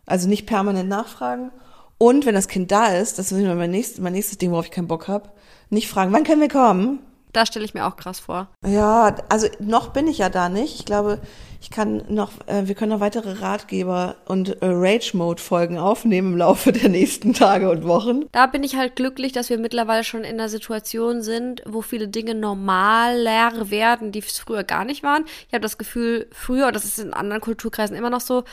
Also 0.06 0.28
nicht 0.28 0.46
permanent 0.46 0.88
nachfragen 0.88 1.52
und 1.98 2.26
wenn 2.26 2.34
das 2.34 2.48
Kind 2.48 2.70
da 2.70 2.87
ist, 2.87 3.18
das 3.18 3.32
ist 3.32 3.42
mein 3.42 3.70
nächstes, 3.70 4.00
mein 4.00 4.12
nächstes 4.12 4.38
Ding, 4.38 4.52
worauf 4.52 4.66
ich 4.66 4.70
keinen 4.70 4.88
Bock 4.88 5.08
habe, 5.08 5.28
nicht 5.70 5.88
fragen, 5.88 6.12
wann 6.12 6.24
können 6.24 6.40
wir 6.40 6.48
kommen? 6.48 7.00
Da 7.32 7.44
stelle 7.44 7.64
ich 7.64 7.74
mir 7.74 7.87
auch 7.87 7.96
krass 7.96 8.20
vor. 8.20 8.48
Ja, 8.66 9.14
also 9.28 9.48
noch 9.58 9.92
bin 9.92 10.06
ich 10.06 10.18
ja 10.18 10.30
da 10.30 10.48
nicht. 10.48 10.76
Ich 10.76 10.87
glaube, 10.87 11.20
ich 11.61 11.70
kann 11.70 12.04
noch, 12.08 12.32
äh, 12.46 12.66
wir 12.66 12.74
können 12.74 12.92
noch 12.92 13.00
weitere 13.00 13.32
Ratgeber 13.32 14.16
und 14.26 14.62
äh, 14.62 14.66
Rage-Mode-Folgen 14.66 15.76
aufnehmen 15.76 16.32
im 16.32 16.38
Laufe 16.38 16.72
der 16.72 16.88
nächsten 16.88 17.34
Tage 17.34 17.70
und 17.70 17.84
Wochen. 17.84 18.24
Da 18.32 18.46
bin 18.46 18.62
ich 18.62 18.76
halt 18.76 18.96
glücklich, 18.96 19.32
dass 19.32 19.50
wir 19.50 19.58
mittlerweile 19.58 20.04
schon 20.04 20.24
in 20.24 20.34
einer 20.34 20.48
Situation 20.48 21.20
sind, 21.20 21.62
wo 21.66 21.82
viele 21.82 22.08
Dinge 22.08 22.34
normaler 22.34 23.70
werden, 23.70 24.12
die 24.12 24.20
es 24.20 24.38
früher 24.38 24.64
gar 24.64 24.84
nicht 24.84 25.02
waren. 25.02 25.24
Ich 25.48 25.54
habe 25.54 25.62
das 25.62 25.78
Gefühl, 25.78 26.28
früher, 26.32 26.68
und 26.68 26.76
das 26.76 26.84
ist 26.84 26.98
in 26.98 27.12
anderen 27.12 27.42
Kulturkreisen 27.42 27.96
immer 27.96 28.11
noch 28.11 28.20
so, 28.20 28.44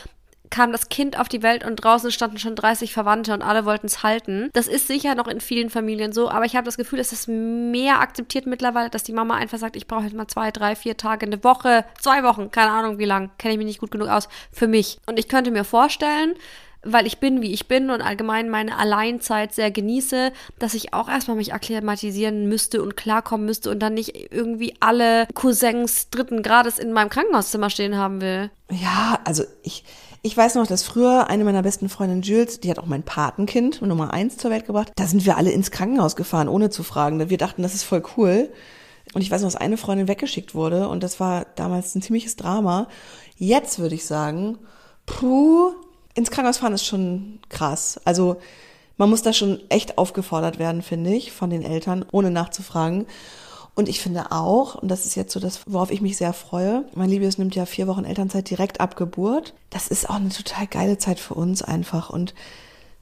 kam 0.50 0.72
das 0.72 0.88
Kind 0.88 1.18
auf 1.18 1.28
die 1.28 1.42
Welt 1.42 1.64
und 1.64 1.76
draußen 1.76 2.10
standen 2.10 2.38
schon 2.38 2.56
30 2.56 2.92
Verwandte 2.92 3.32
und 3.34 3.42
alle 3.42 3.64
wollten 3.64 3.86
es 3.86 4.02
halten. 4.02 4.50
Das 4.52 4.68
ist 4.68 4.86
sicher 4.86 5.14
noch 5.14 5.28
in 5.28 5.40
vielen 5.40 5.70
Familien 5.70 6.12
so, 6.12 6.30
aber 6.30 6.44
ich 6.44 6.56
habe 6.56 6.64
das 6.64 6.76
Gefühl, 6.76 6.98
es 6.98 7.12
ist 7.12 7.28
mehr 7.28 8.00
akzeptiert 8.00 8.46
mittlerweile, 8.46 8.90
dass 8.90 9.02
die 9.02 9.12
Mama 9.12 9.34
einfach 9.34 9.58
sagt, 9.58 9.76
ich 9.76 9.86
brauche 9.86 10.04
jetzt 10.04 10.16
mal 10.16 10.28
zwei, 10.28 10.50
drei, 10.50 10.76
vier 10.76 10.96
Tage, 10.96 11.26
eine 11.26 11.42
Woche, 11.44 11.84
zwei 12.00 12.22
Wochen, 12.22 12.50
keine 12.50 12.72
Ahnung 12.72 12.98
wie 12.98 13.04
lang, 13.04 13.30
kenne 13.38 13.52
ich 13.52 13.58
mich 13.58 13.66
nicht 13.66 13.80
gut 13.80 13.90
genug 13.90 14.08
aus, 14.08 14.28
für 14.52 14.68
mich. 14.68 14.98
Und 15.06 15.18
ich 15.18 15.28
könnte 15.28 15.50
mir 15.50 15.64
vorstellen, 15.64 16.34
weil 16.86 17.06
ich 17.06 17.18
bin, 17.18 17.42
wie 17.42 17.52
ich 17.52 17.66
bin 17.68 17.90
und 17.90 18.00
allgemein 18.00 18.48
meine 18.48 18.78
Alleinzeit 18.78 19.52
sehr 19.52 19.70
genieße, 19.70 20.32
dass 20.58 20.74
ich 20.74 20.94
auch 20.94 21.08
erstmal 21.08 21.36
mich 21.36 21.52
akklimatisieren 21.52 22.48
müsste 22.48 22.82
und 22.82 22.96
klarkommen 22.96 23.46
müsste 23.46 23.70
und 23.70 23.80
dann 23.80 23.94
nicht 23.94 24.32
irgendwie 24.32 24.74
alle 24.80 25.26
Cousins 25.34 26.10
dritten 26.10 26.42
Grades 26.42 26.78
in 26.78 26.92
meinem 26.92 27.10
Krankenhauszimmer 27.10 27.70
stehen 27.70 27.96
haben 27.96 28.20
will. 28.20 28.50
Ja, 28.70 29.18
also 29.24 29.44
ich, 29.62 29.84
ich 30.26 30.36
weiß 30.36 30.56
noch, 30.56 30.66
dass 30.66 30.82
früher 30.82 31.30
eine 31.30 31.44
meiner 31.44 31.62
besten 31.62 31.88
Freundinnen, 31.88 32.22
Jules, 32.22 32.58
die 32.58 32.68
hat 32.68 32.80
auch 32.80 32.86
mein 32.86 33.04
Patenkind 33.04 33.80
Nummer 33.80 34.12
eins 34.12 34.36
zur 34.36 34.50
Welt 34.50 34.66
gebracht. 34.66 34.90
Da 34.96 35.06
sind 35.06 35.24
wir 35.24 35.36
alle 35.36 35.52
ins 35.52 35.70
Krankenhaus 35.70 36.16
gefahren, 36.16 36.48
ohne 36.48 36.68
zu 36.68 36.82
fragen. 36.82 37.30
Wir 37.30 37.38
dachten, 37.38 37.62
das 37.62 37.74
ist 37.74 37.84
voll 37.84 38.02
cool. 38.16 38.50
Und 39.14 39.22
ich 39.22 39.30
weiß 39.30 39.42
noch, 39.42 39.52
dass 39.52 39.60
eine 39.60 39.76
Freundin 39.76 40.08
weggeschickt 40.08 40.56
wurde 40.56 40.88
und 40.88 41.04
das 41.04 41.20
war 41.20 41.46
damals 41.54 41.94
ein 41.94 42.02
ziemliches 42.02 42.34
Drama. 42.34 42.88
Jetzt 43.36 43.78
würde 43.78 43.94
ich 43.94 44.04
sagen, 44.04 44.58
puh, 45.06 45.70
ins 46.14 46.32
Krankenhaus 46.32 46.58
fahren 46.58 46.72
ist 46.74 46.84
schon 46.84 47.38
krass. 47.48 48.00
Also 48.04 48.38
man 48.96 49.08
muss 49.08 49.22
da 49.22 49.32
schon 49.32 49.60
echt 49.68 49.96
aufgefordert 49.96 50.58
werden, 50.58 50.82
finde 50.82 51.14
ich, 51.14 51.30
von 51.30 51.50
den 51.50 51.62
Eltern, 51.62 52.04
ohne 52.10 52.32
nachzufragen. 52.32 53.06
Und 53.76 53.90
ich 53.90 54.00
finde 54.00 54.32
auch, 54.32 54.74
und 54.76 54.88
das 54.88 55.04
ist 55.04 55.16
jetzt 55.16 55.34
so 55.34 55.38
das, 55.38 55.60
worauf 55.66 55.90
ich 55.90 56.00
mich 56.00 56.16
sehr 56.16 56.32
freue, 56.32 56.86
mein 56.94 57.10
Liebes 57.10 57.36
nimmt 57.36 57.54
ja 57.54 57.66
vier 57.66 57.86
Wochen 57.86 58.06
Elternzeit 58.06 58.48
direkt 58.48 58.80
ab 58.80 58.96
Geburt. 58.96 59.52
Das 59.68 59.88
ist 59.88 60.08
auch 60.08 60.14
eine 60.14 60.30
total 60.30 60.66
geile 60.66 60.96
Zeit 60.96 61.20
für 61.20 61.34
uns 61.34 61.60
einfach. 61.60 62.08
Und 62.08 62.34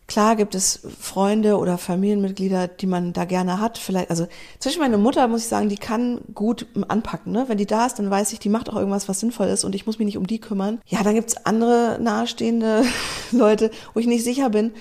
klar 0.08 0.34
gibt 0.34 0.56
es 0.56 0.80
Freunde 0.98 1.58
oder 1.58 1.78
Familienmitglieder, 1.78 2.66
die 2.66 2.88
man 2.88 3.12
da 3.12 3.24
gerne 3.24 3.60
hat. 3.60 3.78
Vielleicht, 3.78 4.10
also 4.10 4.26
zwischen 4.58 4.80
meine 4.80 4.98
Mutter 4.98 5.28
muss 5.28 5.42
ich 5.42 5.48
sagen, 5.48 5.68
die 5.68 5.76
kann 5.76 6.22
gut 6.34 6.66
anpacken. 6.88 7.30
Ne? 7.30 7.44
Wenn 7.46 7.58
die 7.58 7.66
da 7.66 7.86
ist, 7.86 8.00
dann 8.00 8.10
weiß 8.10 8.32
ich, 8.32 8.40
die 8.40 8.48
macht 8.48 8.68
auch 8.68 8.76
irgendwas, 8.76 9.08
was 9.08 9.20
sinnvoll 9.20 9.46
ist 9.46 9.62
und 9.62 9.76
ich 9.76 9.86
muss 9.86 10.00
mich 10.00 10.06
nicht 10.06 10.18
um 10.18 10.26
die 10.26 10.40
kümmern. 10.40 10.80
Ja, 10.86 11.04
dann 11.04 11.14
gibt's 11.14 11.36
andere 11.46 12.00
nahestehende 12.00 12.82
Leute, 13.30 13.70
wo 13.94 14.00
ich 14.00 14.08
nicht 14.08 14.24
sicher 14.24 14.50
bin, 14.50 14.72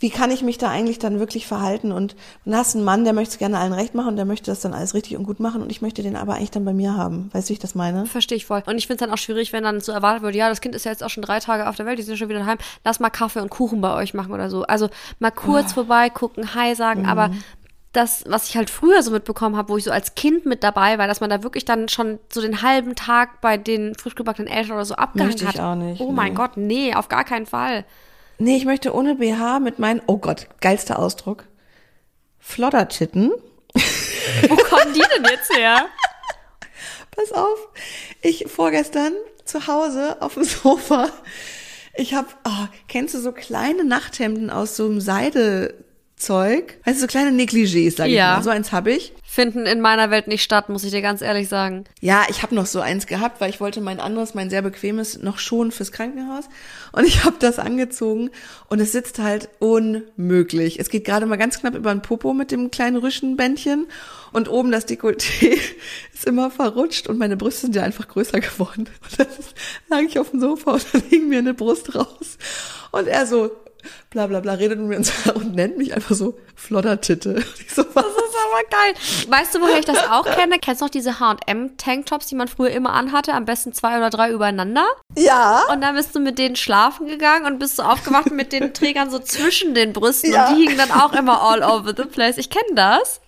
wie 0.00 0.10
kann 0.10 0.30
ich 0.30 0.42
mich 0.42 0.58
da 0.58 0.68
eigentlich 0.68 0.98
dann 0.98 1.18
wirklich 1.18 1.46
verhalten? 1.46 1.92
Und 1.92 2.16
dann 2.44 2.56
hast 2.56 2.74
einen 2.74 2.84
Mann, 2.84 3.04
der 3.04 3.12
möchte 3.12 3.32
es 3.32 3.38
gerne 3.38 3.58
allen 3.58 3.72
recht 3.72 3.94
machen 3.94 4.08
und 4.08 4.16
der 4.16 4.24
möchte 4.24 4.50
das 4.50 4.60
dann 4.60 4.74
alles 4.74 4.94
richtig 4.94 5.16
und 5.16 5.24
gut 5.24 5.40
machen 5.40 5.62
und 5.62 5.70
ich 5.70 5.82
möchte 5.82 6.02
den 6.02 6.16
aber 6.16 6.34
eigentlich 6.34 6.50
dann 6.50 6.64
bei 6.64 6.72
mir 6.72 6.96
haben. 6.96 7.30
Weißt 7.32 7.48
du, 7.48 7.50
wie 7.50 7.54
ich 7.54 7.58
das 7.60 7.74
meine? 7.74 8.06
Verstehe 8.06 8.36
ich 8.36 8.46
voll. 8.46 8.62
Und 8.66 8.76
ich 8.76 8.86
finde 8.86 9.02
es 9.04 9.08
dann 9.08 9.14
auch 9.14 9.20
schwierig, 9.20 9.52
wenn 9.52 9.64
dann 9.64 9.80
so 9.80 9.92
erwartet 9.92 10.22
wird, 10.22 10.34
ja, 10.34 10.48
das 10.48 10.60
Kind 10.60 10.74
ist 10.74 10.84
ja 10.84 10.90
jetzt 10.90 11.02
auch 11.02 11.10
schon 11.10 11.22
drei 11.22 11.40
Tage 11.40 11.68
auf 11.68 11.76
der 11.76 11.86
Welt, 11.86 11.98
die 11.98 12.02
sind 12.02 12.18
schon 12.18 12.28
wieder 12.28 12.40
daheim, 12.40 12.58
lass 12.84 13.00
mal 13.00 13.10
Kaffee 13.10 13.40
und 13.40 13.50
Kuchen 13.50 13.80
bei 13.80 13.94
euch 13.94 14.14
machen 14.14 14.32
oder 14.32 14.50
so. 14.50 14.64
Also 14.64 14.88
mal 15.20 15.30
kurz 15.30 15.70
oh. 15.70 15.74
vorbei 15.74 16.10
gucken, 16.10 16.54
Hi 16.54 16.74
sagen, 16.74 17.02
mhm. 17.02 17.08
aber 17.08 17.30
das, 17.92 18.24
was 18.26 18.48
ich 18.48 18.56
halt 18.56 18.70
früher 18.70 19.02
so 19.02 19.10
mitbekommen 19.10 19.56
habe, 19.56 19.68
wo 19.68 19.76
ich 19.76 19.84
so 19.84 19.90
als 19.90 20.14
Kind 20.14 20.46
mit 20.46 20.64
dabei 20.64 20.98
war, 20.98 21.06
dass 21.06 21.20
man 21.20 21.30
da 21.30 21.42
wirklich 21.42 21.64
dann 21.64 21.88
schon 21.88 22.18
so 22.32 22.40
den 22.40 22.62
halben 22.62 22.96
Tag 22.96 23.40
bei 23.40 23.56
den 23.56 23.94
frisch 23.94 24.16
gebackenen 24.16 24.52
Eltern 24.52 24.72
oder 24.72 24.84
so 24.84 24.96
abgehangen 24.96 25.46
hat. 25.46 25.60
auch 25.60 25.76
nicht, 25.76 26.00
oh 26.00 26.10
mein 26.10 26.32
nee. 26.32 26.34
Gott, 26.34 26.56
nee, 26.56 26.94
auf 26.94 27.08
gar 27.08 27.24
keinen 27.24 27.46
Fall. 27.46 27.84
Nee, 28.38 28.56
ich 28.56 28.64
möchte 28.64 28.94
ohne 28.94 29.16
BH 29.16 29.60
mit 29.60 29.78
meinen, 29.78 30.02
oh 30.06 30.18
Gott, 30.18 30.48
geilster 30.60 30.98
Ausdruck, 30.98 31.46
Floddertitten. 32.38 33.30
Wo 34.48 34.56
kommen 34.56 34.92
die 34.92 35.02
denn 35.14 35.24
jetzt 35.24 35.56
her? 35.56 35.86
Pass 37.10 37.32
auf, 37.32 37.68
ich 38.22 38.46
vorgestern 38.48 39.12
zu 39.44 39.66
Hause 39.66 40.20
auf 40.20 40.34
dem 40.34 40.44
Sofa, 40.44 41.10
ich 41.96 42.14
hab, 42.14 42.36
oh, 42.44 42.66
kennst 42.88 43.14
du 43.14 43.20
so 43.20 43.30
kleine 43.30 43.84
Nachthemden 43.84 44.50
aus 44.50 44.76
so 44.76 44.86
einem 44.86 45.00
Seidezeug? 45.00 45.83
Weißt 46.84 46.96
du, 46.98 47.00
so 47.02 47.06
kleine 47.06 47.30
Negligés, 47.30 47.96
sag 47.96 48.06
ich 48.08 48.14
Ja. 48.14 48.36
mal. 48.36 48.42
So 48.42 48.50
eins 48.50 48.72
habe 48.72 48.92
ich. 48.92 49.12
Finden 49.24 49.66
in 49.66 49.80
meiner 49.80 50.10
Welt 50.12 50.28
nicht 50.28 50.44
statt, 50.44 50.68
muss 50.68 50.84
ich 50.84 50.92
dir 50.92 51.02
ganz 51.02 51.20
ehrlich 51.20 51.48
sagen. 51.48 51.84
Ja, 52.00 52.22
ich 52.28 52.42
habe 52.44 52.54
noch 52.54 52.66
so 52.66 52.80
eins 52.80 53.06
gehabt, 53.08 53.40
weil 53.40 53.50
ich 53.50 53.60
wollte 53.60 53.80
mein 53.80 53.98
anderes, 53.98 54.34
mein 54.34 54.48
sehr 54.48 54.62
bequemes, 54.62 55.18
noch 55.22 55.38
schon 55.38 55.72
fürs 55.72 55.90
Krankenhaus. 55.90 56.44
Und 56.92 57.04
ich 57.04 57.24
habe 57.24 57.34
das 57.40 57.58
angezogen 57.58 58.30
und 58.68 58.78
es 58.80 58.92
sitzt 58.92 59.18
halt 59.18 59.48
unmöglich. 59.58 60.78
Es 60.78 60.88
geht 60.88 61.04
gerade 61.04 61.26
mal 61.26 61.36
ganz 61.36 61.58
knapp 61.60 61.74
über 61.74 61.92
den 61.92 62.02
Popo 62.02 62.32
mit 62.32 62.50
dem 62.52 62.70
kleinen 62.70 62.96
Rüschenbändchen 62.96 63.86
und 64.32 64.48
oben 64.48 64.70
das 64.70 64.86
Dekolleté 64.86 65.58
ist 66.14 66.26
immer 66.26 66.50
verrutscht 66.50 67.08
und 67.08 67.18
meine 67.18 67.36
Brüste 67.36 67.62
sind 67.62 67.74
ja 67.76 67.82
einfach 67.82 68.06
größer 68.08 68.40
geworden. 68.40 68.88
Und 69.10 69.18
dann 69.18 69.26
lag 69.88 70.00
ich 70.08 70.18
auf 70.18 70.30
dem 70.30 70.40
Sofa 70.40 70.72
und 70.72 70.86
dann 70.92 71.02
hing 71.08 71.28
mir 71.28 71.38
eine 71.38 71.54
Brust 71.54 71.94
raus. 71.94 72.38
Und 72.92 73.06
er 73.08 73.26
so, 73.26 73.50
bla 74.10 74.26
bla 74.26 74.40
bla, 74.40 74.54
redet 74.54 74.78
mit 74.78 74.88
mir 74.88 74.96
und, 74.96 75.12
und 75.34 75.54
nennt 75.54 75.76
mich 75.78 75.94
einfach 75.94 76.14
so 76.14 76.38
Floddertitte. 76.54 77.44
So? 77.74 77.82
Das 77.82 78.06
ist 78.06 78.36
aber 78.46 78.62
geil. 78.70 78.94
Weißt 79.28 79.54
du, 79.54 79.60
woher 79.60 79.78
ich 79.78 79.84
das 79.84 80.08
auch 80.08 80.24
kenne? 80.36 80.58
Kennst 80.60 80.80
du 80.80 80.84
noch 80.84 80.90
diese 80.90 81.18
H&M-Tanktops, 81.18 82.26
die 82.26 82.36
man 82.36 82.46
früher 82.46 82.70
immer 82.70 82.92
anhatte? 82.92 83.32
Am 83.32 83.46
besten 83.46 83.72
zwei 83.72 83.96
oder 83.96 84.10
drei 84.10 84.30
übereinander. 84.30 84.86
Ja. 85.16 85.64
Und 85.72 85.80
dann 85.80 85.96
bist 85.96 86.14
du 86.14 86.20
mit 86.20 86.38
denen 86.38 86.54
schlafen 86.54 87.08
gegangen 87.08 87.46
und 87.46 87.58
bist 87.58 87.76
so 87.76 87.82
aufgewacht 87.82 88.30
mit 88.30 88.52
den 88.52 88.72
Trägern 88.74 89.10
so 89.10 89.18
zwischen 89.18 89.74
den 89.74 89.92
Brüsten. 89.92 90.32
Ja. 90.32 90.48
Und 90.48 90.56
die 90.56 90.62
hingen 90.62 90.78
dann 90.78 90.92
auch 90.92 91.14
immer 91.14 91.42
all 91.42 91.62
over 91.62 91.94
the 91.96 92.04
place. 92.04 92.36
Ich 92.38 92.50
kenne 92.50 92.74
das. 92.76 93.20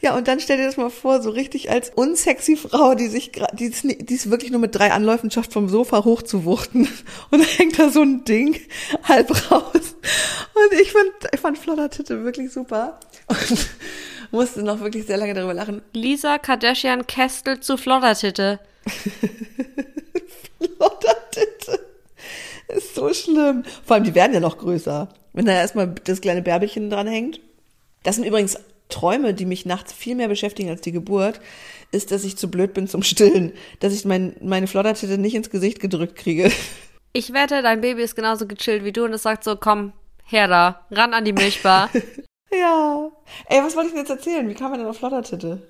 Ja, 0.00 0.16
und 0.16 0.28
dann 0.28 0.40
stell 0.40 0.58
dir 0.58 0.66
das 0.66 0.76
mal 0.76 0.90
vor, 0.90 1.22
so 1.22 1.30
richtig 1.30 1.70
als 1.70 1.90
unsexy 1.94 2.56
Frau, 2.56 2.94
die 2.94 3.08
sich 3.08 3.32
die 3.52 3.66
es 3.66 4.30
wirklich 4.30 4.50
nur 4.50 4.60
mit 4.60 4.74
drei 4.74 4.92
Anläufen 4.92 5.30
schafft, 5.30 5.52
vom 5.52 5.68
Sofa 5.68 6.04
hochzuwuchten. 6.04 6.88
Und 7.30 7.40
dann 7.40 7.48
hängt 7.48 7.78
da 7.78 7.90
so 7.90 8.02
ein 8.02 8.24
Ding 8.24 8.60
halb 9.04 9.30
raus. 9.50 9.94
Und 10.54 10.80
ich 10.80 10.92
fand, 10.92 11.12
ich 11.32 11.40
fand 11.40 11.58
Floddertitte 11.58 12.24
wirklich 12.24 12.52
super. 12.52 13.00
Und 13.26 13.68
musste 14.30 14.62
noch 14.62 14.80
wirklich 14.80 15.06
sehr 15.06 15.16
lange 15.16 15.34
darüber 15.34 15.54
lachen. 15.54 15.82
Lisa 15.92 16.38
Kardashian 16.38 17.06
Kestel 17.06 17.60
zu 17.60 17.76
Floddertitte. 17.76 18.60
Floddertitte. 20.58 21.80
Ist 22.68 22.94
so 22.94 23.12
schlimm. 23.12 23.64
Vor 23.84 23.94
allem, 23.94 24.04
die 24.04 24.14
werden 24.14 24.34
ja 24.34 24.40
noch 24.40 24.58
größer. 24.58 25.08
Wenn 25.32 25.46
da 25.46 25.52
erstmal 25.52 25.94
das 26.04 26.20
kleine 26.20 26.42
Bärbelchen 26.42 26.90
dran 26.90 27.06
hängt. 27.06 27.40
Das 28.02 28.16
sind 28.16 28.24
übrigens 28.24 28.58
Träume, 28.88 29.34
die 29.34 29.46
mich 29.46 29.66
nachts 29.66 29.92
viel 29.92 30.14
mehr 30.14 30.28
beschäftigen 30.28 30.70
als 30.70 30.80
die 30.80 30.92
Geburt, 30.92 31.40
ist, 31.92 32.10
dass 32.10 32.24
ich 32.24 32.36
zu 32.36 32.50
blöd 32.50 32.74
bin 32.74 32.88
zum 32.88 33.02
Stillen. 33.02 33.52
Dass 33.80 33.92
ich 33.92 34.04
mein, 34.04 34.36
meine 34.40 34.66
Floddertitte 34.66 35.18
nicht 35.18 35.34
ins 35.34 35.50
Gesicht 35.50 35.80
gedrückt 35.80 36.16
kriege. 36.16 36.50
Ich 37.12 37.32
wette, 37.32 37.62
dein 37.62 37.80
Baby 37.80 38.02
ist 38.02 38.14
genauso 38.14 38.46
gechillt 38.46 38.84
wie 38.84 38.92
du 38.92 39.04
und 39.04 39.12
es 39.12 39.22
sagt 39.22 39.42
so, 39.42 39.56
komm, 39.56 39.92
her 40.24 40.48
da, 40.48 40.86
ran 40.90 41.14
an 41.14 41.24
die 41.24 41.32
Milchbar. 41.32 41.90
Ja. 42.52 43.10
Ey, 43.46 43.62
was 43.62 43.74
wollte 43.74 43.88
ich 43.88 43.94
denn 43.94 44.02
jetzt 44.02 44.10
erzählen? 44.10 44.48
Wie 44.48 44.54
kam 44.54 44.70
man 44.70 44.78
denn 44.78 44.88
auf 44.88 44.98
Floddertitte? 44.98 45.66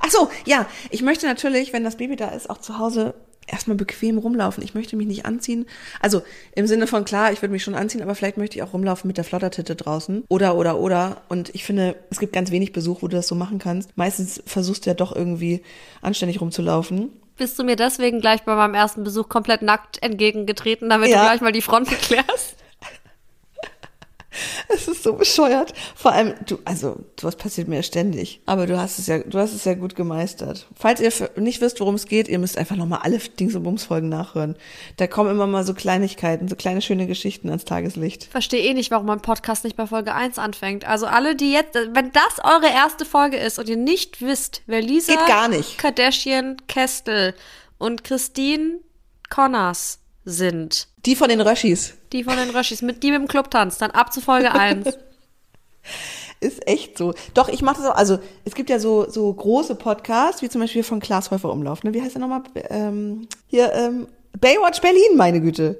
Ach 0.00 0.10
so, 0.10 0.28
ja. 0.44 0.66
Ich 0.90 1.00
möchte 1.00 1.26
natürlich, 1.26 1.72
wenn 1.72 1.84
das 1.84 1.96
Baby 1.96 2.16
da 2.16 2.30
ist, 2.30 2.50
auch 2.50 2.58
zu 2.58 2.78
Hause 2.78 3.14
erstmal 3.46 3.76
bequem 3.76 4.18
rumlaufen. 4.18 4.62
Ich 4.62 4.74
möchte 4.74 4.96
mich 4.96 5.06
nicht 5.06 5.26
anziehen. 5.26 5.66
Also 6.00 6.22
im 6.54 6.66
Sinne 6.66 6.86
von 6.86 7.04
klar, 7.04 7.32
ich 7.32 7.42
würde 7.42 7.52
mich 7.52 7.62
schon 7.62 7.74
anziehen, 7.74 8.02
aber 8.02 8.14
vielleicht 8.14 8.36
möchte 8.36 8.56
ich 8.56 8.62
auch 8.62 8.72
rumlaufen 8.72 9.08
mit 9.08 9.16
der 9.16 9.24
Floddertitte 9.24 9.74
draußen. 9.76 10.24
Oder, 10.28 10.56
oder, 10.56 10.78
oder. 10.78 11.22
Und 11.28 11.54
ich 11.54 11.64
finde, 11.64 11.96
es 12.10 12.18
gibt 12.20 12.32
ganz 12.32 12.50
wenig 12.50 12.72
Besuch, 12.72 13.02
wo 13.02 13.08
du 13.08 13.16
das 13.16 13.28
so 13.28 13.34
machen 13.34 13.58
kannst. 13.58 13.90
Meistens 13.96 14.42
versuchst 14.46 14.86
du 14.86 14.90
ja 14.90 14.94
doch 14.94 15.14
irgendwie 15.14 15.62
anständig 16.00 16.40
rumzulaufen. 16.40 17.10
Bist 17.36 17.58
du 17.58 17.64
mir 17.64 17.76
deswegen 17.76 18.20
gleich 18.20 18.42
bei 18.42 18.54
meinem 18.54 18.74
ersten 18.74 19.04
Besuch 19.04 19.28
komplett 19.28 19.62
nackt 19.62 20.02
entgegengetreten, 20.02 20.88
damit 20.90 21.08
Ja. 21.10 21.18
du 21.22 21.24
gleich 21.28 21.40
mal 21.40 21.52
die 21.52 21.62
Front 21.62 21.88
klärst? 21.88 22.56
Es 24.68 24.88
ist 24.88 25.02
so 25.02 25.14
bescheuert. 25.14 25.72
Vor 25.94 26.12
allem, 26.12 26.34
du, 26.46 26.58
also, 26.64 26.96
sowas 27.20 27.36
passiert 27.36 27.68
mir 27.68 27.76
ja 27.76 27.82
ständig. 27.82 28.40
Aber 28.46 28.66
du 28.66 28.78
hast 28.78 28.98
es 28.98 29.06
ja, 29.06 29.18
du 29.18 29.38
hast 29.38 29.52
es 29.52 29.64
ja 29.64 29.74
gut 29.74 29.94
gemeistert. 29.94 30.66
Falls 30.74 31.00
ihr 31.00 31.12
nicht 31.36 31.60
wisst, 31.60 31.80
worum 31.80 31.94
es 31.94 32.06
geht, 32.06 32.28
ihr 32.28 32.38
müsst 32.38 32.56
einfach 32.58 32.76
nochmal 32.76 33.00
alle 33.02 33.18
Dings 33.18 33.54
und 33.54 33.62
Bums-Folgen 33.62 34.08
nachhören. 34.08 34.56
Da 34.96 35.06
kommen 35.06 35.30
immer 35.30 35.46
mal 35.46 35.64
so 35.64 35.74
Kleinigkeiten, 35.74 36.48
so 36.48 36.56
kleine 36.56 36.82
schöne 36.82 37.06
Geschichten 37.06 37.48
ans 37.48 37.64
Tageslicht. 37.64 38.24
Verstehe 38.24 38.62
eh 38.62 38.74
nicht, 38.74 38.90
warum 38.90 39.06
mein 39.06 39.20
Podcast 39.20 39.64
nicht 39.64 39.76
bei 39.76 39.86
Folge 39.86 40.14
1 40.14 40.38
anfängt. 40.38 40.86
Also 40.86 41.06
alle, 41.06 41.36
die 41.36 41.52
jetzt, 41.52 41.74
wenn 41.74 42.12
das 42.12 42.44
eure 42.44 42.72
erste 42.72 43.04
Folge 43.04 43.36
ist 43.36 43.58
und 43.58 43.68
ihr 43.68 43.76
nicht 43.76 44.22
wisst, 44.22 44.62
wer 44.66 44.80
Lisa 44.80 45.12
Geht 45.12 45.26
gar 45.26 45.48
nicht. 45.48 45.78
Kardashian 45.78 46.56
Kestel 46.68 47.34
und 47.78 48.04
Christine 48.04 48.78
Connors 49.30 50.01
sind, 50.24 50.88
Die 51.04 51.16
von 51.16 51.28
den 51.28 51.40
Röschis. 51.40 51.94
die 52.12 52.24
von 52.24 52.36
den 52.36 52.50
Röschis, 52.50 52.82
mit 52.82 53.02
die 53.02 53.10
mit 53.10 53.20
dem 53.20 53.28
Clubtanz, 53.28 53.78
dann 53.78 53.90
ab 53.90 54.12
zu 54.12 54.20
Folge 54.20 54.52
1. 54.52 54.86
Ist 56.40 56.66
echt 56.66 56.98
so. 56.98 57.14
Doch, 57.34 57.48
ich 57.48 57.62
mache 57.62 57.76
das 57.80 57.86
auch. 57.90 57.94
Also, 57.94 58.18
es 58.44 58.54
gibt 58.54 58.68
ja 58.68 58.80
so, 58.80 59.08
so 59.08 59.32
große 59.32 59.76
Podcasts, 59.76 60.42
wie 60.42 60.48
zum 60.48 60.60
Beispiel 60.60 60.82
von 60.82 60.98
Klaas 60.98 61.30
Häufer 61.30 61.52
Umlauf. 61.52 61.84
Ne? 61.84 61.94
Wie 61.94 62.02
heißt 62.02 62.14
der 62.16 62.20
nochmal? 62.20 62.42
Ähm, 62.68 63.28
hier, 63.46 63.72
ähm, 63.72 64.08
Baywatch 64.40 64.80
Berlin, 64.80 65.16
meine 65.16 65.40
Güte. 65.40 65.78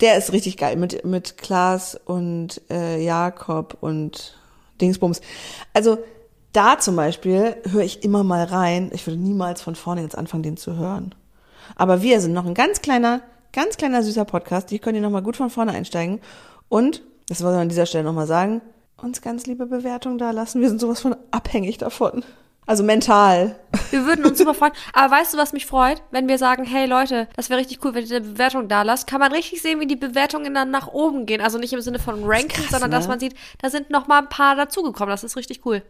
Der 0.00 0.16
ist 0.16 0.32
richtig 0.32 0.56
geil 0.56 0.76
mit, 0.76 1.04
mit 1.04 1.38
Klaas 1.38 1.94
und 2.04 2.60
äh, 2.68 3.00
Jakob 3.00 3.76
und 3.80 4.36
Dingsbums. 4.80 5.20
Also, 5.72 5.98
da 6.52 6.78
zum 6.78 6.96
Beispiel 6.96 7.56
höre 7.70 7.82
ich 7.84 8.02
immer 8.02 8.24
mal 8.24 8.42
rein. 8.44 8.90
Ich 8.92 9.06
würde 9.06 9.20
niemals 9.20 9.62
von 9.62 9.76
vorne 9.76 10.02
jetzt 10.02 10.18
anfangen, 10.18 10.42
den 10.42 10.56
zu 10.56 10.76
hören. 10.76 11.14
Aber 11.76 12.02
wir 12.02 12.20
sind 12.20 12.32
noch 12.32 12.46
ein 12.46 12.54
ganz 12.54 12.80
kleiner, 12.82 13.20
ganz 13.52 13.76
kleiner 13.76 14.02
süßer 14.02 14.24
Podcast. 14.24 14.70
Die 14.70 14.78
könnt 14.78 14.96
ihr 14.96 15.02
noch 15.02 15.10
mal 15.10 15.22
gut 15.22 15.36
von 15.36 15.50
vorne 15.50 15.72
einsteigen. 15.72 16.20
Und, 16.68 17.02
das 17.28 17.42
wollen 17.42 17.54
wir 17.54 17.60
an 17.60 17.68
dieser 17.68 17.86
Stelle 17.86 18.04
noch 18.04 18.12
mal 18.12 18.26
sagen, 18.26 18.60
uns 18.96 19.22
ganz 19.22 19.46
liebe 19.46 19.66
Bewertung 19.66 20.18
da 20.18 20.30
lassen. 20.30 20.60
Wir 20.60 20.68
sind 20.68 20.80
sowas 20.80 21.00
von 21.00 21.16
abhängig 21.30 21.78
davon. 21.78 22.24
Also 22.66 22.84
mental. 22.84 23.56
Wir 23.90 24.06
würden 24.06 24.24
uns 24.24 24.38
super 24.38 24.54
freuen. 24.54 24.72
Aber 24.92 25.16
weißt 25.16 25.34
du, 25.34 25.38
was 25.38 25.52
mich 25.52 25.66
freut? 25.66 26.02
Wenn 26.12 26.28
wir 26.28 26.38
sagen, 26.38 26.64
hey 26.64 26.86
Leute, 26.86 27.26
das 27.34 27.50
wäre 27.50 27.58
richtig 27.58 27.84
cool, 27.84 27.94
wenn 27.94 28.06
ihr 28.06 28.16
eine 28.16 28.26
Bewertung 28.26 28.68
da 28.68 28.82
lasst, 28.82 29.08
kann 29.08 29.18
man 29.18 29.32
richtig 29.32 29.60
sehen, 29.60 29.80
wie 29.80 29.86
die 29.86 29.96
Bewertungen 29.96 30.54
dann 30.54 30.70
nach 30.70 30.86
oben 30.86 31.26
gehen. 31.26 31.40
Also 31.40 31.58
nicht 31.58 31.72
im 31.72 31.80
Sinne 31.80 31.98
von 31.98 32.22
Ranking, 32.22 32.48
krass, 32.48 32.70
sondern 32.70 32.90
ne? 32.90 32.96
dass 32.96 33.08
man 33.08 33.18
sieht, 33.18 33.34
da 33.58 33.70
sind 33.70 33.90
noch 33.90 34.06
mal 34.06 34.18
ein 34.18 34.28
paar 34.28 34.54
dazugekommen. 34.54 35.10
Das 35.10 35.24
ist 35.24 35.36
richtig 35.36 35.66
cool. 35.66 35.82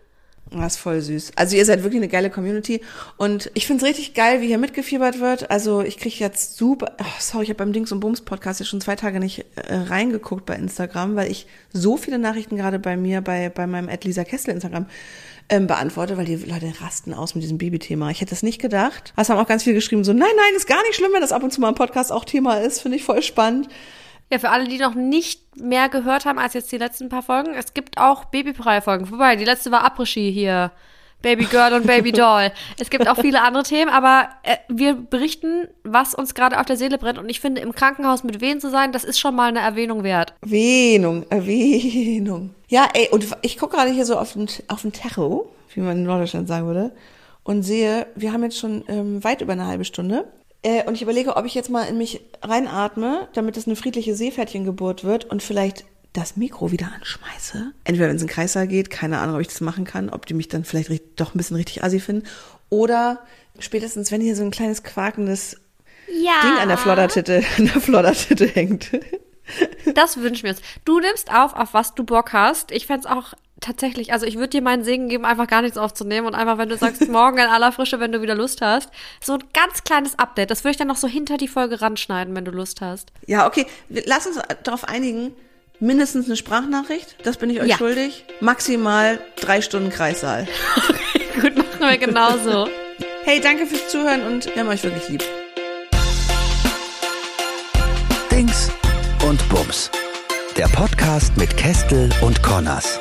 Das 0.51 0.75
ist 0.75 0.81
voll 0.81 1.01
süß. 1.01 1.33
Also 1.37 1.57
ihr 1.57 1.65
seid 1.65 1.85
wirklich 1.85 2.01
eine 2.01 2.09
geile 2.09 2.29
Community 2.29 2.81
und 3.17 3.51
ich 3.55 3.69
find's 3.69 3.85
richtig 3.85 4.15
geil, 4.15 4.41
wie 4.41 4.49
hier 4.49 4.59
mitgefiebert 4.59 5.21
wird. 5.21 5.49
Also 5.49 5.83
ich 5.83 5.97
krieg 5.97 6.19
jetzt 6.19 6.57
super, 6.57 6.97
oh, 7.01 7.05
sorry, 7.21 7.45
ich 7.45 7.51
habe 7.51 7.59
beim 7.59 7.73
Dings 7.73 7.93
und 7.93 8.01
Bums 8.01 8.23
Podcast 8.23 8.59
ja 8.59 8.67
schon 8.67 8.81
zwei 8.81 8.97
Tage 8.97 9.21
nicht 9.21 9.45
äh, 9.55 9.75
reingeguckt 9.75 10.47
bei 10.47 10.57
Instagram, 10.57 11.15
weil 11.15 11.31
ich 11.31 11.47
so 11.73 11.97
viele 11.97 12.19
Nachrichten 12.19 12.57
gerade 12.57 12.81
bei 12.81 12.97
mir, 12.97 13.21
bei, 13.21 13.49
bei 13.49 13.69
meinem 13.69 13.89
Ed 13.89 14.05
Lisa 14.05 14.25
Kessel 14.25 14.53
Instagram 14.53 14.87
ähm, 15.51 15.69
beantworte, 15.69 16.17
weil 16.17 16.25
die 16.25 16.37
Leute 16.37 16.73
rasten 16.81 17.15
aus 17.15 17.37
mit 17.37 17.45
diesem 17.45 17.59
Babythema. 17.59 18.11
Ich 18.11 18.21
hätte 18.21 18.31
das 18.31 18.43
nicht 18.43 18.61
gedacht. 18.61 19.13
Es 19.17 19.29
haben 19.29 19.39
auch 19.39 19.47
ganz 19.47 19.63
viele 19.63 19.75
geschrieben, 19.75 20.03
so 20.03 20.13
nein, 20.13 20.31
nein, 20.37 20.57
ist 20.57 20.67
gar 20.67 20.83
nicht 20.83 20.97
schlimm, 20.97 21.13
wenn 21.13 21.21
das 21.21 21.33
ab 21.33 21.45
und 21.45 21.53
zu 21.53 21.61
mal 21.61 21.69
im 21.69 21.75
Podcast 21.77 22.11
auch 22.11 22.25
Thema 22.25 22.55
ist. 22.55 22.81
Finde 22.81 22.97
ich 22.97 23.05
voll 23.05 23.23
spannend. 23.23 23.69
Ja, 24.33 24.39
für 24.39 24.51
alle, 24.51 24.69
die 24.69 24.79
noch 24.79 24.95
nicht 24.95 25.61
mehr 25.61 25.89
gehört 25.89 26.25
haben 26.25 26.39
als 26.39 26.55
jetzt 26.55 26.71
die 26.71 26.79
letzten 26.79 27.09
paar 27.09 27.23
Folgen, 27.23 27.53
es 27.55 27.75
gibt 27.75 27.99
auch 27.99 28.27
babyfreie 28.27 28.81
Folgen. 28.81 29.11
Wobei, 29.11 29.37
die 29.37 29.45
letzte 29.45 29.73
war 29.73 29.85
Après-Ski 29.85 30.33
hier. 30.33 30.71
Baby 31.23 31.45
Girl 31.45 31.75
und 31.75 31.87
Baby 31.87 32.13
Doll. 32.13 32.51
Es 32.79 32.91
gibt 32.91 33.07
auch 33.09 33.21
viele 33.21 33.43
andere 33.43 33.63
Themen, 33.63 33.91
aber 33.91 34.31
äh, 34.43 34.57
wir 34.69 34.95
berichten, 34.95 35.69
was 35.85 36.15
uns 36.15 36.35
gerade 36.35 36.59
auf 36.59 36.67
der 36.67 36.77
Seele 36.77 36.97
brennt. 36.97 37.19
Und 37.19 37.29
ich 37.29 37.41
finde, 37.41 37.61
im 37.61 37.75
Krankenhaus 37.75 38.25
mit 38.25 38.41
Wehen 38.41 38.61
zu 38.61 38.71
sein, 38.71 38.93
das 38.93 39.05
ist 39.05 39.19
schon 39.19 39.35
mal 39.35 39.49
eine 39.49 39.61
Erwähnung 39.61 40.03
wert. 40.03 40.33
Erwähnung, 40.41 41.27
Erwähnung. 41.29 42.55
Ja, 42.69 42.89
ey, 42.95 43.09
und 43.11 43.27
ich 43.43 43.59
gucke 43.59 43.77
gerade 43.77 43.91
hier 43.91 44.07
so 44.07 44.17
auf 44.19 44.33
den, 44.33 44.49
auf 44.69 44.83
den 44.83 44.93
Tacho, 44.93 45.51
wie 45.75 45.81
man 45.81 45.99
in 45.99 46.05
Norddeutschland 46.05 46.49
sagen 46.49 46.67
würde, 46.67 46.93
und 47.43 47.63
sehe, 47.63 48.07
wir 48.15 48.33
haben 48.33 48.43
jetzt 48.45 48.59
schon 48.59 48.85
ähm, 48.89 49.23
weit 49.25 49.41
über 49.41 49.53
eine 49.53 49.67
halbe 49.67 49.85
Stunde. 49.85 50.25
Äh, 50.63 50.85
und 50.85 50.95
ich 50.95 51.03
überlege, 51.03 51.37
ob 51.37 51.47
ich 51.47 51.55
jetzt 51.55 51.71
mal 51.71 51.85
in 51.85 51.97
mich 51.99 52.21
reinatme, 52.43 53.29
damit 53.33 53.57
es 53.57 53.67
eine 53.67 53.77
friedliche 53.77 54.15
Seepferdchengeburt 54.15 55.05
wird 55.05 55.25
und 55.25 55.43
vielleicht 55.43 55.85
das 56.13 56.37
Mikro 56.37 56.73
wieder 56.73 56.91
anschmeiße. 56.95 57.73
Entweder 57.85 58.09
wenn 58.09 58.17
es 58.17 58.23
in 58.23 58.29
den 58.29 58.35
Kreissaal 58.35 58.67
geht, 58.67 58.91
keine 58.91 59.19
Ahnung, 59.19 59.37
ob 59.37 59.41
ich 59.41 59.49
das 59.49 59.61
machen 59.61 59.85
kann, 59.85 60.11
ob 60.11 60.27
die 60.27 60.35
mich 60.35 60.49
dann 60.49 60.65
vielleicht 60.65 61.03
doch 61.17 61.35
ein 61.35 61.39
bisschen 61.39 61.57
richtig 61.57 61.85
assi 61.85 62.01
finden. 62.01 62.27
Oder 62.69 63.21
spätestens, 63.59 64.11
wenn 64.11 64.21
hier 64.21 64.37
so 64.37 64.43
ein 64.43 64.51
kleines 64.51 64.83
quakendes 64.83 65.57
Ja. 66.09 66.41
Ding 66.43 66.59
an 66.61 66.69
der 66.69 66.79
Floddertitte, 66.79 67.43
an 67.59 67.67
der 67.67 67.81
Floddertitte 67.81 68.47
hängt. 68.47 68.91
Das 69.95 70.17
wünschen 70.17 70.45
wir 70.45 70.51
uns. 70.51 70.63
Du 70.85 71.01
nimmst 71.01 71.33
auf, 71.33 71.55
auf 71.55 71.75
was 71.75 71.95
du 71.95 72.05
Bock 72.05 72.33
hast. 72.33 72.71
Ich 72.71 72.87
fänd's 72.87 73.07
auch 73.07 73.35
tatsächlich, 73.61 74.13
also 74.13 74.27
ich 74.27 74.37
würde 74.37 74.49
dir 74.49 74.63
meinen 74.63 74.85
Segen 74.85 75.09
geben, 75.09 75.25
einfach 75.25 75.47
gar 75.47 75.63
nichts 75.63 75.79
aufzunehmen 75.79 76.27
und 76.27 76.35
einfach, 76.35 76.59
wenn 76.59 76.69
du 76.69 76.77
sagst, 76.77 77.07
morgen 77.09 77.39
in 77.39 77.45
aller 77.47 77.73
Frische, 77.73 78.01
wenn 78.01 78.13
du 78.13 78.23
wieder 78.23 78.35
Lust 78.35 78.61
hast, 78.63 78.91
so 79.21 79.35
ein 79.35 79.45
ganz 79.55 79.85
kleines 79.85 80.19
Update. 80.19 80.51
Das 80.51 80.65
würde 80.65 80.73
ich 80.73 80.77
dann 80.77 80.89
noch 80.89 80.97
so 80.97 81.07
hinter 81.09 81.37
die 81.37 81.49
Folge 81.49 81.81
ranschneiden, 81.81 82.35
wenn 82.35 82.45
du 82.45 82.51
Lust 82.51 82.81
hast. 82.81 83.11
Ja, 83.27 83.47
okay. 83.47 83.67
Lass 83.89 84.27
uns 84.27 84.39
darauf 84.65 84.85
einigen. 84.85 85.33
Mindestens 85.83 86.27
eine 86.27 86.37
Sprachnachricht, 86.37 87.17
das 87.23 87.39
bin 87.39 87.49
ich 87.49 87.61
euch 87.63 87.69
Ja. 87.69 87.79
schuldig. 87.79 88.27
Maximal 88.41 89.19
drei 89.37 89.63
Stunden 89.63 89.89
Kreissaal. 89.89 90.47
Gut, 91.41 91.57
machen 91.57 91.79
wir 91.81 91.97
genauso. 91.97 92.69
Hey, 93.25 93.41
danke 93.41 93.65
fürs 93.67 93.89
Zuhören 93.89 94.27
und 94.27 94.45
wir 94.55 94.61
haben 94.61 94.69
euch 94.69 94.83
wirklich 94.83 95.09
lieb. 95.09 95.25
Dings 98.31 98.71
und 99.27 99.47
Bums. 99.49 99.91
Der 100.57 100.67
Podcast 100.69 101.35
mit 101.39 101.57
Kestel 101.57 102.11
und 102.21 102.43
Connors. 102.43 103.01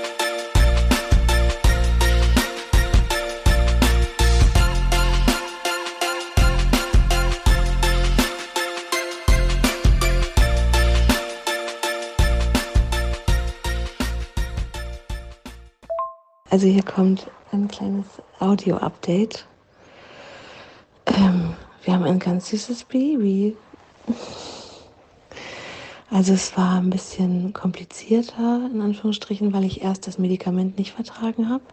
Also 16.51 16.65
hier 16.65 16.81
kommt 16.81 17.27
ein 17.51 17.67
kleines 17.67 18.05
Audio-Update. 18.39 19.45
Ähm, 21.05 21.53
wir 21.83 21.93
haben 21.93 22.05
ein 22.05 22.17
ganz 22.17 22.49
süßes 22.49 22.85
Baby. 22.85 23.55
Also 26.09 26.33
es 26.33 26.57
war 26.57 26.79
ein 26.79 26.89
bisschen 26.89 27.53
komplizierter, 27.53 28.67
in 28.73 28.81
Anführungsstrichen, 28.81 29.53
weil 29.53 29.63
ich 29.63 29.83
erst 29.83 30.07
das 30.07 30.17
Medikament 30.17 30.79
nicht 30.79 30.91
vertragen 30.91 31.49
habe. 31.49 31.63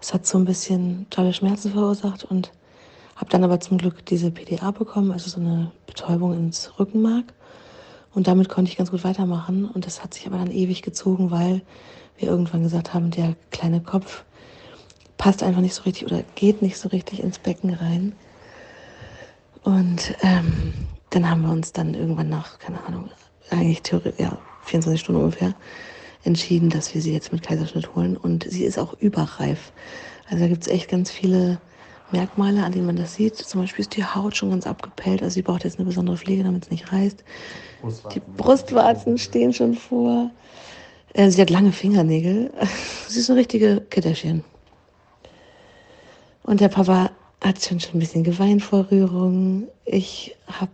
Es 0.00 0.12
hat 0.12 0.26
so 0.26 0.38
ein 0.38 0.44
bisschen 0.44 1.06
tolle 1.10 1.32
Schmerzen 1.32 1.70
verursacht 1.70 2.24
und 2.24 2.50
habe 3.14 3.30
dann 3.30 3.44
aber 3.44 3.60
zum 3.60 3.78
Glück 3.78 4.04
diese 4.06 4.32
PDA 4.32 4.72
bekommen, 4.72 5.12
also 5.12 5.30
so 5.30 5.38
eine 5.38 5.70
Betäubung 5.86 6.32
ins 6.34 6.72
Rückenmark. 6.80 7.32
Und 8.12 8.26
damit 8.26 8.48
konnte 8.48 8.72
ich 8.72 8.76
ganz 8.76 8.90
gut 8.90 9.04
weitermachen. 9.04 9.66
Und 9.66 9.86
das 9.86 10.02
hat 10.02 10.14
sich 10.14 10.26
aber 10.26 10.38
dann 10.38 10.50
ewig 10.50 10.82
gezogen, 10.82 11.30
weil 11.30 11.62
wir 12.20 12.28
irgendwann 12.28 12.62
gesagt 12.62 12.94
haben, 12.94 13.10
der 13.10 13.34
kleine 13.50 13.80
Kopf 13.80 14.24
passt 15.16 15.42
einfach 15.42 15.60
nicht 15.60 15.74
so 15.74 15.82
richtig 15.82 16.06
oder 16.06 16.22
geht 16.34 16.62
nicht 16.62 16.78
so 16.78 16.88
richtig 16.88 17.22
ins 17.22 17.38
Becken 17.38 17.74
rein. 17.74 18.12
Und 19.62 20.14
ähm, 20.22 20.72
dann 21.10 21.28
haben 21.28 21.42
wir 21.42 21.50
uns 21.50 21.72
dann 21.72 21.94
irgendwann 21.94 22.28
nach, 22.28 22.58
keine 22.58 22.82
Ahnung, 22.84 23.10
eigentlich 23.50 23.82
theoretisch, 23.82 24.18
ja, 24.18 24.38
24 24.64 25.00
Stunden 25.00 25.22
ungefähr, 25.22 25.54
entschieden, 26.24 26.70
dass 26.70 26.94
wir 26.94 27.02
sie 27.02 27.12
jetzt 27.12 27.32
mit 27.32 27.42
Kaiserschnitt 27.42 27.94
holen. 27.94 28.16
Und 28.16 28.44
sie 28.44 28.64
ist 28.64 28.78
auch 28.78 28.94
überreif. 29.00 29.72
Also 30.28 30.44
da 30.44 30.48
gibt 30.48 30.62
es 30.62 30.68
echt 30.68 30.88
ganz 30.88 31.10
viele 31.10 31.60
Merkmale, 32.12 32.64
an 32.64 32.72
denen 32.72 32.86
man 32.86 32.96
das 32.96 33.14
sieht. 33.14 33.36
Zum 33.36 33.60
Beispiel 33.60 33.82
ist 33.82 33.96
die 33.96 34.04
Haut 34.04 34.36
schon 34.36 34.50
ganz 34.50 34.66
abgepellt. 34.66 35.22
Also 35.22 35.34
sie 35.34 35.42
braucht 35.42 35.64
jetzt 35.64 35.78
eine 35.78 35.86
besondere 35.86 36.16
Pflege, 36.16 36.44
damit 36.44 36.64
es 36.64 36.70
nicht 36.70 36.92
reißt. 36.92 37.24
Die 38.14 38.20
Brustwarzen 38.20 39.18
stehen 39.18 39.52
schon 39.52 39.74
vor. 39.74 40.30
Äh, 41.14 41.30
sie 41.30 41.40
hat 41.40 41.50
lange 41.50 41.72
Fingernägel. 41.72 42.52
Sie 43.08 43.20
ist 43.20 43.30
eine 43.30 43.40
richtige 43.40 43.80
Kitterchen. 43.90 44.44
Und 46.42 46.60
der 46.60 46.68
Papa 46.68 47.10
hat 47.42 47.62
schon, 47.62 47.80
schon 47.80 47.94
ein 47.94 47.98
bisschen 48.00 48.24
geweint 48.24 48.62
vor 48.62 48.90
Rührung. 48.90 49.68
Ich 49.84 50.36
habe 50.46 50.70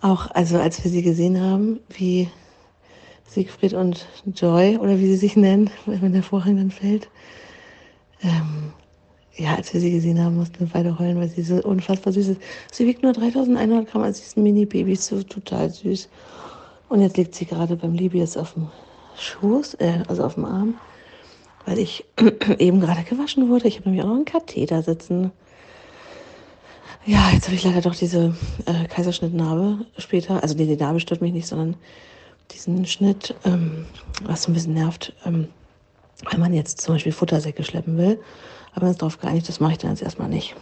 auch, 0.00 0.30
also 0.32 0.58
als 0.58 0.82
wir 0.84 0.90
sie 0.90 1.02
gesehen 1.02 1.40
haben, 1.40 1.80
wie 1.88 2.28
Siegfried 3.28 3.74
und 3.74 4.06
Joy 4.34 4.76
oder 4.76 4.98
wie 4.98 5.06
sie 5.06 5.16
sich 5.16 5.36
nennen, 5.36 5.70
wenn 5.86 6.12
der 6.12 6.22
Vorhang 6.22 6.56
dann 6.56 6.70
fällt. 6.70 7.08
Ähm, 8.22 8.72
ja, 9.34 9.54
als 9.54 9.74
wir 9.74 9.80
sie 9.80 9.90
gesehen 9.90 10.22
haben, 10.22 10.36
mussten 10.36 10.60
wir 10.60 10.68
beide 10.72 10.98
heulen, 10.98 11.18
weil 11.18 11.28
sie 11.28 11.42
so 11.42 11.56
unfassbar 11.56 12.12
süß 12.12 12.28
ist. 12.28 12.40
Sie 12.72 12.86
wiegt 12.86 13.02
nur 13.02 13.12
3100 13.12 13.90
Gramm, 13.90 14.02
also 14.02 14.18
sie 14.18 14.26
ist 14.26 14.36
ein 14.36 14.42
Mini-Baby, 14.44 14.94
so 14.96 15.22
total 15.22 15.70
süß. 15.70 16.08
Und 16.88 17.02
jetzt 17.02 17.16
liegt 17.16 17.34
sie 17.34 17.44
gerade 17.44 17.76
beim 17.76 17.92
Libius 17.92 18.36
auf 18.36 18.54
dem 18.54 18.68
Schoß, 19.18 19.74
äh, 19.74 20.02
also 20.08 20.24
auf 20.24 20.34
dem 20.34 20.44
Arm, 20.44 20.74
weil 21.64 21.78
ich 21.78 22.04
eben 22.58 22.80
gerade 22.80 23.02
gewaschen 23.02 23.48
wurde. 23.48 23.68
Ich 23.68 23.76
habe 23.76 23.88
nämlich 23.88 24.04
auch 24.04 24.08
noch 24.08 24.16
einen 24.16 24.24
Katheter 24.24 24.82
sitzen. 24.82 25.32
Ja, 27.04 27.30
jetzt 27.32 27.46
habe 27.46 27.54
ich 27.54 27.64
leider 27.64 27.80
doch 27.80 27.94
diese 27.94 28.34
äh, 28.66 28.86
Kaiserschnittnarbe 28.88 29.86
später. 29.98 30.42
Also 30.42 30.56
nee, 30.56 30.66
die 30.66 30.76
Narbe 30.76 31.00
stört 31.00 31.20
mich 31.20 31.32
nicht, 31.32 31.46
sondern 31.46 31.76
diesen 32.50 32.84
Schnitt, 32.86 33.34
ähm, 33.44 33.86
was 34.24 34.42
so 34.42 34.50
ein 34.50 34.54
bisschen 34.54 34.74
nervt, 34.74 35.12
ähm, 35.24 35.48
wenn 36.30 36.40
man 36.40 36.52
jetzt 36.52 36.80
zum 36.80 36.94
Beispiel 36.94 37.12
Futtersäcke 37.12 37.62
schleppen 37.62 37.96
will. 37.96 38.20
Aber 38.72 38.86
wir 38.86 38.88
uns 38.88 38.98
darauf 38.98 39.20
geeinigt, 39.20 39.48
das 39.48 39.60
mache 39.60 39.72
ich 39.72 39.78
dann 39.78 39.90
jetzt 39.90 40.02
erstmal 40.02 40.28
nicht. 40.28 40.54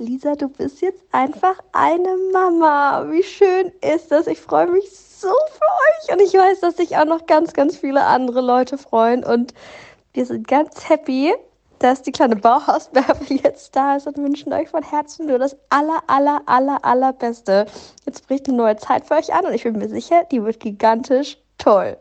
Lisa, 0.00 0.36
du 0.36 0.48
bist 0.48 0.80
jetzt 0.80 1.02
einfach 1.10 1.58
eine 1.72 2.16
Mama. 2.32 3.06
Wie 3.10 3.24
schön 3.24 3.72
ist 3.80 4.12
das? 4.12 4.28
Ich 4.28 4.40
freue 4.40 4.68
mich 4.68 4.88
so 4.92 5.26
für 5.26 6.12
euch 6.12 6.14
und 6.14 6.24
ich 6.24 6.32
weiß, 6.34 6.60
dass 6.60 6.76
sich 6.76 6.96
auch 6.96 7.04
noch 7.04 7.26
ganz, 7.26 7.52
ganz 7.52 7.76
viele 7.76 8.04
andere 8.04 8.40
Leute 8.40 8.78
freuen 8.78 9.24
und 9.24 9.54
wir 10.12 10.24
sind 10.24 10.46
ganz 10.46 10.88
happy, 10.88 11.34
dass 11.80 12.02
die 12.02 12.12
kleine 12.12 12.36
Bauhausbärbel 12.36 13.38
jetzt 13.42 13.74
da 13.74 13.96
ist 13.96 14.06
und 14.06 14.18
wünschen 14.18 14.52
euch 14.52 14.68
von 14.68 14.84
Herzen 14.84 15.26
nur 15.26 15.40
das 15.40 15.56
aller, 15.68 16.00
aller, 16.06 16.42
aller, 16.46 16.84
allerbeste. 16.84 17.66
Jetzt 18.06 18.28
bricht 18.28 18.46
eine 18.46 18.56
neue 18.56 18.76
Zeit 18.76 19.04
für 19.04 19.14
euch 19.14 19.34
an 19.34 19.46
und 19.46 19.52
ich 19.52 19.64
bin 19.64 19.78
mir 19.78 19.88
sicher, 19.88 20.22
die 20.30 20.44
wird 20.44 20.60
gigantisch 20.60 21.38
toll. 21.58 21.96